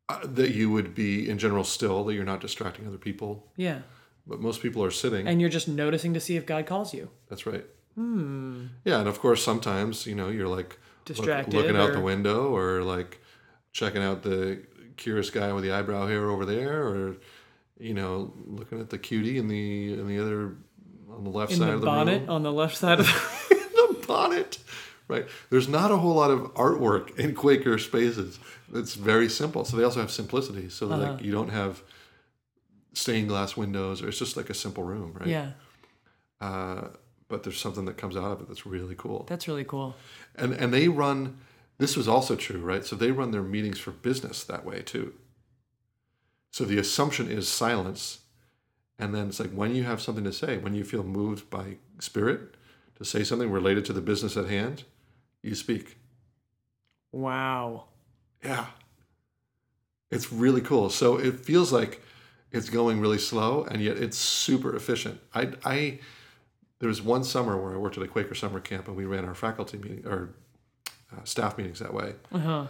uh, 0.07 0.19
that 0.23 0.55
you 0.55 0.71
would 0.71 0.95
be 0.95 1.29
in 1.29 1.38
general 1.38 1.63
still 1.63 2.03
that 2.05 2.15
you're 2.15 2.23
not 2.23 2.41
distracting 2.41 2.88
other 2.88 2.97
people 2.97 3.45
Yeah, 3.57 3.81
but 4.25 4.39
most 4.39 4.59
people 4.62 4.83
are 4.83 4.89
sitting 4.91 5.27
and 5.27 5.39
you're 5.39 5.51
just 5.51 5.67
noticing 5.67 6.13
to 6.15 6.19
see 6.19 6.35
if 6.35 6.45
God 6.47 6.65
calls 6.65 6.93
you. 6.95 7.09
That's 7.29 7.45
right. 7.45 7.65
Hmm. 7.95 8.67
Yeah, 8.85 8.99
and 8.99 9.07
of 9.07 9.19
course, 9.19 9.43
sometimes 9.43 10.07
you 10.07 10.15
know 10.15 10.29
you're 10.29 10.47
like 10.47 10.69
look- 10.69 11.05
Distracted 11.05 11.53
looking 11.53 11.75
out 11.75 11.91
the 11.93 11.99
window, 11.99 12.55
or 12.55 12.81
like 12.81 13.19
checking 13.71 14.01
out 14.01 14.23
the 14.23 14.62
curious 14.97 15.29
guy 15.29 15.53
with 15.53 15.63
the 15.63 15.71
eyebrow 15.71 16.07
hair 16.07 16.29
over 16.29 16.45
there, 16.45 16.81
or 16.88 17.17
you 17.80 17.94
know 17.94 18.34
looking 18.46 18.80
at 18.80 18.89
the 18.89 18.98
cutie 18.98 19.38
in 19.38 19.48
the 19.48 19.94
in 19.94 20.08
the 20.08 20.20
other 20.20 20.56
on 21.10 21.24
the 21.24 21.30
left 21.30 21.52
In 21.54 21.58
side 21.60 21.70
the 21.70 21.74
of 21.76 21.82
the 21.82 21.88
bonnet 21.88 22.22
room. 22.22 22.30
on 22.30 22.44
the 22.44 22.52
left 22.52 22.78
side 22.78 23.00
of 23.00 23.06
the. 23.08 23.56
the 24.00 24.06
bonnet. 24.08 24.58
Right. 25.08 25.26
There's 25.50 25.68
not 25.68 25.89
a 25.89 25.98
whole 25.98 26.13
lot 26.13 26.30
of 26.30 26.54
artwork 26.54 27.18
in 27.18 27.34
Quaker 27.34 27.80
spaces. 27.80 28.38
It's 28.74 28.94
very 28.94 29.28
simple. 29.28 29.65
So 29.65 29.76
they 29.76 29.84
also 29.84 30.02
have 30.02 30.12
simplicity. 30.12 30.70
So 30.70 30.88
Uh-huh. 30.88 31.13
like 31.13 31.22
you 31.24 31.32
don't 31.32 31.50
have 31.50 31.82
stained 32.94 33.27
glass 33.30 33.58
windows, 33.58 34.02
or 34.04 34.10
it's 34.10 34.19
just 34.19 34.38
like 34.38 34.50
a 34.50 34.54
simple 34.54 34.84
room, 34.84 35.13
right? 35.19 35.27
yeah, 35.27 35.52
Uh, 36.42 36.90
but 37.27 37.44
there's 37.44 37.60
something 37.60 37.86
that 37.86 37.98
comes 37.98 38.15
out 38.15 38.32
of 38.32 38.42
it 38.42 38.48
that's 38.48 38.65
really 38.65 38.96
cool. 38.96 39.25
that's 39.27 39.48
really 39.48 39.63
cool. 39.63 39.96
And 40.36 40.54
and 40.54 40.73
they 40.73 40.88
run 40.88 41.40
this 41.77 41.96
was 41.98 42.08
also 42.08 42.36
true, 42.36 42.60
right? 42.60 42.86
So 42.86 42.96
they 42.96 43.12
run 43.12 43.32
their 43.32 43.42
meetings 43.44 43.80
for 43.80 43.92
business 43.92 44.44
that 44.44 44.65
way 44.65 44.82
too. 44.82 45.13
So 46.52 46.65
the 46.65 46.77
assumption 46.77 47.29
is 47.29 47.47
silence. 47.47 48.19
And 48.97 49.13
then 49.13 49.27
it's 49.29 49.39
like 49.39 49.52
when 49.52 49.75
you 49.75 49.83
have 49.83 50.02
something 50.02 50.23
to 50.23 50.33
say, 50.33 50.58
when 50.58 50.73
you 50.73 50.83
feel 50.83 51.04
moved 51.04 51.50
by 51.50 51.77
spirit 52.00 52.56
to 52.97 53.06
say 53.06 53.23
something 53.23 53.50
related 53.50 53.85
to 53.85 53.93
the 53.93 54.02
business 54.02 54.35
at 54.35 54.47
hand, 54.47 54.83
you 55.41 55.56
speak. 55.56 55.97
Wow. 57.12 57.85
Yeah. 58.43 58.67
It's 60.12 60.31
really 60.31 60.62
cool. 60.62 60.89
So 60.89 61.17
it 61.17 61.39
feels 61.39 61.71
like 61.71 62.02
it's 62.52 62.69
going 62.69 63.00
really 63.00 63.19
slow 63.19 63.63
and 63.63 63.81
yet 63.81 63.97
it's 63.97 64.17
super 64.17 64.75
efficient. 64.75 65.21
I 65.33 65.54
I 65.63 66.00
there 66.79 66.89
was 66.89 67.02
one 67.02 67.23
summer 67.23 67.62
where 67.62 67.73
I 67.73 67.77
worked 67.77 67.97
at 67.97 68.04
a 68.04 68.08
Quaker 68.08 68.35
summer 68.35 68.60
camp 68.60 68.87
and 68.87 68.97
we 68.97 69.06
ran 69.06 69.25
our 69.25 69.35
faculty 69.35 69.77
meeting 69.77 70.06
or 70.08 70.33
uh, 71.12 71.23
staff 71.23 71.58
meetings 71.58 71.79
that 71.79 71.93
way. 71.93 72.15
Uh 72.31 72.39
huh. 72.39 72.67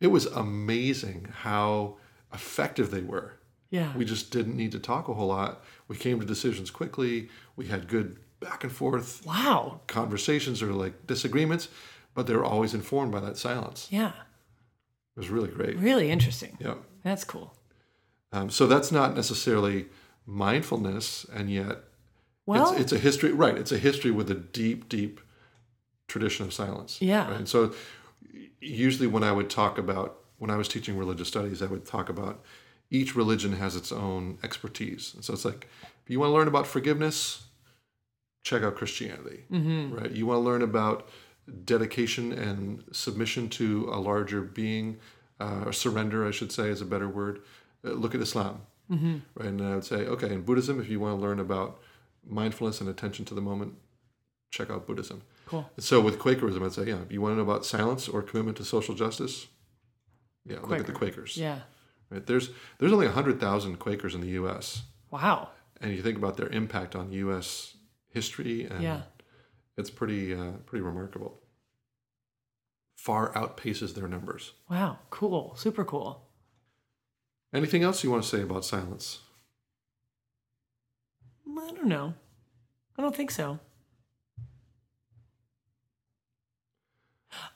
It 0.00 0.08
was 0.08 0.26
amazing 0.26 1.32
how 1.40 1.96
effective 2.32 2.90
they 2.90 3.02
were. 3.02 3.34
Yeah. 3.70 3.94
We 3.96 4.04
just 4.04 4.30
didn't 4.30 4.56
need 4.56 4.72
to 4.72 4.78
talk 4.78 5.08
a 5.08 5.14
whole 5.14 5.28
lot. 5.28 5.62
We 5.88 5.96
came 5.96 6.20
to 6.20 6.26
decisions 6.26 6.70
quickly. 6.70 7.28
We 7.56 7.66
had 7.66 7.88
good 7.88 8.18
back 8.40 8.64
and 8.64 8.72
forth 8.72 9.24
wow. 9.26 9.80
conversations 9.86 10.62
or 10.62 10.72
like 10.72 11.06
disagreements, 11.06 11.68
but 12.14 12.26
they 12.26 12.34
were 12.34 12.44
always 12.44 12.72
informed 12.72 13.12
by 13.12 13.20
that 13.20 13.36
silence. 13.36 13.88
Yeah. 13.90 14.12
It 15.16 15.20
was 15.20 15.28
really 15.28 15.48
great. 15.48 15.76
Really 15.76 16.10
interesting. 16.10 16.56
Yeah. 16.60 16.74
That's 17.02 17.24
cool. 17.24 17.54
Um, 18.32 18.50
so 18.50 18.66
that's 18.66 18.92
not 18.92 19.14
necessarily 19.16 19.86
mindfulness, 20.26 21.26
and 21.32 21.50
yet 21.50 21.78
Well, 22.46 22.72
it's, 22.72 22.82
it's 22.82 22.92
a 22.92 22.98
history, 22.98 23.32
right? 23.32 23.56
It's 23.56 23.72
a 23.72 23.78
history 23.78 24.10
with 24.10 24.30
a 24.30 24.34
deep, 24.34 24.88
deep 24.88 25.20
tradition 26.06 26.46
of 26.46 26.52
silence. 26.52 27.00
Yeah. 27.00 27.28
Right? 27.28 27.38
And 27.38 27.48
so 27.48 27.72
usually 28.60 29.06
when 29.06 29.24
I 29.24 29.32
would 29.32 29.50
talk 29.50 29.78
about, 29.78 30.18
when 30.38 30.50
I 30.50 30.56
was 30.56 30.68
teaching 30.68 30.96
religious 30.96 31.28
studies, 31.28 31.62
I 31.62 31.66
would 31.66 31.84
talk 31.84 32.08
about 32.08 32.42
each 32.90 33.14
religion 33.14 33.52
has 33.54 33.76
its 33.76 33.92
own 33.92 34.38
expertise. 34.42 35.12
And 35.14 35.22
so 35.24 35.34
it's 35.34 35.44
like, 35.44 35.68
if 36.04 36.10
you 36.10 36.20
want 36.20 36.30
to 36.30 36.34
learn 36.34 36.48
about 36.48 36.66
forgiveness, 36.66 37.44
check 38.44 38.62
out 38.62 38.76
Christianity, 38.76 39.44
right? 39.50 40.10
You 40.10 40.26
want 40.26 40.38
to 40.38 40.44
learn 40.44 40.62
about 40.62 41.08
dedication 41.64 42.32
and 42.32 42.84
submission 42.92 43.48
to 43.50 43.88
a 43.92 43.98
larger 44.00 44.40
being, 44.42 44.98
uh, 45.40 45.64
or 45.66 45.72
surrender, 45.72 46.26
I 46.26 46.30
should 46.30 46.52
say, 46.52 46.68
is 46.68 46.80
a 46.80 46.86
better 46.86 47.08
word. 47.08 47.40
Uh, 47.84 47.90
look 47.92 48.14
at 48.14 48.20
Islam, 48.20 48.62
right? 49.34 49.48
And 49.48 49.60
I 49.62 49.74
would 49.74 49.84
say, 49.84 50.06
okay, 50.06 50.32
in 50.32 50.42
Buddhism, 50.42 50.80
if 50.80 50.88
you 50.88 50.98
want 51.00 51.18
to 51.18 51.22
learn 51.22 51.40
about 51.40 51.80
mindfulness 52.26 52.80
and 52.80 52.88
attention 52.88 53.24
to 53.26 53.34
the 53.34 53.40
moment, 53.40 53.74
check 54.50 54.70
out 54.70 54.86
Buddhism. 54.86 55.22
cool. 55.46 55.70
So 55.78 56.00
with 56.00 56.18
Quakerism, 56.18 56.62
I'd 56.64 56.72
say, 56.72 56.86
yeah, 56.86 57.02
if 57.02 57.12
you 57.12 57.20
want 57.20 57.32
to 57.32 57.36
know 57.36 57.42
about 57.50 57.66
silence 57.66 58.08
or 58.08 58.22
commitment 58.22 58.56
to 58.58 58.64
social 58.64 58.94
justice, 58.94 59.46
yeah, 60.48 60.58
look 60.60 60.80
at 60.80 60.86
the 60.86 60.92
Quakers. 60.92 61.36
Yeah. 61.36 61.60
Right? 62.10 62.24
There's 62.26 62.50
there's 62.78 62.92
only 62.92 63.06
hundred 63.08 63.38
thousand 63.40 63.76
Quakers 63.78 64.14
in 64.14 64.20
the 64.20 64.28
U.S. 64.40 64.82
Wow. 65.10 65.50
and 65.80 65.92
you 65.94 66.02
think 66.02 66.16
about 66.18 66.36
their 66.36 66.48
impact 66.48 66.96
on 66.96 67.12
U.S. 67.12 67.74
history, 68.10 68.64
and 68.64 68.82
Yeah. 68.82 69.02
it's 69.76 69.90
pretty 69.90 70.34
uh, 70.34 70.52
pretty 70.66 70.82
remarkable. 70.82 71.40
Far 72.96 73.32
outpaces 73.34 73.94
their 73.94 74.08
numbers. 74.08 74.52
Wow. 74.68 74.98
Cool. 75.10 75.54
Super 75.56 75.84
cool. 75.84 76.22
Anything 77.54 77.82
else 77.82 78.02
you 78.04 78.10
want 78.10 78.22
to 78.24 78.28
say 78.28 78.42
about 78.42 78.64
silence? 78.64 79.20
I 81.46 81.70
don't 81.70 81.86
know. 81.86 82.14
I 82.98 83.02
don't 83.02 83.14
think 83.14 83.30
so. 83.30 83.58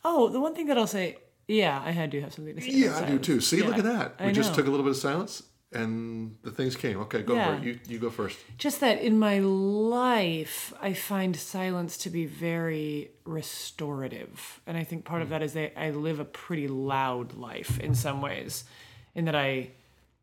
Oh, 0.04 0.28
the 0.28 0.40
one 0.40 0.54
thing 0.54 0.66
that 0.66 0.78
I'll 0.78 0.86
say, 0.86 1.16
yeah, 1.48 1.82
I 1.84 1.90
had 1.90 2.10
to 2.12 2.20
have 2.20 2.32
something 2.32 2.54
to 2.54 2.60
say. 2.60 2.68
Yeah, 2.68 2.98
I 2.98 3.04
do 3.04 3.18
too. 3.18 3.40
See, 3.40 3.58
Yeah, 3.58 3.66
look 3.66 3.78
at 3.78 3.84
that. 3.84 4.20
We 4.20 4.26
I 4.26 4.32
just 4.32 4.50
know. 4.50 4.56
took 4.56 4.66
a 4.66 4.70
little 4.70 4.84
bit 4.84 4.90
of 4.90 4.96
silence, 4.96 5.42
and 5.72 6.36
the 6.42 6.50
things 6.50 6.76
came. 6.76 6.98
Okay, 7.00 7.22
go 7.22 7.34
Yeah. 7.34 7.56
for 7.56 7.62
it. 7.62 7.64
You 7.64 7.80
you 7.86 7.98
go 7.98 8.10
first. 8.10 8.38
Just 8.58 8.80
that 8.80 9.00
in 9.00 9.18
my 9.18 9.38
life, 9.40 10.72
I 10.80 10.92
find 10.92 11.36
silence 11.36 11.96
to 11.98 12.10
be 12.10 12.26
very 12.26 13.10
restorative. 13.24 14.60
And 14.66 14.76
I 14.76 14.84
think 14.84 15.04
part 15.04 15.22
of 15.22 15.28
hmm. 15.28 15.32
that 15.32 15.42
is 15.42 15.52
that 15.54 15.78
I 15.78 15.90
live 15.90 16.20
a 16.20 16.24
pretty 16.24 16.68
loud 16.68 17.34
life 17.34 17.78
in 17.80 17.94
some 17.94 18.20
ways, 18.20 18.64
in 19.14 19.24
that 19.24 19.36
I 19.36 19.70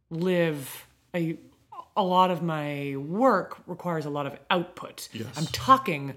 live 0.09 0.87
a, 1.15 1.37
a 1.95 2.03
lot 2.03 2.31
of 2.31 2.41
my 2.41 2.95
work 2.97 3.57
requires 3.67 4.05
a 4.05 4.09
lot 4.09 4.25
of 4.25 4.37
output. 4.49 5.09
Yes. 5.11 5.27
I'm 5.35 5.45
talking 5.47 6.15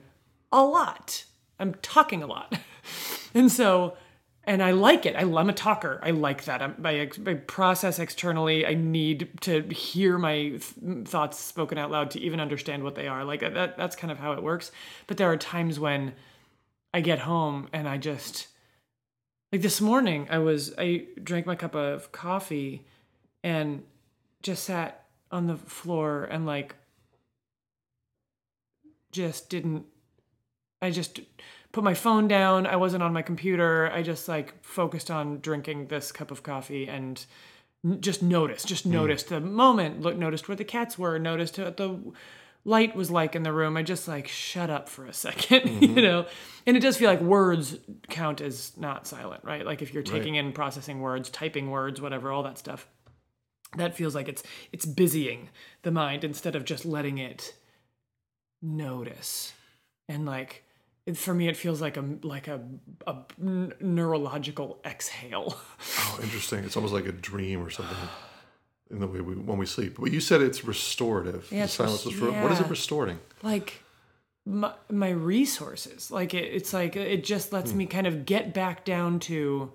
a 0.50 0.64
lot. 0.64 1.24
I'm 1.59 1.74
talking 1.82 2.22
a 2.22 2.26
lot. 2.26 2.59
and 3.34 3.50
so, 3.50 3.96
and 4.45 4.62
I 4.62 4.72
like 4.72 5.07
it. 5.07 5.14
I, 5.14 5.20
I'm 5.20 5.49
a 5.49 5.53
talker. 5.53 6.01
I 6.03 6.11
like 6.11 6.45
that. 6.45 6.62
I'm, 6.62 6.74
I, 6.84 7.09
I 7.26 7.34
process 7.34 7.99
externally. 7.99 8.66
I 8.66 8.74
need 8.74 9.40
to 9.43 9.62
hear 9.68 10.18
my 10.18 10.34
th- 10.34 10.62
thoughts 11.07 11.38
spoken 11.38 11.78
out 11.78 11.90
loud 11.90 12.11
to 12.12 12.20
even 12.20 12.40
understand 12.40 12.82
what 12.82 12.95
they 12.95 13.07
are. 13.07 13.24
Like 13.24 13.40
that, 13.40 13.76
that's 13.76 13.97
kind 13.97 14.11
of 14.11 14.18
how 14.18 14.32
it 14.32 14.43
works. 14.43 14.72
But 15.07 15.16
there 15.16 15.30
are 15.30 15.36
times 15.36 15.78
when 15.78 16.14
I 16.93 17.01
get 17.01 17.20
home 17.20 17.68
and 17.72 17.88
I 17.88 17.99
just, 17.99 18.49
like 19.53 19.62
this 19.62 19.80
morning, 19.80 20.26
I 20.30 20.38
was, 20.38 20.74
I 20.76 21.07
drank 21.22 21.47
my 21.47 21.55
cup 21.55 21.74
of 21.74 22.11
coffee 22.11 22.84
and 23.45 23.84
just 24.43 24.64
sat 24.64 25.05
on 25.30 25.47
the 25.47 25.57
floor 25.57 26.24
and 26.24 26.47
like 26.47 26.74
just 29.12 29.49
didn't 29.49 29.86
I 30.82 30.90
just 30.90 31.20
put 31.72 31.82
my 31.82 31.94
phone 31.94 32.28
down. 32.28 32.66
I 32.66 32.76
wasn't 32.76 33.02
on 33.02 33.12
my 33.12 33.22
computer. 33.22 33.90
I 33.92 34.02
just 34.02 34.28
like 34.28 34.62
focused 34.62 35.10
on 35.10 35.40
drinking 35.40 35.86
this 35.88 36.12
cup 36.12 36.30
of 36.30 36.42
coffee 36.42 36.86
and 36.88 37.24
n- 37.84 38.00
just 38.00 38.22
noticed, 38.22 38.66
just 38.66 38.86
mm. 38.86 38.92
noticed 38.92 39.28
the 39.28 39.40
moment, 39.40 40.00
look 40.00 40.16
noticed 40.16 40.48
where 40.48 40.56
the 40.56 40.64
cats 40.64 40.98
were, 40.98 41.18
noticed 41.18 41.58
what 41.58 41.76
the 41.76 41.98
light 42.64 42.94
was 42.94 43.10
like 43.10 43.34
in 43.34 43.42
the 43.42 43.52
room. 43.52 43.76
I 43.76 43.82
just 43.82 44.06
like 44.06 44.28
shut 44.28 44.70
up 44.70 44.88
for 44.88 45.06
a 45.06 45.10
2nd 45.12 45.80
you 45.80 45.88
mm-hmm. 45.88 45.94
know. 45.96 46.26
And 46.66 46.76
it 46.76 46.80
does 46.80 46.96
feel 46.96 47.10
like 47.10 47.20
words 47.20 47.78
count 48.08 48.40
as 48.40 48.76
not 48.76 49.06
silent, 49.06 49.42
right? 49.42 49.66
Like 49.66 49.82
if 49.82 49.92
you're 49.92 50.02
taking 50.02 50.36
in 50.36 50.52
processing 50.52 51.00
words, 51.00 51.28
typing 51.30 51.70
words, 51.70 52.00
whatever, 52.00 52.30
all 52.30 52.44
that 52.44 52.58
stuff 52.58 52.86
that 53.76 53.96
feels 53.96 54.14
like 54.14 54.28
it's 54.28 54.42
it's 54.72 54.84
busying 54.84 55.48
the 55.82 55.90
mind 55.90 56.24
instead 56.24 56.54
of 56.54 56.64
just 56.64 56.84
letting 56.84 57.18
it 57.18 57.54
notice 58.60 59.52
and 60.08 60.26
like 60.26 60.64
it, 61.07 61.16
for 61.16 61.34
me 61.34 61.48
it 61.48 61.57
feels 61.57 61.80
like 61.80 61.96
a 61.96 62.05
like 62.22 62.48
a, 62.48 62.61
a 63.07 63.16
neurological 63.80 64.80
exhale 64.84 65.57
Oh, 65.98 66.18
interesting. 66.22 66.64
It's 66.64 66.76
almost 66.76 66.94
like 66.94 67.07
a 67.07 67.12
dream 67.12 67.62
or 67.62 67.70
something 67.70 67.96
in 68.90 69.00
the 69.00 69.07
way 69.07 69.20
we 69.20 69.34
when 69.34 69.59
we 69.59 69.66
sleep. 69.66 69.96
But 69.98 70.12
you 70.12 70.20
said 70.20 70.40
it's 70.42 70.64
restorative. 70.64 71.48
Yeah, 71.50 71.62
The 71.62 71.68
silence 71.68 72.07
res- 72.07 72.14
is 72.14 72.20
for, 72.20 72.26
What 72.30 72.53
is 72.53 72.61
it 72.61 72.64
yeah. 72.64 72.70
restoring? 72.70 73.18
like 73.42 73.82
my, 74.44 74.72
my 74.90 75.11
resources 75.11 76.11
like 76.11 76.34
it, 76.34 76.44
it's 76.53 76.72
like 76.72 76.96
it 76.96 77.24
just 77.24 77.53
lets 77.53 77.70
hmm. 77.70 77.78
me 77.78 77.86
kind 77.86 78.07
of 78.07 78.26
get 78.26 78.53
back 78.53 78.84
down 78.84 79.20
to 79.20 79.72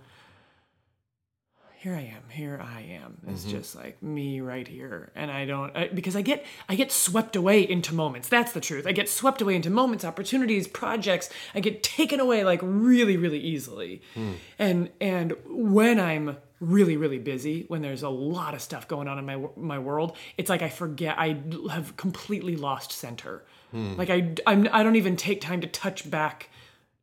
here 1.77 1.93
i 1.93 2.01
am 2.01 2.23
here 2.29 2.59
i 2.61 2.81
am 2.81 3.17
it's 3.27 3.43
mm-hmm. 3.43 3.51
just 3.51 3.75
like 3.75 4.01
me 4.01 4.41
right 4.41 4.67
here. 4.67 5.11
And 5.15 5.29
i 5.29 5.45
don't 5.45 5.75
I, 5.77 5.87
because 5.87 6.15
i 6.15 6.21
get 6.21 6.43
i 6.67 6.75
get 6.75 6.91
swept 6.91 7.35
away 7.35 7.61
into 7.61 7.93
moments. 7.93 8.29
That's 8.29 8.51
the 8.51 8.59
truth. 8.59 8.87
I 8.87 8.91
get 8.93 9.07
swept 9.09 9.41
away 9.41 9.55
into 9.55 9.69
moments 9.69 10.03
opportunities 10.03 10.67
projects. 10.67 11.29
I 11.53 11.59
get 11.59 11.83
taken 11.83 12.19
away 12.19 12.43
like 12.43 12.61
really 12.63 13.15
really 13.15 13.39
easily. 13.39 14.01
Hmm. 14.15 14.33
And 14.57 14.89
and 14.99 15.35
when 15.45 15.99
i'm 15.99 16.37
really 16.59 16.97
really 16.97 17.19
busy 17.19 17.65
when 17.67 17.83
there's 17.83 18.01
a 18.01 18.09
lot 18.09 18.55
of 18.55 18.61
stuff 18.61 18.87
going 18.87 19.07
on 19.07 19.19
in 19.19 19.25
my 19.25 19.39
my 19.55 19.77
world 19.77 20.17
it's 20.37 20.49
like 20.49 20.63
i 20.63 20.69
forget 20.69 21.15
i 21.19 21.39
have 21.69 21.95
completely 21.95 22.55
lost 22.55 22.91
center. 22.91 23.43
Hmm. 23.69 23.95
Like 23.95 24.09
i 24.09 24.33
I'm, 24.47 24.67
i 24.71 24.81
don't 24.81 24.95
even 24.95 25.15
take 25.15 25.41
time 25.41 25.61
to 25.61 25.67
touch 25.67 26.09
back 26.09 26.49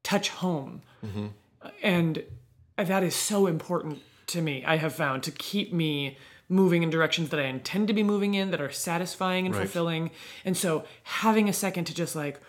touch 0.03 0.31
home. 0.31 0.83
Mm-hmm. 1.07 1.27
And 1.83 2.25
that 2.77 3.05
is 3.05 3.15
so 3.15 3.47
important 3.47 4.03
to 4.27 4.41
me 4.43 4.65
i 4.67 4.77
have 4.77 4.95
found 4.95 5.23
to 5.23 5.31
keep 5.31 5.73
me 5.73 6.17
moving 6.49 6.83
in 6.83 6.91
directions 6.91 7.31
that 7.31 7.41
i 7.41 7.45
intend 7.45 7.89
to 7.89 7.95
be 7.95 8.03
moving 8.03 8.35
in 8.35 8.51
that 8.51 8.61
are 8.61 8.71
satisfying 8.71 9.47
and 9.47 9.55
Right. 9.55 9.63
fulfilling 9.63 10.11
and 10.45 10.57
so 10.57 10.85
having 11.03 11.49
a 11.49 11.53
second 11.53 11.85
to 11.87 11.95
just 11.95 12.15
like 12.17 12.41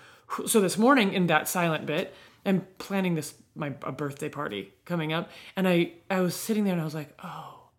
so 0.45 0.59
this 0.61 0.77
morning 0.77 1.13
in 1.13 1.27
that 1.27 1.47
silent 1.47 1.85
bit 1.85 2.13
i'm 2.45 2.65
planning 2.77 3.15
this 3.15 3.35
my 3.55 3.73
a 3.83 3.91
birthday 3.91 4.29
party 4.29 4.73
coming 4.85 5.13
up 5.13 5.29
and 5.55 5.67
i 5.67 5.93
i 6.09 6.19
was 6.21 6.35
sitting 6.35 6.63
there 6.63 6.73
and 6.73 6.81
i 6.81 6.85
was 6.85 6.95
like 6.95 7.13
oh 7.23 7.69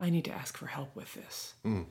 i 0.00 0.08
need 0.10 0.24
to 0.24 0.32
ask 0.32 0.56
for 0.56 0.66
help 0.66 0.94
with 0.96 1.12
this 1.14 1.54
mm. 1.64 1.84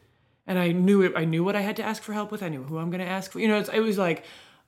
and 0.47 0.57
I 0.57 0.71
knew 0.71 1.01
it. 1.01 1.11
I 1.15 1.25
knew 1.25 1.43
what 1.43 1.55
I 1.57 1.61
had 1.61 1.75
to 1.75 1.83
ask 1.83 2.01
for 2.01 2.13
help 2.13 2.31
with. 2.31 2.41
I 2.41 2.47
knew 2.47 2.63
who 2.63 2.77
I'm 2.77 2.89
going 2.89 3.03
to 3.03 3.11
ask 3.17 3.31
for. 3.33 3.39
You 3.41 3.49
know, 3.49 3.57
it's, 3.59 3.67
it 3.69 3.81
was 3.81 3.97
like, 3.97 4.23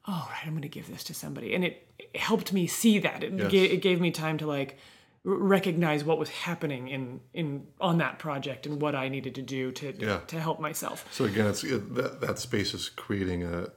oh 0.10 0.28
right, 0.30 0.42
I'm 0.44 0.52
going 0.52 0.64
to 0.64 0.68
give 0.68 0.88
this 0.90 1.06
to 1.06 1.14
somebody, 1.14 1.56
and 1.56 1.64
it, 1.64 1.88
it 1.98 2.18
helped 2.20 2.52
me 2.52 2.68
see 2.68 3.00
that. 3.00 3.24
It, 3.24 3.32
Yes. 3.32 3.50
gave, 3.50 3.72
it 3.72 3.82
gave 3.82 4.02
me 4.02 4.12
time 4.12 4.38
to 4.40 4.46
like 4.46 4.78
recognize 5.24 6.04
what 6.04 6.18
was 6.18 6.30
happening 6.30 6.88
in 6.88 7.20
in 7.34 7.68
on 7.80 7.98
that 7.98 8.20
project 8.20 8.66
and 8.66 8.82
what 8.82 8.96
I 8.96 9.10
needed 9.10 9.36
to 9.36 9.42
do 9.42 9.72
to 9.74 9.94
Yeah. 9.98 10.20
to 10.28 10.40
help 10.40 10.60
myself. 10.60 11.06
So 11.12 11.26
again, 11.26 11.48
it's 11.48 11.64
it, 11.64 11.94
that 11.96 12.22
that 12.22 12.40
space 12.40 12.74
is 12.74 12.90
creating 12.90 13.44
a 13.44 13.70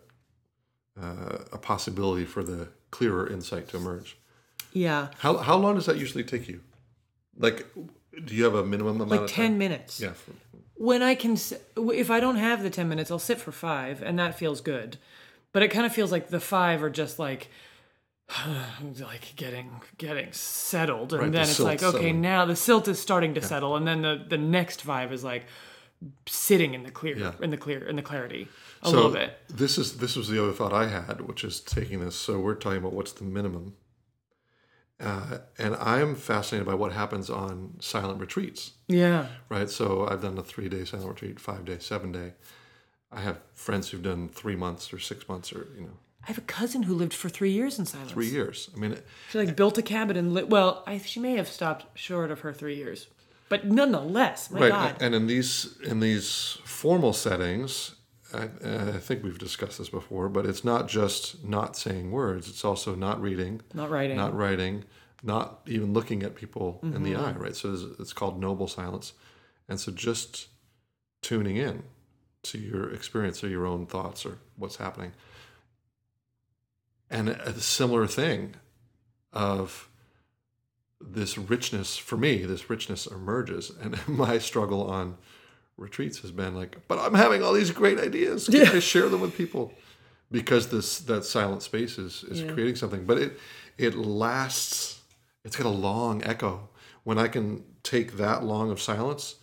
uh, 1.01 1.39
a 1.53 1.59
possibility 1.59 2.25
for 2.25 2.43
the 2.45 2.69
clearer 2.91 3.27
insight 3.27 3.69
to 3.69 3.77
emerge. 3.77 4.19
Yeah, 4.73 5.09
How 5.19 5.37
how 5.39 5.57
long 5.57 5.75
does 5.75 5.87
that 5.87 5.97
usually 5.97 6.25
take 6.25 6.49
you? 6.49 6.61
Like, 7.37 7.67
do 8.25 8.35
you 8.35 8.45
have 8.45 8.55
a 8.55 8.65
minimum 8.65 8.97
amount 8.97 9.11
like 9.11 9.21
of 9.21 9.31
ten 9.31 9.51
time? 9.51 9.59
minutes. 9.59 10.01
Yeah. 10.01 10.13
when 10.75 11.03
I 11.03 11.15
can, 11.15 11.37
if 11.77 12.11
I 12.11 12.19
don't 12.21 12.37
have 12.37 12.63
the 12.63 12.71
10 12.71 12.89
minutes, 12.89 13.11
I'll 13.11 13.19
sit 13.21 13.39
for 13.41 13.53
five, 13.53 14.03
and 14.03 14.19
that 14.19 14.37
feels 14.39 14.61
good. 14.61 14.97
But 15.53 15.63
it 15.63 15.69
kind 15.69 15.87
of 15.87 15.93
feels 15.93 16.11
like 16.11 16.29
the 16.29 16.41
five 16.41 16.83
are 16.83 16.91
just 16.91 17.19
like, 17.19 17.49
like 19.01 19.35
getting 19.37 19.81
getting 19.99 20.33
settled, 20.33 21.13
and 21.13 21.23
Right, 21.23 21.27
the 21.33 21.39
then 21.39 21.49
it's 21.49 21.61
like, 21.61 21.83
okay, 21.83 21.93
settling. 21.93 22.21
now 22.21 22.45
the 22.45 22.57
silt 22.57 22.89
is 22.89 22.99
starting 22.99 23.35
to 23.35 23.43
settle, 23.43 23.77
and 23.77 23.87
then 23.87 24.03
the 24.03 24.25
the 24.29 24.39
next 24.39 24.83
five 24.83 25.13
is 25.13 25.23
like 25.25 25.45
sitting 26.27 26.75
in 26.75 26.83
the 26.83 26.91
clear, 26.91 27.17
Yeah. 27.17 27.33
in 27.41 27.51
the 27.51 27.57
clear, 27.57 27.87
in 27.87 27.97
the 27.97 28.03
clarity 28.03 28.49
a 28.83 28.87
so 28.89 28.93
little 28.97 29.11
bit. 29.13 29.39
This 29.49 29.79
is 29.79 29.99
this 29.99 30.17
was 30.17 30.29
the 30.29 30.43
other 30.43 30.53
thought 30.53 30.73
I 30.73 30.89
had, 30.89 31.21
which 31.23 31.45
is 31.45 31.61
taking 31.61 32.01
this. 32.01 32.17
So 32.17 32.39
we're 32.41 32.55
talking 32.55 32.79
about 32.79 32.93
what's 32.93 33.13
the 33.13 33.25
minimum, 33.25 33.75
Uh, 35.01 35.39
and 35.59 35.75
I'm 35.77 36.15
fascinated 36.15 36.67
by 36.67 36.75
what 36.75 36.93
happens 36.93 37.29
on 37.29 37.75
silent 37.81 38.21
retreats, 38.21 38.73
Yeah. 38.89 39.27
right? 39.49 39.69
So 39.69 40.07
I've 40.09 40.23
done 40.23 40.39
a 40.39 40.43
three 40.45 40.69
day 40.69 40.85
silent 40.85 41.09
retreat, 41.09 41.41
five 41.41 41.65
day, 41.65 41.79
seven 41.81 42.13
day. 42.13 42.35
I 43.11 43.21
have 43.21 43.41
friends 43.55 43.91
who've 43.91 44.03
done 44.03 44.29
three 44.29 44.55
months 44.57 44.93
or 44.93 44.99
six 45.01 45.29
months 45.29 45.53
or, 45.53 45.67
you 45.77 45.83
know, 45.83 45.99
I 46.25 46.29
have 46.29 46.39
a 46.39 46.43
cousin 46.43 46.85
who 46.85 46.95
lived 46.95 47.15
for 47.15 47.29
three 47.29 47.51
years 47.51 47.79
in 47.79 47.85
silence. 47.87 48.13
three 48.13 48.29
years. 48.29 48.71
I 48.75 48.79
mean, 48.79 48.97
She 49.31 49.39
like 49.39 49.57
built 49.57 49.77
a 49.79 49.83
cabin 49.83 50.17
and 50.17 50.33
lit. 50.33 50.49
Well, 50.49 50.85
I, 50.87 50.99
she 50.99 51.19
may 51.21 51.35
have 51.37 51.49
stopped 51.49 51.87
short 51.99 52.31
of 52.31 52.41
her 52.41 52.53
three 52.53 52.77
years, 52.77 53.09
but 53.49 53.67
nonetheless, 53.67 54.51
my 54.51 54.61
right. 54.61 54.69
God. 54.71 54.97
And 55.01 55.15
in 55.15 55.27
these 55.27 55.77
in 55.83 56.01
these 56.01 56.59
formal 56.65 57.13
settings, 57.13 57.97
I, 58.33 58.45
I 58.65 58.99
think 58.99 59.25
we've 59.25 59.39
discussed 59.39 59.79
this 59.79 59.89
before, 59.89 60.29
but 60.29 60.47
it's 60.47 60.65
not 60.65 60.89
just 60.89 61.45
not 61.45 61.77
saying 61.77 62.11
words. 62.13 62.49
It's 62.49 62.65
also 62.65 62.95
not 62.95 63.21
reading, 63.21 63.61
Not 63.75 63.91
writing. 63.91 64.17
not 64.17 64.35
writing, 64.35 64.85
not 65.25 65.61
even 65.67 65.93
looking 65.93 66.23
at 66.23 66.35
people 66.37 66.79
in 66.83 66.93
Mm-hmm. 66.93 67.03
the 67.05 67.17
eye, 67.17 67.33
right? 67.33 67.57
So 67.57 67.77
it's 67.99 68.13
called 68.13 68.41
noble 68.41 68.69
silence. 68.69 69.13
And 69.69 69.79
so 69.81 69.91
just 69.93 70.49
tuning 71.21 71.57
in 71.57 71.83
to 72.45 72.59
your 72.59 72.91
experience 72.93 73.43
or 73.45 73.49
your 73.49 73.67
own 73.67 73.87
thoughts 73.87 74.25
or 74.25 74.39
what's 74.57 74.77
happening. 74.77 75.13
And 77.13 77.29
a 77.29 77.61
similar 77.61 78.07
thing 78.07 78.55
of 79.35 79.91
this 80.99 81.37
richness, 81.37 81.99
for 81.99 82.17
me, 82.17 82.45
this 82.47 82.71
richness 82.71 83.07
emerges. 83.07 83.71
And 83.81 83.97
my 84.09 84.39
struggle 84.39 84.89
on 84.91 85.19
retreats 85.77 86.21
has 86.21 86.31
been 86.33 86.55
like, 86.55 86.89
but 86.89 86.99
I'm 86.99 87.13
having 87.15 87.43
all 87.43 87.53
these 87.53 87.71
great 87.71 87.99
ideas. 87.99 88.49
Can 88.49 88.67
I 88.67 88.79
share 88.79 89.11
them 89.11 89.21
with 89.21 89.37
people? 89.37 89.75
Because 90.31 90.69
this 90.69 90.99
that 91.01 91.27
silent 91.27 91.63
space 91.63 91.99
is, 91.99 92.25
is 92.25 92.41
Yeah. 92.41 92.53
creating 92.53 92.77
something. 92.77 93.05
But 93.05 93.19
it 93.19 93.39
it 93.77 93.95
lasts 93.95 95.03
it's 95.45 95.57
got 95.57 95.67
a 95.67 95.79
long 95.91 96.25
echo. 96.25 96.71
When 97.05 97.19
I 97.19 97.29
can 97.29 97.65
take 97.83 98.17
that 98.17 98.43
long 98.43 98.71
of 98.71 98.81
silence, 98.81 99.35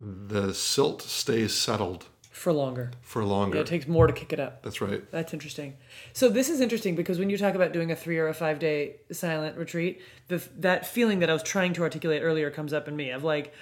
the 0.00 0.54
silt 0.54 1.02
stays 1.02 1.54
settled 1.54 2.04
for 2.40 2.54
longer. 2.54 2.90
for 3.02 3.22
longer. 3.22 3.58
It 3.58 3.66
takes 3.66 3.86
more 3.86 4.06
to 4.06 4.14
kick 4.14 4.32
it 4.32 4.40
up. 4.40 4.62
That's 4.62 4.80
right. 4.80 5.02
That's 5.10 5.34
interesting. 5.34 5.76
So 6.14 6.30
this 6.30 6.48
is 6.48 6.62
interesting 6.62 6.96
because 6.96 7.18
when 7.18 7.28
you 7.28 7.36
talk 7.36 7.54
about 7.54 7.74
doing 7.74 7.90
a 7.92 7.96
three 7.96 8.16
or 8.16 8.28
a 8.28 8.32
five 8.34 8.58
day 8.58 8.96
silent 9.12 9.58
retreat, 9.58 10.00
the 10.28 10.42
that 10.56 10.86
feeling 10.86 11.18
that 11.18 11.28
I 11.28 11.34
was 11.34 11.42
trying 11.42 11.74
to 11.74 11.82
articulate 11.82 12.22
earlier 12.22 12.50
comes 12.50 12.72
up 12.72 12.88
in 12.88 12.96
me 12.96 13.10
of 13.10 13.22
like, 13.24 13.52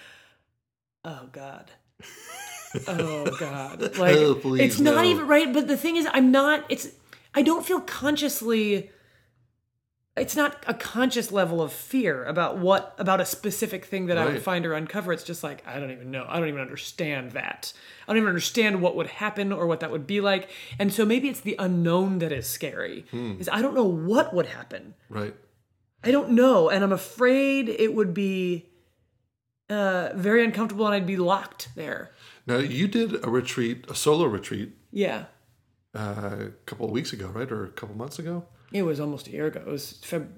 oh 1.04 1.28
God. 1.32 1.72
oh 2.86 3.36
God. 3.40 3.82
Oh, 3.82 4.00
like 4.00 4.16
Oh, 4.16 4.54
it's 4.54 4.78
not 4.78 5.02
no. 5.04 5.10
even 5.10 5.26
right, 5.26 5.52
but 5.52 5.66
the 5.66 5.76
thing 5.76 5.96
is 5.96 6.06
I'm 6.12 6.30
not 6.30 6.64
it's 6.68 6.90
I 7.34 7.42
don't 7.42 7.66
feel 7.66 7.80
consciously 7.80 8.92
it's 10.20 10.36
not 10.36 10.62
a 10.66 10.74
conscious 10.74 11.32
level 11.32 11.60
of 11.62 11.72
fear 11.72 12.24
about 12.24 12.58
what 12.58 12.94
about 12.98 13.20
a 13.20 13.24
specific 13.24 13.84
thing 13.84 14.06
that 14.06 14.18
I 14.18 14.24
would 14.26 14.42
find 14.42 14.64
or 14.66 14.74
uncover. 14.74 15.12
It's 15.12 15.24
just 15.24 15.42
like 15.42 15.66
I 15.66 15.78
don't 15.78 15.90
even 15.90 16.10
know. 16.10 16.26
I 16.28 16.38
don't 16.38 16.48
even 16.48 16.60
understand 16.60 17.32
that. 17.32 17.72
I 18.06 18.12
don't 18.12 18.18
even 18.18 18.28
understand 18.28 18.80
what 18.80 18.96
would 18.96 19.06
happen 19.06 19.52
or 19.52 19.66
what 19.66 19.80
that 19.80 19.90
would 19.90 20.06
be 20.06 20.20
like. 20.20 20.50
And 20.78 20.92
so 20.92 21.04
maybe 21.04 21.28
it's 21.28 21.40
the 21.40 21.56
unknown 21.58 22.18
that 22.20 22.32
is 22.32 22.46
scary. 22.46 23.06
Hmm. 23.10 23.36
Is 23.38 23.48
I 23.48 23.62
don't 23.62 23.74
know 23.74 23.84
what 23.84 24.34
would 24.34 24.46
happen. 24.46 24.94
Right. 25.08 25.34
I 26.04 26.10
don't 26.12 26.30
know, 26.30 26.68
and 26.70 26.84
I'm 26.84 26.92
afraid 26.92 27.68
it 27.68 27.92
would 27.92 28.14
be 28.14 28.70
uh, 29.68 30.10
very 30.14 30.44
uncomfortable, 30.44 30.86
and 30.86 30.94
I'd 30.94 31.06
be 31.06 31.16
locked 31.16 31.70
there. 31.74 32.12
Now 32.46 32.58
you 32.58 32.86
did 32.86 33.24
a 33.24 33.28
retreat, 33.28 33.84
a 33.88 33.94
solo 33.94 34.26
retreat, 34.26 34.72
Yeah, 34.92 35.24
uh, 35.94 36.36
a 36.40 36.50
couple 36.66 36.86
of 36.86 36.92
weeks 36.92 37.12
ago, 37.12 37.28
right, 37.28 37.50
or 37.50 37.64
a 37.64 37.70
couple 37.70 37.96
months 37.96 38.18
ago. 38.18 38.46
It 38.72 38.82
was 38.82 39.00
almost 39.00 39.28
a 39.28 39.30
year 39.30 39.46
ago. 39.46 39.60
It 39.60 39.70
was 39.70 40.00
Feb- 40.02 40.28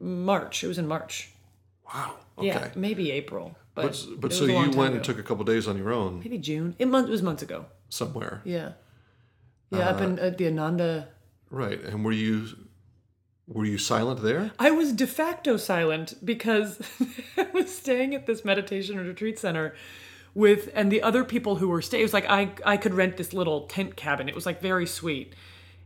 March. 0.00 0.64
It 0.64 0.68
was 0.68 0.78
in 0.78 0.86
March. 0.88 1.30
Wow. 1.92 2.14
Okay. 2.38 2.48
Yeah, 2.48 2.68
maybe 2.74 3.10
April. 3.12 3.56
But, 3.74 3.82
But 4.08 4.20
but 4.20 4.32
so 4.32 4.44
you 4.46 4.54
went 4.54 4.74
time 4.74 4.94
and 4.94 5.04
took 5.04 5.18
a 5.18 5.22
couple 5.22 5.44
days 5.44 5.68
on 5.68 5.76
your 5.76 5.92
own 5.92 6.20
maybe 6.20 6.38
June. 6.38 6.74
It, 6.78 6.88
month, 6.88 7.08
it 7.08 7.10
was 7.10 7.22
months 7.22 7.42
ago. 7.42 7.66
somewhere, 7.90 8.40
Yeah, 8.44 8.72
yeah, 9.70 9.90
up 9.90 10.00
in 10.00 10.18
uh, 10.18 10.22
at 10.22 10.38
the 10.38 10.46
Ananda. 10.46 11.08
right? 11.50 11.80
And 11.82 12.02
were 12.04 12.12
you 12.12 12.46
were 13.46 13.64
you 13.66 13.78
silent 13.78 14.22
there? 14.22 14.50
I 14.58 14.70
was 14.70 14.92
de 14.92 15.06
facto 15.06 15.56
silent 15.58 16.14
because 16.24 16.80
I 17.36 17.48
was 17.52 17.74
staying 17.74 18.14
at 18.14 18.26
this 18.26 18.44
meditation 18.44 18.96
retreat 18.98 19.38
center 19.38 19.74
with 20.34 20.70
and 20.74 20.90
the 20.90 21.02
other 21.02 21.22
people 21.22 21.56
who 21.56 21.68
were 21.68 21.82
staying. 21.82 22.00
It 22.00 22.04
was 22.04 22.14
like 22.14 22.28
I 22.28 22.50
I 22.64 22.76
could 22.78 22.94
rent 22.94 23.18
this 23.18 23.32
little 23.34 23.66
tent 23.66 23.94
cabin. 23.94 24.28
It 24.28 24.34
was 24.34 24.46
like 24.46 24.60
very 24.62 24.86
sweet, 24.86 25.34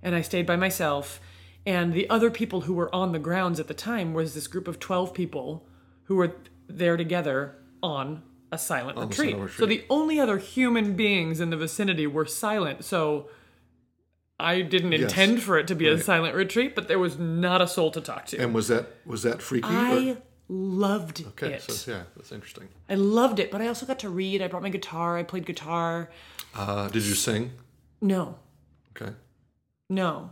and 0.02 0.14
I 0.14 0.22
stayed 0.22 0.46
by 0.46 0.56
myself. 0.56 1.20
And 1.66 1.92
the 1.92 2.08
other 2.08 2.30
people 2.30 2.62
who 2.62 2.72
were 2.74 2.92
on 2.94 3.12
the 3.12 3.18
grounds 3.18 3.60
at 3.60 3.68
the 3.68 3.74
time 3.74 4.14
was 4.14 4.34
this 4.34 4.46
group 4.46 4.66
of 4.66 4.78
twelve 4.78 5.12
people 5.14 5.66
who 6.04 6.16
were 6.16 6.34
there 6.68 6.96
together 6.96 7.56
on 7.82 8.22
a 8.52 8.58
silent 8.58 8.98
the 8.98 9.06
retreat. 9.06 9.32
silent 9.32 9.50
So 9.52 9.66
the 9.66 9.84
only 9.90 10.18
other 10.18 10.38
human 10.38 10.94
beings 10.96 11.40
in 11.40 11.50
the 11.50 11.56
vicinity 11.56 12.06
were 12.06 12.26
silent. 12.26 12.84
So 12.84 13.28
I 14.38 14.62
didn't 14.62 14.92
Yes. 14.92 15.02
intend 15.02 15.42
for 15.42 15.58
it 15.58 15.66
to 15.68 15.74
be 15.74 15.86
a 15.86 15.98
silent 16.00 16.34
retreat, 16.34 16.74
but 16.74 16.88
there 16.88 16.98
was 16.98 17.18
not 17.18 17.60
a 17.60 17.68
soul 17.68 17.90
to 17.92 18.00
talk 18.00 18.26
to. 18.26 18.38
And 18.38 18.54
was 18.54 18.68
that 18.68 18.86
was 19.04 19.22
that 19.22 19.42
freaky? 19.42 19.68
or- 19.68 19.70
I 19.72 20.16
loved 20.48 21.20
okay, 21.28 21.52
it. 21.52 21.62
Okay, 21.62 21.72
so 21.72 21.90
yeah, 21.92 22.02
that's 22.16 22.32
interesting. 22.32 22.68
I 22.88 22.94
loved 22.94 23.38
it, 23.38 23.50
but 23.50 23.60
I 23.60 23.68
also 23.68 23.84
got 23.86 23.98
to 24.00 24.08
read. 24.08 24.40
I 24.42 24.48
brought 24.48 24.62
my 24.62 24.70
guitar. 24.70 25.18
I 25.18 25.22
played 25.22 25.44
guitar. 25.46 26.10
Uh, 26.54 26.88
did 26.88 27.02
you 27.04 27.14
sing? 27.14 27.52
No, 28.00 28.36
Okay. 28.96 29.12
no, 29.90 30.30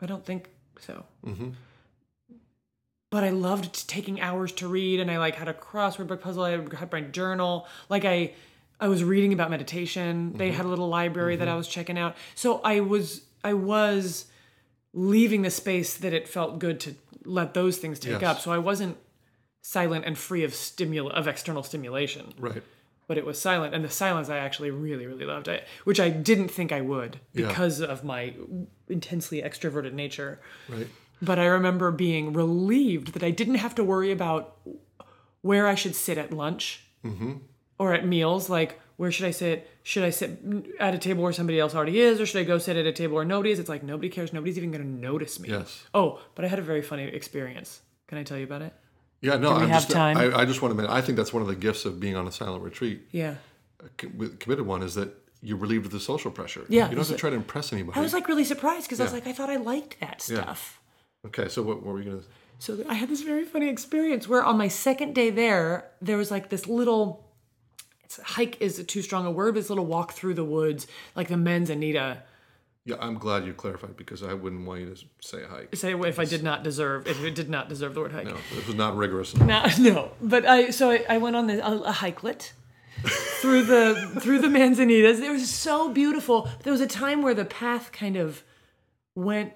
I 0.00 0.06
don't 0.06 0.24
think 0.24 0.48
so. 0.80 1.04
Mm-hmm. 1.26 1.50
But 3.10 3.24
I 3.24 3.30
loved 3.30 3.88
taking 3.88 4.20
hours 4.20 4.52
to 4.52 4.68
read, 4.68 5.00
and 5.00 5.10
I 5.10 5.18
like 5.18 5.34
had 5.36 5.48
a 5.48 5.54
crossword 5.54 6.08
book 6.08 6.20
puzzle. 6.20 6.44
I 6.44 6.50
had 6.50 6.92
my 6.92 7.00
journal. 7.00 7.66
Like 7.88 8.04
I, 8.04 8.34
I 8.78 8.88
was 8.88 9.02
reading 9.02 9.32
about 9.32 9.50
meditation. 9.50 10.34
They 10.36 10.52
had 10.52 10.66
a 10.66 10.68
little 10.68 10.88
library 10.88 11.36
that 11.36 11.48
I 11.48 11.54
was 11.56 11.66
checking 11.66 11.98
out. 11.98 12.16
So 12.34 12.60
I 12.62 12.80
was, 12.80 13.22
I 13.42 13.54
was 13.54 14.26
leaving 14.92 15.40
the 15.42 15.50
space 15.50 15.96
that 15.96 16.12
it 16.12 16.28
felt 16.28 16.58
good 16.58 16.80
to 16.80 16.94
let 17.24 17.54
those 17.54 17.78
things 17.78 17.98
take 17.98 18.20
Yes. 18.20 18.22
up. 18.22 18.40
So 18.40 18.52
I 18.52 18.58
wasn't 18.58 18.98
silent 19.62 20.04
and 20.04 20.16
free 20.16 20.44
of 20.44 20.52
stimul 20.52 21.10
of 21.10 21.26
external 21.26 21.62
stimulation. 21.62 22.34
Right. 22.38 22.62
But 23.08 23.18
it 23.18 23.26
was 23.26 23.40
silent 23.40 23.74
and 23.74 23.84
the 23.84 23.90
silence 23.90 24.28
i 24.28 24.36
actually 24.38 24.70
really 24.70 25.06
really 25.06 25.24
loved 25.24 25.48
I, 25.48 25.62
which 25.84 25.98
i 25.98 26.08
didn't 26.10 26.48
think 26.48 26.70
i 26.70 26.80
would 26.80 27.18
Yeah. 27.34 27.48
because 27.48 27.80
of 27.80 28.04
my 28.04 28.34
intensely 28.88 29.42
extroverted 29.42 29.92
nature 29.94 30.40
Right. 30.68 30.86
but 31.20 31.38
i 31.38 31.46
remember 31.46 31.90
being 31.90 32.32
relieved 32.32 33.14
that 33.14 33.22
i 33.24 33.30
didn't 33.32 33.56
have 33.56 33.74
to 33.76 33.82
worry 33.84 34.12
about 34.12 34.56
where 35.42 35.66
i 35.66 35.74
should 35.74 35.96
sit 35.96 36.18
at 36.18 36.32
lunch 36.32 36.84
Mm-hmm. 37.04 37.34
or 37.78 37.94
at 37.94 38.04
meals 38.04 38.50
like 38.50 38.80
where 38.96 39.12
should 39.12 39.26
i 39.26 39.30
sit 39.30 39.70
should 39.84 40.02
i 40.02 40.10
sit 40.10 40.40
at 40.80 40.94
a 40.94 40.98
table 40.98 41.22
where 41.22 41.32
somebody 41.32 41.60
else 41.60 41.74
already 41.76 42.00
is 42.00 42.20
or 42.20 42.26
should 42.26 42.40
i 42.40 42.44
go 42.44 42.58
sit 42.58 42.76
at 42.76 42.86
a 42.86 42.92
table 42.92 43.14
where 43.14 43.24
nobody 43.24 43.52
is 43.52 43.60
it's 43.60 43.68
like 43.68 43.84
nobody 43.84 44.08
cares 44.08 44.32
nobody's 44.32 44.58
even 44.58 44.72
going 44.72 44.82
to 44.82 44.88
notice 44.88 45.38
me 45.38 45.48
Yes. 45.48 45.84
oh 45.94 46.20
but 46.34 46.44
i 46.44 46.48
had 46.48 46.58
a 46.58 46.62
very 46.62 46.82
funny 46.82 47.04
experience 47.04 47.80
can 48.08 48.18
i 48.18 48.24
tell 48.24 48.36
you 48.36 48.42
about 48.44 48.62
it 48.62 48.72
Yeah. 49.20 49.36
No. 49.36 49.52
I'm 49.52 49.68
have 49.68 49.82
just. 49.82 49.90
time? 49.90 50.16
I, 50.16 50.40
I 50.40 50.44
just 50.44 50.62
want 50.62 50.74
to 50.74 50.80
admit. 50.80 50.90
I 50.94 51.00
think 51.00 51.16
that's 51.16 51.32
one 51.32 51.42
of 51.42 51.48
the 51.48 51.56
gifts 51.56 51.84
of 51.84 51.98
being 52.00 52.16
on 52.16 52.26
a 52.26 52.32
silent 52.32 52.62
retreat. 52.62 53.02
yeah 53.12 53.34
A 53.84 53.88
committed 54.38 54.66
one 54.66 54.82
is 54.82 54.94
that 54.94 55.10
you're 55.40 55.56
relieved 55.58 55.86
of 55.86 55.92
the 55.92 56.00
social 56.00 56.30
pressure. 56.30 56.64
Yeah, 56.68 56.88
You 56.88 56.96
don't 56.96 57.06
have 57.06 57.08
to 57.08 57.20
try 57.20 57.30
to 57.30 57.36
impress 57.36 57.72
anybody. 57.72 57.96
i 57.98 58.02
was 58.02 58.12
like 58.12 58.26
really 58.28 58.44
surprised 58.44 58.84
because 58.86 59.00
i 59.00 59.04
was 59.04 59.12
like 59.12 59.26
i 59.28 59.32
thought 59.32 59.48
i 59.50 59.56
liked 59.56 60.00
that 60.00 60.20
stuff 60.20 60.80
Yeah. 61.24 61.28
okay. 61.28 61.48
So 61.48 61.62
what, 61.62 61.76
what 61.84 61.92
were 61.94 62.00
you 62.02 62.10
gonna? 62.10 62.22
So 62.60 62.84
I 62.88 62.94
had 62.94 63.08
this 63.08 63.22
very 63.22 63.44
funny 63.44 63.68
experience 63.68 64.26
where 64.28 64.42
on 64.42 64.58
my 64.58 64.66
second 64.66 65.14
day 65.14 65.30
there, 65.30 65.88
there 66.02 66.16
was 66.16 66.30
like 66.32 66.48
this 66.50 66.66
little 66.66 67.24
it's 68.04 68.18
hike 68.20 68.60
is 68.60 68.82
too 68.86 69.02
strong 69.02 69.26
a 69.26 69.30
word, 69.30 69.54
but 69.54 69.60
this 69.60 69.68
little 69.68 69.86
walk 69.86 70.12
through 70.12 70.34
the 70.34 70.44
woods, 70.44 70.86
like 71.14 71.28
the 71.28 71.36
manzanita. 71.36 72.22
Yeah. 72.88 72.96
I'm 73.00 73.18
glad 73.18 73.44
you 73.44 73.52
clarified 73.52 73.96
because 73.96 74.22
I 74.22 74.34
wouldn't 74.34 74.66
want 74.66 74.80
you 74.80 74.94
to 74.94 75.04
say 75.20 75.44
hike. 75.44 75.74
Say 75.76 75.92
if 75.92 76.18
I 76.18 76.24
did 76.24 76.42
not 76.42 76.62
deserve 76.62 77.06
if 77.06 77.22
it 77.22 77.34
did 77.34 77.50
not 77.50 77.68
deserve 77.68 77.94
the 77.94 78.00
word 78.00 78.12
hike. 78.12 78.26
No, 78.26 78.36
this 78.54 78.66
was 78.66 78.76
not 78.76 78.96
rigorous 78.96 79.34
enough. 79.34 79.78
No, 79.78 79.90
no. 79.92 80.10
But 80.22 80.46
I 80.46 80.70
so 80.70 80.90
I, 80.90 81.04
I 81.08 81.18
went 81.18 81.36
on 81.36 81.50
a, 81.50 81.58
a 81.58 81.92
hikelet 81.92 82.52
through 83.40 83.64
the 83.64 84.18
through 84.20 84.40
the 84.40 84.48
manzanitas. 84.48 85.20
It 85.20 85.30
was 85.30 85.50
so 85.50 85.90
beautiful. 85.90 86.48
There 86.62 86.72
was 86.72 86.80
a 86.80 86.86
time 86.86 87.22
where 87.22 87.34
the 87.34 87.44
path 87.44 87.92
kind 87.92 88.16
of 88.16 88.42
went 89.14 89.52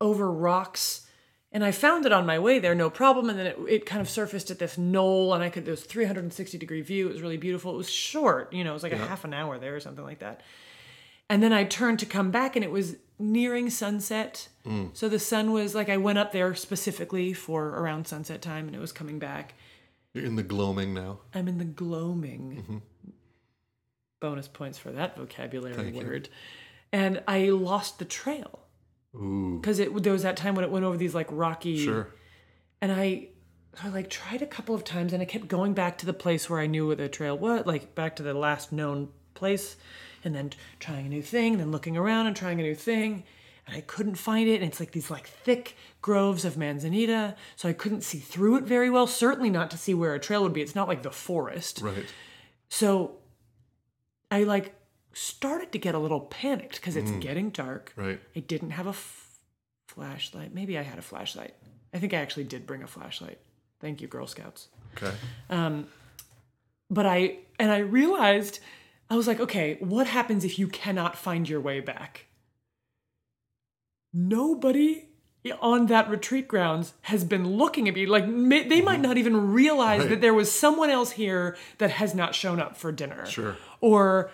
over 0.00 0.30
rocks 0.30 1.06
and 1.50 1.64
I 1.64 1.70
found 1.70 2.04
it 2.04 2.12
on 2.12 2.26
my 2.26 2.38
way 2.38 2.58
there, 2.58 2.74
no 2.74 2.90
problem. 2.90 3.30
And 3.30 3.38
then 3.38 3.46
it, 3.46 3.58
it 3.68 3.86
kind 3.86 4.02
of 4.02 4.10
surfaced 4.10 4.50
at 4.50 4.58
this 4.58 4.76
knoll, 4.76 5.32
and 5.32 5.42
I 5.42 5.48
could. 5.48 5.64
There 5.64 5.72
was 5.72 5.82
360 5.82 6.58
degree 6.58 6.82
view. 6.82 7.06
It 7.08 7.12
was 7.12 7.22
really 7.22 7.38
beautiful. 7.38 7.72
It 7.72 7.78
was 7.78 7.90
short, 7.90 8.52
you 8.52 8.64
know, 8.64 8.70
it 8.70 8.74
was 8.74 8.82
like 8.82 8.92
a 8.92 8.98
half 8.98 9.24
an 9.24 9.32
hour 9.32 9.58
there 9.58 9.74
or 9.74 9.80
something 9.80 10.04
like 10.04 10.18
that. 10.18 10.42
And 11.30 11.42
then 11.42 11.52
I 11.52 11.64
turned 11.64 11.98
to 12.00 12.06
come 12.06 12.30
back, 12.30 12.56
and 12.56 12.64
it 12.64 12.70
was 12.70 12.96
nearing 13.18 13.68
sunset. 13.70 14.48
Mm. 14.66 14.90
So 14.96 15.08
the 15.08 15.18
sun 15.18 15.52
was 15.52 15.74
like 15.74 15.88
I 15.88 15.96
went 15.96 16.18
up 16.18 16.32
there 16.32 16.54
specifically 16.54 17.32
for 17.32 17.68
around 17.68 18.06
sunset 18.06 18.40
time, 18.42 18.66
and 18.66 18.74
it 18.74 18.80
was 18.80 18.92
coming 18.92 19.18
back. 19.18 19.54
You're 20.14 20.24
in 20.24 20.36
the 20.36 20.42
gloaming 20.42 20.94
now. 20.94 21.18
I'm 21.34 21.48
in 21.48 21.58
the 21.58 21.64
gloaming. 21.64 22.62
Mm-hmm. 22.62 22.78
Bonus 24.20 24.48
points 24.48 24.78
for 24.78 24.90
that 24.92 25.16
vocabulary 25.16 25.74
Thank 25.74 25.94
you. 25.94 26.02
word. 26.04 26.28
And 26.92 27.22
I 27.28 27.50
lost 27.50 27.98
the 27.98 28.04
trail 28.04 28.60
Ooh. 29.14 29.58
because 29.60 29.78
it 29.78 30.02
there 30.02 30.12
was 30.12 30.22
that 30.22 30.36
time 30.36 30.54
when 30.54 30.64
it 30.64 30.70
went 30.70 30.84
over 30.84 30.96
these 30.96 31.14
like 31.14 31.28
rocky 31.30 31.84
Sure. 31.84 32.08
and 32.80 32.90
I, 32.90 33.28
I 33.82 33.90
like 33.90 34.10
tried 34.10 34.42
a 34.42 34.46
couple 34.46 34.74
of 34.74 34.82
times, 34.82 35.12
and 35.12 35.22
I 35.22 35.24
kept 35.26 35.46
going 35.46 35.74
back 35.74 35.98
to 35.98 36.06
the 36.06 36.12
place 36.14 36.48
where 36.50 36.58
I 36.58 36.66
knew 36.66 36.86
where 36.88 36.96
the 36.96 37.08
trail 37.08 37.36
was, 37.38 37.66
like 37.66 37.94
back 37.94 38.16
to 38.16 38.22
the 38.22 38.34
last 38.34 38.72
known 38.72 39.10
place, 39.34 39.76
and 40.28 40.36
then 40.36 40.52
trying 40.78 41.06
a 41.06 41.08
new 41.08 41.22
thing, 41.22 41.54
and 41.54 41.60
then 41.60 41.72
looking 41.72 41.96
around 41.96 42.26
and 42.28 42.36
trying 42.36 42.60
a 42.60 42.62
new 42.62 42.74
thing, 42.74 43.24
and 43.66 43.76
I 43.76 43.80
couldn't 43.80 44.14
find 44.14 44.48
it. 44.48 44.60
And 44.60 44.70
it's 44.70 44.78
like 44.78 44.92
these 44.92 45.10
like 45.10 45.26
thick 45.26 45.76
groves 46.00 46.44
of 46.44 46.56
manzanita, 46.56 47.34
so 47.56 47.68
I 47.68 47.72
couldn't 47.72 48.02
see 48.02 48.18
through 48.18 48.56
it 48.56 48.64
very 48.64 48.90
well. 48.90 49.06
Certainly 49.06 49.50
not 49.50 49.70
to 49.72 49.78
see 49.78 49.94
where 49.94 50.14
a 50.14 50.20
trail 50.20 50.42
would 50.42 50.52
be. 50.52 50.62
It's 50.62 50.74
not 50.74 50.86
like 50.86 51.02
the 51.02 51.10
forest. 51.10 51.80
Right. 51.82 52.06
So 52.68 53.16
I 54.30 54.44
like 54.44 54.74
started 55.12 55.72
to 55.72 55.78
get 55.78 55.94
a 55.94 55.98
little 55.98 56.20
panicked 56.20 56.76
because 56.76 56.94
it's 56.94 57.10
getting 57.12 57.50
dark. 57.50 57.92
Right. 57.96 58.20
I 58.36 58.40
didn't 58.40 58.70
have 58.70 58.86
a 58.86 58.90
f- 58.90 59.38
flashlight. 59.88 60.54
Maybe 60.54 60.78
I 60.78 60.82
had 60.82 60.98
a 60.98 61.02
flashlight. 61.02 61.54
I 61.92 61.98
think 61.98 62.14
I 62.14 62.18
actually 62.18 62.44
did 62.44 62.66
bring 62.66 62.82
a 62.82 62.86
flashlight. 62.86 63.38
Thank 63.80 64.00
you, 64.00 64.08
Girl 64.08 64.26
Scouts. 64.26 64.68
Okay. 64.96 65.14
Um, 65.50 65.88
but 66.90 67.06
I 67.06 67.38
and 67.58 67.70
I 67.70 67.78
realized 67.78 68.60
I 69.10 69.16
was 69.16 69.26
like, 69.26 69.40
okay, 69.40 69.76
what 69.80 70.06
happens 70.06 70.44
if 70.44 70.58
you 70.58 70.68
cannot 70.68 71.16
find 71.16 71.48
your 71.48 71.60
way 71.60 71.80
back? 71.80 72.26
Nobody 74.12 75.04
on 75.62 75.86
that 75.86 76.10
retreat 76.10 76.46
grounds 76.48 76.92
has 77.02 77.24
been 77.24 77.56
looking 77.56 77.88
at 77.88 77.94
me. 77.94 78.04
Like 78.06 78.28
ma- 78.28 78.64
they 78.68 78.82
might 78.82 79.00
not 79.00 79.16
even 79.16 79.52
realize 79.52 80.00
Right. 80.00 80.10
that 80.10 80.20
there 80.20 80.34
was 80.34 80.52
someone 80.52 80.90
else 80.90 81.12
here 81.12 81.56
that 81.78 81.90
has 81.92 82.14
not 82.14 82.34
shown 82.34 82.60
up 82.60 82.76
for 82.76 82.92
dinner. 82.92 83.24
Sure. 83.26 83.56
or 83.80 84.30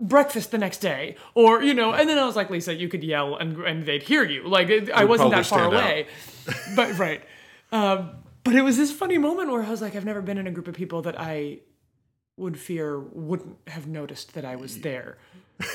breakfast 0.00 0.50
the 0.50 0.58
next 0.58 0.78
day. 0.78 1.16
Or 1.34 1.62
you 1.62 1.72
know 1.74 1.92
and 1.92 2.08
then 2.08 2.18
i 2.18 2.26
was 2.26 2.36
like 2.36 2.50
lisa 2.50 2.74
you 2.74 2.88
could 2.88 3.02
yell 3.02 3.36
and, 3.36 3.56
and 3.64 3.86
they'd 3.86 4.02
hear 4.02 4.22
you. 4.24 4.46
Like 4.46 4.68
it, 4.68 4.90
i 4.90 5.04
wasn't 5.04 5.30
that 5.32 5.46
far 5.46 5.64
away. 5.64 6.06
but 6.76 6.98
right. 6.98 7.22
Um, 7.72 8.10
but 8.44 8.54
it 8.54 8.62
was 8.62 8.76
this 8.76 8.92
funny 8.92 9.18
moment 9.18 9.50
where 9.50 9.62
i 9.62 9.70
was 9.70 9.80
like 9.80 9.96
i've 9.96 10.04
never 10.04 10.20
been 10.20 10.38
in 10.38 10.46
a 10.46 10.50
group 10.52 10.68
of 10.68 10.74
people 10.74 11.02
that 11.02 11.18
i 11.18 11.58
would 12.36 12.58
fear 12.58 12.98
wouldn't 12.98 13.56
have 13.68 13.86
noticed 13.86 14.34
that 14.34 14.44
i 14.44 14.56
was 14.56 14.80
there 14.80 15.16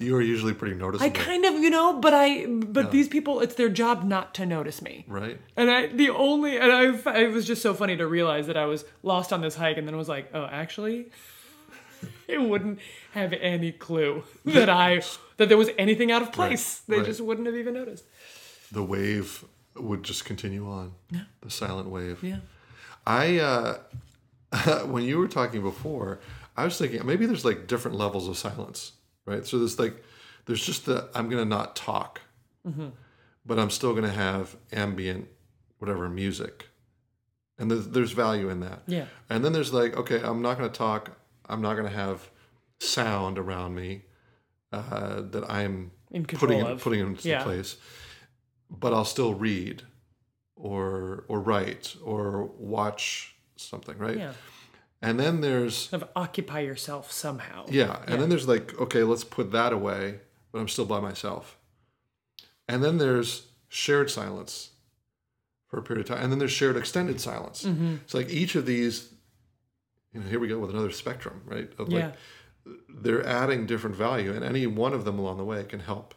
You 0.00 0.14
are 0.14 0.22
usually 0.22 0.54
pretty 0.54 0.76
noticeable. 0.76 1.06
i 1.06 1.10
kind 1.10 1.44
of 1.44 1.54
you 1.54 1.70
know 1.70 1.98
but 1.98 2.14
i 2.14 2.46
but 2.46 2.92
these 2.92 3.08
people 3.08 3.40
it's 3.40 3.56
their 3.56 3.68
job 3.68 4.04
not 4.04 4.32
to 4.34 4.46
notice 4.46 4.80
me 4.80 5.04
right. 5.08 5.40
and 5.56 5.68
I, 5.70 5.86
the 5.86 6.10
only, 6.10 6.56
and 6.58 6.72
I, 6.72 7.20
it 7.20 7.32
was 7.32 7.46
just 7.46 7.62
so 7.62 7.74
funny 7.74 7.96
to 7.96 8.06
realize 8.06 8.46
that 8.46 8.56
I 8.56 8.66
was 8.66 8.84
lost 9.02 9.32
on 9.32 9.40
this 9.40 9.56
hike, 9.56 9.76
and 9.76 9.86
then 9.86 9.96
was 9.96 10.08
like, 10.08 10.30
oh, 10.34 10.46
actually, 10.46 11.10
it 12.28 12.40
wouldn't 12.40 12.78
have 13.12 13.32
any 13.32 13.72
clue 13.72 14.24
that 14.44 14.68
I, 14.68 15.02
that 15.36 15.48
there 15.48 15.58
was 15.58 15.70
anything 15.78 16.10
out 16.12 16.22
of 16.22 16.32
place. 16.32 16.80
they 16.88 16.98
right. 16.98 17.06
just 17.06 17.20
wouldn't 17.20 17.46
have 17.46 17.56
even 17.56 17.74
noticed. 17.74 18.04
The 18.70 18.82
wave 18.82 19.44
would 19.76 20.02
just 20.02 20.24
continue 20.24 20.68
on. 20.68 20.92
Yeah. 21.10 21.22
The 21.40 21.50
silent 21.50 21.88
wave. 21.88 22.22
Yeah. 22.22 22.38
I 23.06 23.38
uh 23.38 23.78
when 24.86 25.04
you 25.04 25.18
were 25.18 25.28
talking 25.28 25.62
before, 25.62 26.20
I 26.56 26.64
was 26.64 26.78
thinking 26.78 27.04
maybe 27.06 27.26
there's 27.26 27.44
like 27.44 27.66
different 27.66 27.96
levels 27.96 28.28
of 28.28 28.36
silence, 28.36 28.92
right? 29.26 29.46
So 29.46 29.58
there's 29.58 29.78
like 29.78 30.02
there's 30.46 30.64
just 30.64 30.86
the 30.86 31.08
I'm 31.14 31.28
gonna 31.28 31.44
not 31.44 31.76
talk, 31.76 32.20
but 33.44 33.58
I'm 33.58 33.70
still 33.70 33.94
gonna 33.94 34.10
have 34.10 34.56
ambient 34.72 35.28
whatever 35.78 36.08
music, 36.08 36.68
and 37.58 37.70
there's, 37.70 37.88
there's 37.88 38.12
value 38.12 38.48
in 38.48 38.60
that. 38.60 38.82
Yeah. 38.86 39.06
And 39.30 39.44
then 39.44 39.52
there's 39.52 39.72
like 39.72 39.96
okay, 39.96 40.20
I'm 40.22 40.42
not 40.42 40.56
gonna 40.56 40.68
talk. 40.70 41.18
I'm 41.46 41.60
not 41.62 41.74
gonna 41.76 41.88
have 41.90 42.30
sound 42.80 43.38
around 43.38 43.74
me 43.74 44.02
uh, 44.72 45.22
that 45.30 45.44
I'm 45.50 45.90
In 46.10 46.24
putting 46.24 46.62
of. 46.62 46.80
putting 46.80 47.00
into 47.00 47.28
Yeah. 47.28 47.42
place, 47.42 47.76
but 48.70 48.92
I'll 48.92 49.04
still 49.04 49.34
read 49.34 49.82
or 50.56 51.24
or 51.28 51.40
write 51.40 51.96
or 52.02 52.44
watch 52.58 53.34
something, 53.60 53.96
right? 53.98 54.16
Yeah. 54.18 54.32
And 55.00 55.18
then 55.20 55.40
there's 55.40 55.88
Kind 55.88 56.02
of 56.02 56.08
occupy 56.16 56.60
yourself 56.60 57.12
somehow. 57.12 57.66
yeah, 57.68 58.00
and 58.06 58.20
then 58.20 58.28
there's 58.28 58.48
like 58.48 58.78
okay, 58.80 59.02
let's 59.04 59.24
put 59.24 59.52
that 59.52 59.72
away, 59.72 60.20
but 60.52 60.58
I'm 60.60 60.68
still 60.68 60.86
by 60.86 61.00
myself. 61.00 61.56
And 62.68 62.82
then 62.82 62.98
there's 62.98 63.46
shared 63.68 64.10
silence 64.10 64.70
for 65.68 65.78
a 65.78 65.82
period 65.82 66.08
of 66.08 66.14
time, 66.14 66.22
and 66.24 66.32
then 66.32 66.38
there's 66.38 66.52
shared 66.52 66.76
extended 66.76 67.20
silence. 67.20 67.64
Mm-hmm. 67.64 67.96
It's 68.04 68.14
like 68.14 68.28
each 68.30 68.54
of 68.56 68.66
these, 68.66 69.12
you 70.12 70.20
know, 70.20 70.26
here 70.26 70.40
we 70.40 70.48
go 70.48 70.58
with 70.58 70.70
another 70.70 70.90
spectrum, 70.90 71.42
right? 71.44 71.70
Of 71.78 71.88
like 71.90 72.02
Yeah. 72.66 72.72
they're 72.88 73.24
adding 73.26 73.66
different 73.66 73.94
value, 73.94 74.32
and 74.32 74.44
any 74.44 74.66
one 74.66 74.92
of 74.94 75.04
them 75.04 75.18
along 75.18 75.36
the 75.38 75.44
way 75.44 75.62
can 75.64 75.80
help 75.80 76.14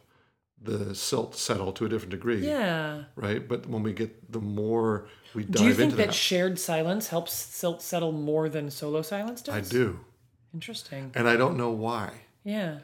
the 0.64 0.94
silt 0.94 1.34
settle 1.34 1.72
to 1.72 1.84
a 1.84 1.88
different 1.88 2.10
degree, 2.10 2.46
Yeah. 2.46 3.04
right? 3.16 3.46
But 3.46 3.66
when 3.66 3.82
we 3.82 3.92
get 3.92 4.30
the 4.32 4.40
more 4.40 5.08
we 5.34 5.42
dive 5.44 5.48
into 5.50 5.58
Do 5.58 5.64
you 5.66 5.74
think 5.74 5.90
that, 5.96 6.06
that, 6.08 6.14
shared 6.14 6.58
silence 6.58 7.08
helps 7.08 7.32
silt 7.32 7.82
settle 7.82 8.12
more 8.12 8.48
than 8.48 8.70
solo 8.70 9.02
silence 9.02 9.42
does? 9.42 9.54
I 9.54 9.60
do, 9.60 10.00
Interesting. 10.54 11.10
and 11.14 11.28
I 11.28 11.36
don't 11.36 11.56
know 11.56 11.70
why. 11.70 12.10
Yeah. 12.44 12.78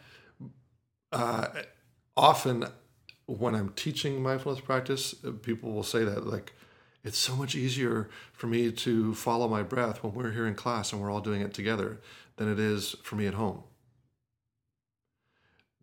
uh, 1.12 1.49
often 2.16 2.66
when 3.26 3.55
I'm 3.55 3.70
teaching 3.70 4.22
mindfulness 4.22 4.61
practice, 4.61 5.14
uh, 5.24 5.33
people 5.33 5.72
will 5.72 5.83
say 5.83 6.05
that 6.05 6.26
like 6.26 6.53
it's 7.05 7.18
so 7.18 7.35
much 7.37 7.55
easier 7.55 8.09
for 8.33 8.47
me 8.47 8.72
to 8.72 9.14
follow 9.14 9.49
my 9.49 9.62
breath 9.62 10.03
when 10.03 10.14
we're 10.14 10.33
here 10.33 10.47
in 10.47 10.55
class 10.55 10.93
and 10.93 11.01
we're 11.01 11.11
all 11.11 11.20
doing 11.20 11.41
it 11.43 11.55
together 11.55 12.01
than 12.37 12.51
it 12.51 12.59
is 12.59 12.97
for 13.03 13.16
me 13.16 13.26
at 13.26 13.35
home. 13.35 13.62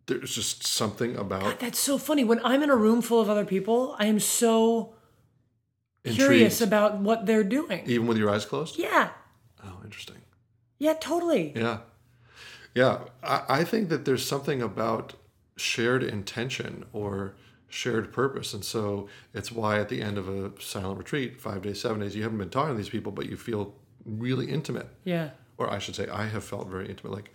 There's 0.06 0.34
just 0.34 0.64
something 0.66 1.16
about 1.16 1.42
God, 1.42 1.58
That's 1.58 1.78
so 1.78 1.98
funny. 1.98 2.22
When 2.24 2.40
I'm 2.44 2.62
in 2.62 2.70
a 2.70 2.76
room 2.76 3.02
full 3.02 3.20
of 3.20 3.28
other 3.28 3.44
people, 3.44 3.96
I 3.98 4.06
am 4.06 4.20
so 4.20 4.94
curious 6.04 6.60
about 6.60 6.98
what 6.98 7.26
they're 7.26 7.44
doing. 7.44 7.82
even 7.86 8.06
with 8.06 8.16
your 8.16 8.30
eyes 8.30 8.44
closed. 8.44 8.78
Yeah. 8.78 9.10
Oh, 9.64 9.80
interesting. 9.84 10.16
Yeah, 10.78 10.94
totally. 10.94 11.52
Yeah, 11.56 11.78
yeah. 12.74 12.98
I, 13.22 13.42
I 13.48 13.64
think 13.64 13.88
that 13.88 14.04
there's 14.04 14.24
something 14.24 14.62
about 14.62 15.14
shared 15.56 16.02
intention 16.04 16.84
or 16.92 17.34
shared 17.68 18.12
purpose, 18.12 18.54
and 18.54 18.64
so 18.64 19.08
it's 19.34 19.50
why 19.50 19.80
at 19.80 19.88
the 19.88 20.02
end 20.02 20.18
of 20.18 20.28
a 20.28 20.52
silent 20.60 20.98
retreat, 20.98 21.40
five 21.40 21.62
days, 21.62 21.80
seven 21.80 22.00
days, 22.00 22.14
you 22.14 22.22
haven't 22.22 22.38
been 22.38 22.50
talking 22.50 22.74
to 22.74 22.76
these 22.76 22.90
people, 22.90 23.10
but 23.10 23.26
you 23.28 23.36
feel 23.36 23.74
really 24.04 24.46
intimate, 24.50 24.88
Yeah. 25.04 25.30
or 25.58 25.68
I 25.68 25.78
should 25.80 25.96
say, 25.96 26.06
I 26.08 26.26
have 26.26 26.44
felt 26.44 26.68
very 26.68 26.88
intimate. 26.88 27.12
Like, 27.12 27.32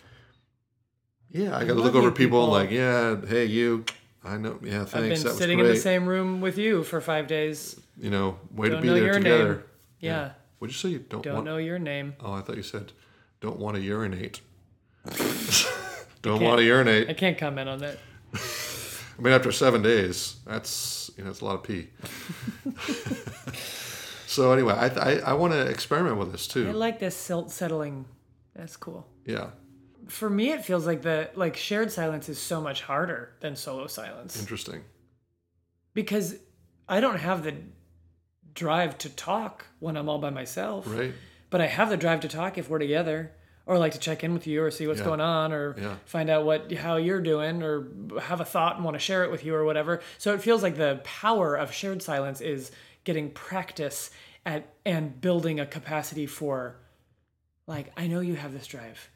yeah, 1.32 1.56
I 1.56 1.66
got 1.66 1.74
to 1.74 1.82
look 1.82 1.96
over 1.96 2.08
you 2.08 2.12
people, 2.14 2.44
and 2.44 2.52
like, 2.52 2.72
yeah, 2.72 3.16
hey, 3.28 3.46
you. 3.46 3.86
I 4.24 4.38
know. 4.38 4.60
Yeah, 4.62 4.86
thanks. 4.86 4.94
I've 4.94 5.02
been 5.02 5.24
that 5.24 5.34
sitting 5.34 5.60
in 5.60 5.66
the 5.66 5.76
same 5.76 6.06
room 6.06 6.42
with 6.42 6.58
you 6.58 6.84
for 6.84 7.02
five 7.02 7.28
days. 7.28 7.80
You 7.98 8.10
know, 8.10 8.38
way 8.54 8.70
Don't 8.70 8.82
to 8.82 8.94
be 8.94 9.00
there 9.00 9.14
together. 9.14 9.54
name. 9.54 9.64
Yeah. 10.00 10.32
What'd 10.60 10.76
you 10.76 10.80
say? 10.80 10.90
You 10.90 11.00
don't, 11.00 11.24
Don't 11.24 11.34
want? 11.34 11.46
know 11.46 11.58
your 11.58 11.80
name. 11.80 12.16
Oh, 12.20 12.34
I 12.34 12.42
thought 12.42 12.56
you 12.56 12.64
said, 12.64 12.92
don't 13.40 13.58
want 13.58 13.78
to 13.78 13.82
urinate. 13.82 14.42
don't 16.22 16.42
want 16.44 16.60
to 16.60 16.64
urinate. 16.64 17.10
I 17.10 17.14
can't 17.14 17.38
comment 17.38 17.68
on 17.68 17.80
that. 17.80 17.98
I 18.34 19.22
mean, 19.22 19.34
after 19.34 19.52
seven 19.52 19.82
days, 19.82 20.36
that's 20.46 21.10
you 21.18 21.24
know, 21.24 21.32
it's 21.32 21.42
a 21.42 21.46
lot 21.46 21.56
of 21.56 21.64
pee. 21.64 21.88
so 24.28 24.52
anyway, 24.52 24.74
I 24.74 24.88
I, 24.88 25.12
I 25.20 25.34
want 25.34 25.54
to 25.54 25.62
experiment 25.68 26.18
with 26.18 26.32
this 26.32 26.48
too. 26.48 26.70
I 26.70 26.72
like 26.72 27.00
this 27.00 27.16
silt 27.16 27.52
settling. 27.52 28.06
That's 28.56 28.78
cool. 28.78 29.08
Yeah, 29.26 29.48
For 30.08 30.30
me, 30.30 30.52
it 30.52 30.66
feels 30.66 30.86
like 30.86 31.02
the 31.02 31.30
like 31.36 31.56
shared 31.58 31.92
silence 31.92 32.28
is 32.30 32.40
so 32.40 32.60
much 32.62 32.82
harder 32.82 33.34
than 33.40 33.56
solo 33.56 33.88
silence 33.88 34.40
interesting. 34.40 34.84
because 35.94 36.36
I 36.88 37.00
don't 37.00 37.20
have 37.20 37.44
the 37.44 37.56
drive 38.54 38.98
to 39.00 39.10
talk 39.10 39.66
when 39.80 39.96
I'm 39.98 40.10
all 40.10 40.20
by 40.20 40.30
myself. 40.30 40.86
Right? 40.88 41.14
but 41.50 41.60
I 41.60 41.68
have 41.68 41.90
the 41.90 41.98
drive 41.98 42.22
to 42.22 42.30
talk 42.30 42.58
if 42.58 42.70
we're 42.70 42.80
together, 42.80 43.34
or 43.66 43.78
like 43.78 43.92
to 43.92 44.00
check 44.00 44.24
in 44.24 44.34
with 44.34 44.48
you, 44.48 44.64
or 44.64 44.72
see 44.72 44.88
what's 44.88 45.00
Yeah. 45.02 45.06
going 45.06 45.20
on, 45.22 45.52
or 45.52 45.76
Yeah. 45.78 45.98
find 46.06 46.30
out 46.30 46.46
what 46.46 46.72
how 46.72 46.96
you're 46.96 47.22
doing, 47.22 47.62
or 47.62 47.88
have 48.22 48.40
a 48.40 48.46
thought 48.46 48.76
and 48.78 48.86
want 48.86 48.96
to 48.96 49.00
share 49.00 49.26
it 49.26 49.32
with 49.32 49.44
you, 49.44 49.54
or 49.54 49.66
whatever. 49.66 50.02
So 50.18 50.34
it 50.34 50.42
feels 50.42 50.64
like 50.64 50.78
the 50.78 51.02
power 51.04 51.56
of 51.56 51.74
shared 51.74 52.02
silence 52.02 52.40
is 52.40 52.72
getting 53.04 53.32
practice 53.32 54.12
at 54.46 54.74
and 54.86 55.20
building 55.20 55.60
a 55.60 55.66
capacity 55.66 56.26
for, 56.26 56.78
like 57.68 57.92
I 57.98 58.08
know 58.08 58.22
you 58.22 58.36
have 58.36 58.54
this 58.54 58.66
drive, 58.66 59.10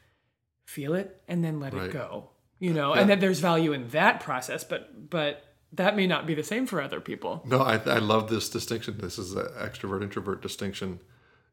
feel 0.66 0.94
it 0.94 1.22
and 1.26 1.42
then 1.42 1.58
let 1.60 1.72
Right. 1.72 1.86
it 1.86 1.92
go, 1.92 2.28
you 2.58 2.74
know, 2.74 2.92
and 2.92 3.08
that 3.08 3.20
there's 3.20 3.40
value 3.40 3.72
in 3.72 3.88
that 3.88 4.20
process, 4.20 4.62
but 4.64 5.08
but 5.08 5.42
that 5.72 5.96
may 5.96 6.06
not 6.06 6.26
be 6.26 6.34
the 6.34 6.42
same 6.44 6.66
for 6.66 6.82
other 6.82 7.00
people. 7.00 7.42
No, 7.46 7.60
I 7.62 7.76
I 7.86 7.98
love 7.98 8.28
this 8.28 8.50
distinction. 8.50 8.98
This 8.98 9.18
is 9.18 9.32
the 9.32 9.44
extrovert 9.58 10.02
introvert 10.02 10.42
distinction, 10.42 11.00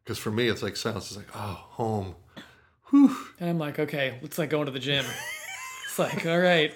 because 0.04 0.18
for 0.18 0.32
me, 0.32 0.48
it's 0.50 0.62
like 0.62 0.76
silence 0.76 1.10
is 1.12 1.18
like 1.18 1.30
oh 1.36 1.60
home. 1.72 2.16
Whew. 2.90 3.16
And 3.40 3.50
I'm 3.50 3.58
like, 3.60 3.80
okay, 3.80 4.20
it's 4.22 4.38
like 4.38 4.50
going 4.50 4.66
to 4.66 4.72
the 4.72 4.80
gym. 4.80 5.06
it's 5.86 5.98
like, 5.98 6.26
all 6.26 6.40
right, 6.40 6.74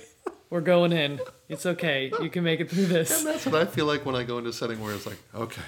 we're 0.49 0.61
going 0.61 0.91
in. 0.93 1.19
It's 1.49 1.65
okay. 1.65 2.11
You 2.21 2.29
can 2.29 2.43
make 2.43 2.59
it 2.59 2.69
through 2.71 2.85
this. 2.87 3.19
And 3.19 3.27
that's 3.27 3.45
what 3.45 3.55
I 3.55 3.65
feel 3.65 3.85
like 3.85 4.05
when 4.05 4.15
I 4.15 4.23
go 4.23 4.37
into 4.37 4.49
a 4.51 4.53
setting 4.53 4.81
where 4.81 4.93
it's 4.93 5.05
like 5.05 5.19
okay. 5.35 5.61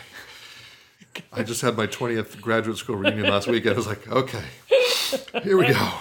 I 1.34 1.44
just 1.44 1.62
had 1.62 1.76
my 1.76 1.88
20th 1.88 2.40
graduate 2.40 2.78
school 2.78 2.96
reunion 2.96 3.28
last 3.28 3.48
weekend. 3.48 3.74
I 3.74 3.78
was 3.78 3.88
like, 3.88 4.08
okay, 4.08 4.44
here 5.44 5.58
we 5.58 5.68
go. 5.68 5.92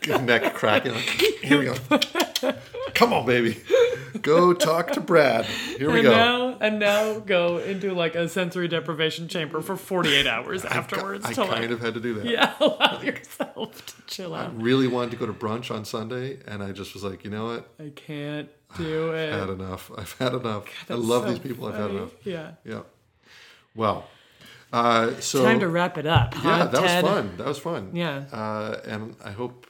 Good 0.00 0.24
Neck 0.24 0.54
cracking. 0.54 0.94
Here 1.42 1.58
we 1.58 1.64
go. 1.66 1.74
Come 2.94 3.12
on, 3.12 3.26
baby. 3.26 3.60
Go 4.22 4.52
talk 4.54 4.92
to 4.92 5.00
Brad. 5.00 5.44
Here 5.46 5.90
we 5.90 6.00
and 6.00 6.02
go. 6.04 6.10
now 6.10 6.56
and 6.60 6.78
now 6.78 7.18
go 7.18 7.58
into 7.58 7.92
like 7.92 8.14
a 8.14 8.28
sensory 8.28 8.68
deprivation 8.68 9.28
chamber 9.28 9.60
for 9.60 9.76
48 9.76 10.26
hours 10.26 10.64
afterwards 10.64 11.24
I 11.26 11.32
to 11.32 11.46
kind 11.46 11.50
like 11.62 11.70
of 11.70 11.80
had 11.80 11.94
to 11.94 12.00
do 12.00 12.14
that. 12.14 12.26
yeah 12.26 12.54
allow 12.60 13.00
yourself 13.02 13.84
to 13.86 13.94
chill 14.06 14.34
out. 14.34 14.50
I 14.50 14.52
really 14.54 14.86
wanted 14.86 15.10
to 15.12 15.16
go 15.16 15.26
to 15.26 15.32
brunch 15.32 15.74
on 15.74 15.84
Sunday, 15.84 16.38
and 16.46 16.62
I 16.62 16.72
just 16.72 16.94
was 16.94 17.02
like, 17.04 17.24
you 17.24 17.30
know 17.30 17.46
what? 17.46 17.68
I 17.78 17.90
can't 17.94 18.48
do 18.76 19.10
it. 19.12 19.32
I've 19.32 19.40
had 19.40 19.50
enough. 19.50 19.90
I've 19.96 20.12
had 20.18 20.34
enough. 20.34 20.64
I 20.88 20.94
love 20.94 21.24
so 21.24 21.30
these 21.30 21.38
people. 21.40 21.66
I've 21.66 21.74
had 21.74 21.90
enough. 21.90 22.12
Yeah. 22.24 22.52
Yeah. 22.64 22.82
Well, 23.74 24.06
uh, 24.74 25.20
so 25.20 25.44
Time 25.44 25.60
to 25.60 25.68
wrap 25.68 25.96
it 25.98 26.06
up. 26.06 26.34
Huh, 26.34 26.48
yeah, 26.48 26.66
that 26.66 26.80
Ted? 26.80 27.04
was 27.04 27.12
fun. 27.12 27.36
That 27.36 27.46
was 27.46 27.58
fun. 27.58 27.90
Yeah. 27.94 28.24
Uh, 28.32 28.80
and 28.84 29.14
I 29.24 29.30
hope 29.30 29.66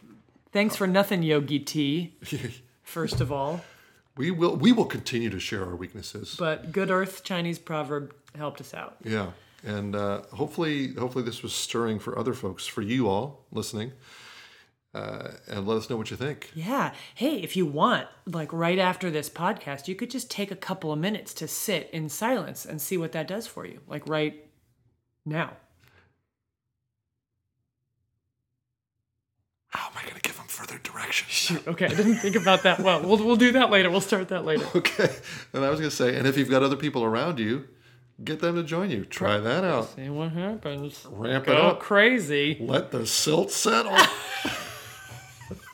Thanks 0.52 0.76
for 0.76 0.86
nothing, 0.86 1.22
Yogi 1.22 1.58
Tea. 1.58 2.14
First 2.82 3.20
of 3.20 3.30
all, 3.32 3.62
we 4.16 4.30
will 4.30 4.56
we 4.56 4.72
will 4.72 4.84
continue 4.86 5.28
to 5.30 5.40
share 5.40 5.64
our 5.64 5.76
weaknesses. 5.76 6.36
but 6.38 6.70
good 6.72 6.90
Earth 6.90 7.22
Chinese 7.24 7.58
proverb 7.58 8.14
helped 8.36 8.60
us 8.60 8.72
out. 8.72 8.96
Yeah, 9.04 9.32
and 9.64 9.96
uh, 9.96 10.22
hopefully, 10.32 10.94
hopefully 10.94 11.24
this 11.24 11.42
was 11.42 11.52
stirring 11.52 11.98
for 11.98 12.18
other 12.18 12.32
folks, 12.34 12.66
for 12.66 12.82
you 12.82 13.08
all 13.08 13.46
listening, 13.50 13.92
uh, 14.94 15.32
and 15.48 15.66
let 15.66 15.76
us 15.76 15.90
know 15.90 15.96
what 15.96 16.10
you 16.12 16.16
think. 16.16 16.50
Yeah. 16.54 16.92
Hey, 17.14 17.42
if 17.42 17.56
you 17.56 17.66
want, 17.66 18.06
like 18.26 18.52
right 18.52 18.78
after 18.78 19.10
this 19.10 19.28
podcast, 19.28 19.88
you 19.88 19.96
could 19.96 20.10
just 20.10 20.30
take 20.30 20.52
a 20.52 20.56
couple 20.56 20.92
of 20.92 20.98
minutes 21.00 21.34
to 21.34 21.48
sit 21.48 21.90
in 21.92 22.08
silence 22.08 22.64
and 22.64 22.80
see 22.80 22.96
what 22.96 23.12
that 23.12 23.26
does 23.26 23.46
for 23.48 23.66
you. 23.66 23.80
Like 23.88 24.08
right 24.08 24.40
now. 25.26 25.52
How 29.68 29.88
am 29.88 29.92
I 29.98 30.02
going 30.02 30.14
to 30.14 30.20
give 30.20 30.36
him 30.38 30.46
further 30.46 30.78
directions? 30.78 31.30
Shoot. 31.32 31.66
Okay, 31.66 31.86
I 31.86 31.88
didn't 31.88 32.16
think 32.16 32.36
about 32.36 32.62
that 32.62 32.78
well. 32.80 33.02
We'll 33.02 33.18
we'll 33.24 33.36
do 33.36 33.50
that 33.52 33.70
later. 33.70 33.90
We'll 33.90 34.00
start 34.00 34.28
that 34.28 34.44
later. 34.44 34.64
Okay, 34.76 35.08
and 35.52 35.64
I 35.64 35.70
was 35.70 35.80
going 35.80 35.90
to 35.90 35.96
say, 35.96 36.16
and 36.16 36.26
if 36.28 36.36
you've 36.38 36.50
got 36.50 36.62
other 36.62 36.76
people 36.76 37.02
around 37.02 37.40
you, 37.40 37.66
get 38.22 38.38
them 38.40 38.54
to 38.54 38.62
join 38.62 38.90
you. 38.90 39.04
Try 39.04 39.38
that 39.38 39.64
out. 39.64 39.96
See 39.96 40.08
what 40.10 40.30
happens. 40.30 41.04
Ramp 41.10 41.48
it 41.48 41.56
up. 41.56 41.80
crazy. 41.80 42.56
Let 42.60 42.92
the 42.92 43.04
silt 43.06 43.50
settle. 43.50 43.96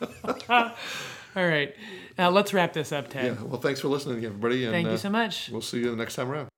All 0.48 1.46
right. 1.46 1.74
Now 2.18 2.30
let's 2.30 2.52
wrap 2.54 2.72
this 2.72 2.92
up, 2.92 3.08
Ted. 3.08 3.24
yeah. 3.24 3.42
Well, 3.42 3.60
thanks 3.60 3.80
for 3.80 3.88
listening, 3.88 4.24
everybody. 4.24 4.64
And, 4.64 4.72
Thank 4.72 4.88
uh, 4.88 4.92
you 4.92 4.96
so 4.98 5.10
much. 5.10 5.50
We'll 5.50 5.60
see 5.62 5.78
you 5.80 5.90
the 5.90 5.96
next 5.96 6.16
time 6.16 6.30
around. 6.30 6.49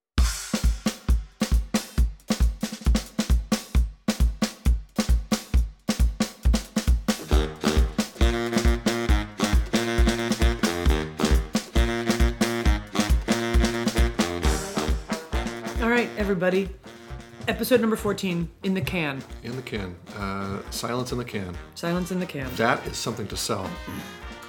Episode 17.63 17.79
number 17.79 17.95
14 17.95 18.49
in 18.63 18.73
the 18.73 18.81
can. 18.81 19.23
In 19.41 19.55
the 19.55 19.61
can. 19.61 19.95
Uh, 20.17 20.59
silence 20.69 21.13
in 21.13 21.17
the 21.17 21.23
can. 21.23 21.55
Silence 21.75 22.11
in 22.11 22.19
the 22.19 22.25
can. 22.25 22.53
That 22.55 22.85
is 22.85 22.97
something 22.97 23.25
to 23.27 23.37
sell. 23.37 23.69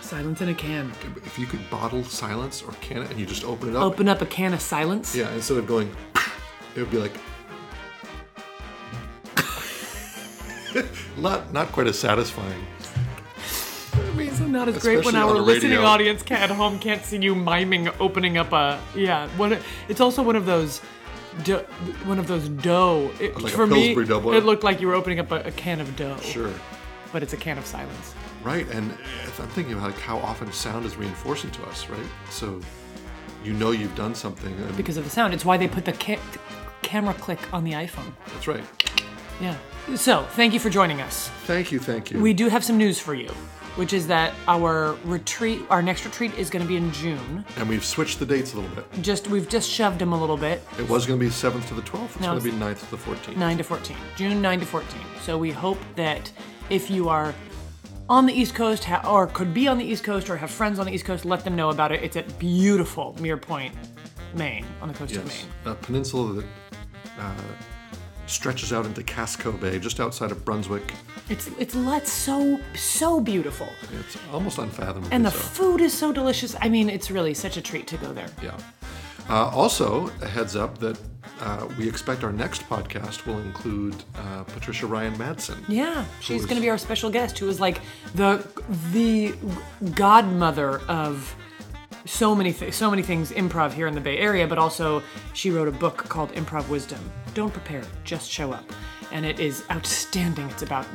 Silence 0.00 0.40
in 0.40 0.48
a 0.48 0.54
can. 0.54 0.90
If 1.24 1.38
you 1.38 1.46
could 1.46 1.60
bottle 1.70 2.02
silence 2.02 2.60
or 2.60 2.72
can 2.80 3.02
it 3.02 3.12
and 3.12 3.20
you 3.20 3.24
just 3.24 3.44
open 3.44 3.68
it 3.68 3.76
up. 3.76 3.84
Open 3.84 4.08
up 4.08 4.20
a 4.20 4.26
can 4.26 4.52
of 4.52 4.60
silence. 4.60 5.14
Yeah, 5.14 5.32
instead 5.32 5.58
of 5.58 5.66
going, 5.68 5.94
it 6.74 6.80
would 6.80 6.90
be 6.90 6.98
like. 6.98 7.12
not 11.16 11.52
not 11.52 11.70
quite 11.70 11.86
as 11.86 11.96
satisfying. 11.96 12.66
I 13.94 14.16
mean, 14.16 14.30
so 14.32 14.44
not 14.44 14.68
as 14.68 14.78
great 14.78 15.04
when 15.04 15.14
our 15.14 15.34
listening 15.34 15.78
audience 15.78 16.24
at 16.32 16.50
home 16.50 16.80
can't 16.80 17.04
see 17.04 17.18
you 17.18 17.36
miming 17.36 17.90
opening 18.00 18.38
up 18.38 18.52
a 18.52 18.80
yeah. 18.96 19.28
One, 19.36 19.56
it's 19.88 20.00
also 20.00 20.20
one 20.20 20.34
of 20.34 20.46
those. 20.46 20.80
Do, 21.42 21.56
one 22.04 22.18
of 22.18 22.26
those 22.28 22.48
dough. 22.48 23.10
It, 23.20 23.40
Like 23.40 23.52
for 23.52 23.66
me, 23.66 23.92
it 23.92 24.44
looked 24.44 24.62
like 24.62 24.80
you 24.80 24.86
were 24.86 24.94
opening 24.94 25.18
up 25.18 25.32
a, 25.32 25.40
a 25.40 25.50
can 25.50 25.80
of 25.80 25.96
dough. 25.96 26.16
Sure. 26.20 26.52
But 27.12 27.22
it's 27.22 27.32
a 27.32 27.36
can 27.36 27.58
of 27.58 27.66
silence. 27.66 28.14
Right, 28.42 28.68
and 28.70 28.90
I'm 28.92 29.48
thinking 29.48 29.72
about 29.74 29.90
like 29.92 29.98
how 30.00 30.18
often 30.18 30.52
sound 30.52 30.84
is 30.86 30.96
reinforcing 30.96 31.50
to 31.52 31.64
us, 31.64 31.88
right? 31.88 32.06
So 32.30 32.60
you 33.42 33.52
know 33.52 33.70
you've 33.72 33.94
done 33.96 34.14
something. 34.14 34.54
And 34.54 34.76
Because 34.76 34.96
of 34.96 35.04
the 35.04 35.10
sound. 35.10 35.34
It's 35.34 35.44
why 35.44 35.56
they 35.56 35.66
put 35.68 35.84
the 35.84 35.92
ca- 35.92 36.20
camera 36.82 37.14
click 37.14 37.40
on 37.52 37.64
the 37.64 37.72
iPhone. 37.72 38.12
that's 38.26 38.46
right. 38.46 38.64
Yeah. 39.40 39.56
So, 39.96 40.22
thank 40.30 40.54
you 40.54 40.60
for 40.60 40.70
joining 40.70 41.00
us. 41.00 41.28
Thank 41.44 41.72
you, 41.72 41.78
thank 41.78 42.10
you. 42.10 42.20
We 42.20 42.32
do 42.32 42.48
have 42.48 42.64
some 42.64 42.78
news 42.78 42.98
for 42.98 43.14
you, 43.14 43.30
which 43.76 43.92
is 43.92 44.06
that 44.06 44.32
our 44.46 44.96
retreat, 45.04 45.62
our 45.70 45.82
next 45.82 46.04
retreat 46.04 46.32
is 46.38 46.48
going 46.50 46.62
to 46.62 46.68
be 46.68 46.76
in 46.76 46.92
June. 46.92 47.44
and 47.56 47.68
we've 47.68 47.84
switched 47.84 48.18
the 48.18 48.26
dates 48.26 48.52
a 48.54 48.60
little 48.60 48.74
bit. 48.76 48.84
Just 49.02 49.28
we've 49.28 49.48
just 49.48 49.68
shoved 49.70 49.98
them 49.98 50.12
a 50.12 50.20
little 50.20 50.36
bit, 50.36 50.62
It 50.78 50.88
was 50.88 51.06
going 51.06 51.18
to 51.18 51.24
be 51.24 51.30
7th 51.30 51.66
to 51.68 51.74
the 51.74 51.82
12th. 51.82 52.04
It's 52.06 52.20
No, 52.20 52.26
going 52.38 52.40
to 52.40 52.44
be 52.44 52.56
9th 52.56 52.80
to 52.80 52.90
the 52.90 52.96
14th. 52.96 53.36
9 53.36 53.56
to 53.58 53.64
14. 53.64 53.96
June 54.16 54.40
9 54.42 54.60
to 54.60 54.66
14. 54.66 55.00
So 55.22 55.36
we 55.38 55.50
hope 55.50 55.78
that 55.96 56.30
if 56.70 56.90
you 56.90 57.08
are 57.08 57.34
on 58.08 58.26
the 58.26 58.32
East 58.32 58.54
Coast 58.54 58.84
ha- 58.84 59.02
or 59.10 59.26
could 59.28 59.52
be 59.54 59.66
on 59.66 59.78
the 59.78 59.84
East 59.84 60.04
Coast 60.04 60.28
or 60.30 60.36
have 60.36 60.50
friends 60.50 60.78
on 60.78 60.86
the 60.86 60.92
East 60.92 61.04
Coast, 61.04 61.24
let 61.24 61.42
them 61.44 61.56
know 61.56 61.70
about 61.70 61.90
it. 61.90 62.02
It's 62.02 62.16
at 62.16 62.38
beautiful 62.38 63.16
Mere 63.20 63.36
Point, 63.38 63.74
Maine, 64.34 64.64
on 64.82 64.88
the 64.88 64.94
coast 64.94 65.16
of 65.16 65.24
Yes, 65.24 65.46
Maine. 65.64 65.72
a 65.72 65.74
peninsula 65.76 66.34
that 66.34 66.44
uh, 67.18 67.32
stretches 68.26 68.72
out 68.72 68.84
into 68.86 69.02
Casco 69.02 69.52
Bay, 69.52 69.78
just 69.78 70.00
outside 70.00 70.30
of 70.30 70.44
Brunswick. 70.44 70.92
It's 71.28 71.48
it's 71.58 71.74
let 71.74 72.06
so 72.06 72.60
so 72.74 73.20
beautiful. 73.20 73.68
It's 74.00 74.18
almost 74.32 74.58
unfathomable. 74.58 75.08
And 75.10 75.24
the 75.24 75.30
so. 75.30 75.38
food 75.38 75.80
is 75.80 75.92
so 75.92 76.12
delicious. 76.12 76.54
I 76.60 76.68
mean, 76.68 76.90
it's 76.90 77.10
really 77.10 77.34
such 77.34 77.56
a 77.56 77.62
treat 77.62 77.86
to 77.88 77.96
go 77.96 78.12
there. 78.12 78.28
Yeah. 78.42 78.56
Uh, 79.28 79.48
also, 79.48 80.10
a 80.20 80.26
heads 80.26 80.54
up 80.54 80.76
that 80.78 80.98
uh, 81.40 81.66
we 81.78 81.88
expect 81.88 82.22
our 82.24 82.32
next 82.32 82.68
podcast 82.68 83.24
will 83.26 83.38
include 83.38 83.94
uh, 84.16 84.44
Patricia 84.44 84.86
Ryan 84.86 85.14
Madson. 85.14 85.56
Yeah, 85.66 86.04
she's 86.20 86.44
going 86.44 86.56
to 86.56 86.60
be 86.60 86.68
our 86.68 86.78
special 86.78 87.10
guest, 87.10 87.38
who 87.38 87.48
is 87.48 87.58
like 87.58 87.80
the 88.14 88.46
the 88.92 89.34
godmother 89.94 90.80
of 90.88 91.34
so 92.04 92.34
many 92.34 92.52
th- 92.52 92.74
so 92.74 92.90
many 92.90 93.02
things 93.02 93.30
improv 93.32 93.72
here 93.72 93.86
in 93.86 93.94
the 93.94 94.00
Bay 94.00 94.18
Area. 94.18 94.46
But 94.46 94.58
also, 94.58 95.02
she 95.32 95.50
wrote 95.50 95.68
a 95.68 95.72
book 95.72 95.96
called 95.96 96.30
Improv 96.32 96.68
Wisdom. 96.68 97.00
Don't 97.32 97.52
prepare, 97.52 97.82
just 98.04 98.30
show 98.30 98.52
up, 98.52 98.64
and 99.12 99.24
it 99.24 99.40
is 99.40 99.64
outstanding. 99.70 100.48
It's 100.50 100.62
about 100.62 100.86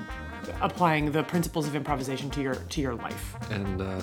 applying 0.61 1.11
the 1.11 1.23
principles 1.23 1.67
of 1.67 1.75
improvisation 1.75 2.29
to 2.31 2.41
your 2.41 2.55
to 2.55 2.81
your 2.81 2.95
life. 2.95 3.35
And 3.51 3.81
uh, 3.81 4.01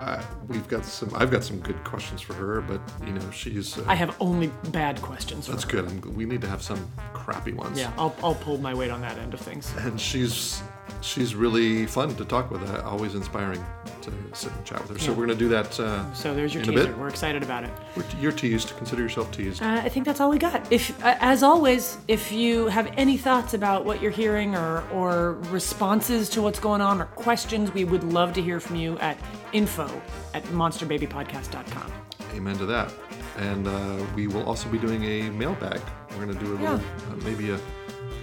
uh, 0.00 0.22
we've 0.48 0.66
got 0.68 0.84
some. 0.84 1.12
I've 1.14 1.30
got 1.30 1.44
some 1.44 1.60
good 1.60 1.82
questions 1.84 2.20
for 2.20 2.34
her, 2.34 2.60
but 2.60 2.80
you 3.06 3.12
know 3.12 3.30
she's. 3.30 3.78
Uh, 3.78 3.84
I 3.86 3.94
have 3.94 4.16
only 4.20 4.48
bad 4.70 5.00
questions. 5.00 5.46
That's 5.46 5.64
good. 5.64 5.86
I'm, 5.86 6.14
we 6.14 6.24
need 6.24 6.40
to 6.40 6.48
have 6.48 6.62
some 6.62 6.90
crappy 7.12 7.52
ones. 7.52 7.78
Yeah, 7.78 7.92
I'll 7.96 8.14
I'll 8.22 8.34
pull 8.34 8.58
my 8.58 8.74
weight 8.74 8.90
on 8.90 9.00
that 9.02 9.18
end 9.18 9.34
of 9.34 9.40
things. 9.40 9.72
And 9.78 10.00
she's 10.00 10.62
she's 11.00 11.34
really 11.34 11.86
fun 11.86 12.14
to 12.16 12.24
talk 12.24 12.50
with. 12.50 12.62
Uh, 12.68 12.82
always 12.84 13.14
inspiring 13.14 13.64
to 14.02 14.12
sit 14.32 14.52
and 14.52 14.64
chat 14.64 14.80
with 14.82 14.90
her. 14.92 14.98
So 14.98 15.12
we're 15.12 15.26
gonna 15.26 15.38
do 15.38 15.48
that. 15.48 15.78
Uh, 15.78 16.12
So 16.12 16.34
there's 16.34 16.52
your 16.54 16.62
in 16.64 16.68
a 16.70 16.72
teaser. 16.72 16.86
bit. 16.88 16.98
We're 16.98 17.08
excited 17.08 17.42
about 17.42 17.64
it. 17.64 17.70
We're- 17.96 18.08
You're 18.20 18.32
teased. 18.32 18.76
Consider 18.76 19.02
yourself 19.02 19.30
teased. 19.32 19.62
Uh, 19.62 19.80
I 19.84 19.88
think 19.88 20.04
that's 20.06 20.20
all 20.20 20.30
we 20.30 20.38
got. 20.38 20.70
If, 20.72 20.90
uh, 21.04 21.16
as 21.20 21.42
always, 21.42 21.98
if 22.08 22.30
you 22.32 22.66
have 22.66 22.88
any 22.96 23.16
thoughts 23.16 23.54
about 23.54 23.84
what 23.84 24.02
you're 24.02 24.10
hearing 24.10 24.54
or 24.54 24.82
or 24.92 25.34
responses 25.50 26.28
to 26.30 26.42
what's 26.42 26.58
going 26.60 26.80
on 26.80 27.00
or 27.00 27.06
questions, 27.06 27.72
we 27.72 27.84
would 27.84 28.04
love 28.04 28.32
to 28.34 28.42
hear 28.42 28.60
from 28.60 28.76
you 28.76 28.98
at 28.98 29.16
info 29.52 29.88
at 30.34 30.42
monsterbabypodcast.com. 30.46 31.92
Amen 32.34 32.56
to 32.58 32.66
that. 32.66 32.92
And 33.38 33.66
uh, 33.66 33.96
we 34.14 34.26
will 34.26 34.44
also 34.44 34.68
be 34.68 34.78
doing 34.78 35.04
a 35.04 35.30
mailbag. 35.30 35.80
We're 36.10 36.26
going 36.26 36.36
to 36.38 36.44
do 36.44 36.52
a 36.52 36.56
little, 36.56 36.76
uh, 36.76 37.16
maybe 37.24 37.50
a, 37.50 37.58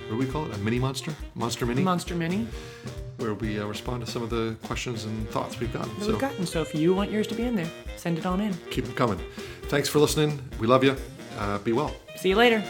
what 0.09 0.19
do 0.19 0.25
we 0.25 0.25
call 0.25 0.45
it? 0.45 0.55
A 0.55 0.57
mini 0.59 0.79
monster? 0.79 1.13
Monster 1.35 1.65
mini? 1.65 1.81
Monster 1.83 2.15
Mini 2.15 2.47
where 3.19 3.33
we 3.33 3.59
uh, 3.59 3.65
respond 3.65 4.05
to 4.05 4.09
some 4.09 4.23
of 4.23 4.29
the 4.29 4.55
questions 4.63 5.03
and 5.03 5.29
thoughts 5.29 5.59
we've 5.59 5.71
gotten. 5.73 5.93
that 5.95 6.05
So 6.05 6.11
we've 6.11 6.19
gotten. 6.19 6.45
So 6.45 6.61
if 6.61 6.73
you 6.73 6.93
want 6.93 7.11
yours 7.11 7.27
to 7.27 7.35
be 7.35 7.43
in 7.43 7.55
there, 7.55 7.69
send 7.97 8.17
it 8.17 8.25
on 8.25 8.39
in. 8.39 8.53
keep 8.71 8.85
them 8.85 8.95
coming. 8.95 9.19
Thanks 9.63 9.89
for 9.89 9.99
listening. 9.99 10.39
We 10.59 10.67
love 10.67 10.83
you. 10.83 10.95
Uh, 11.37 11.57
be 11.59 11.73
well. 11.73 11.93
See 12.15 12.29
you 12.29 12.35
later. 12.35 12.63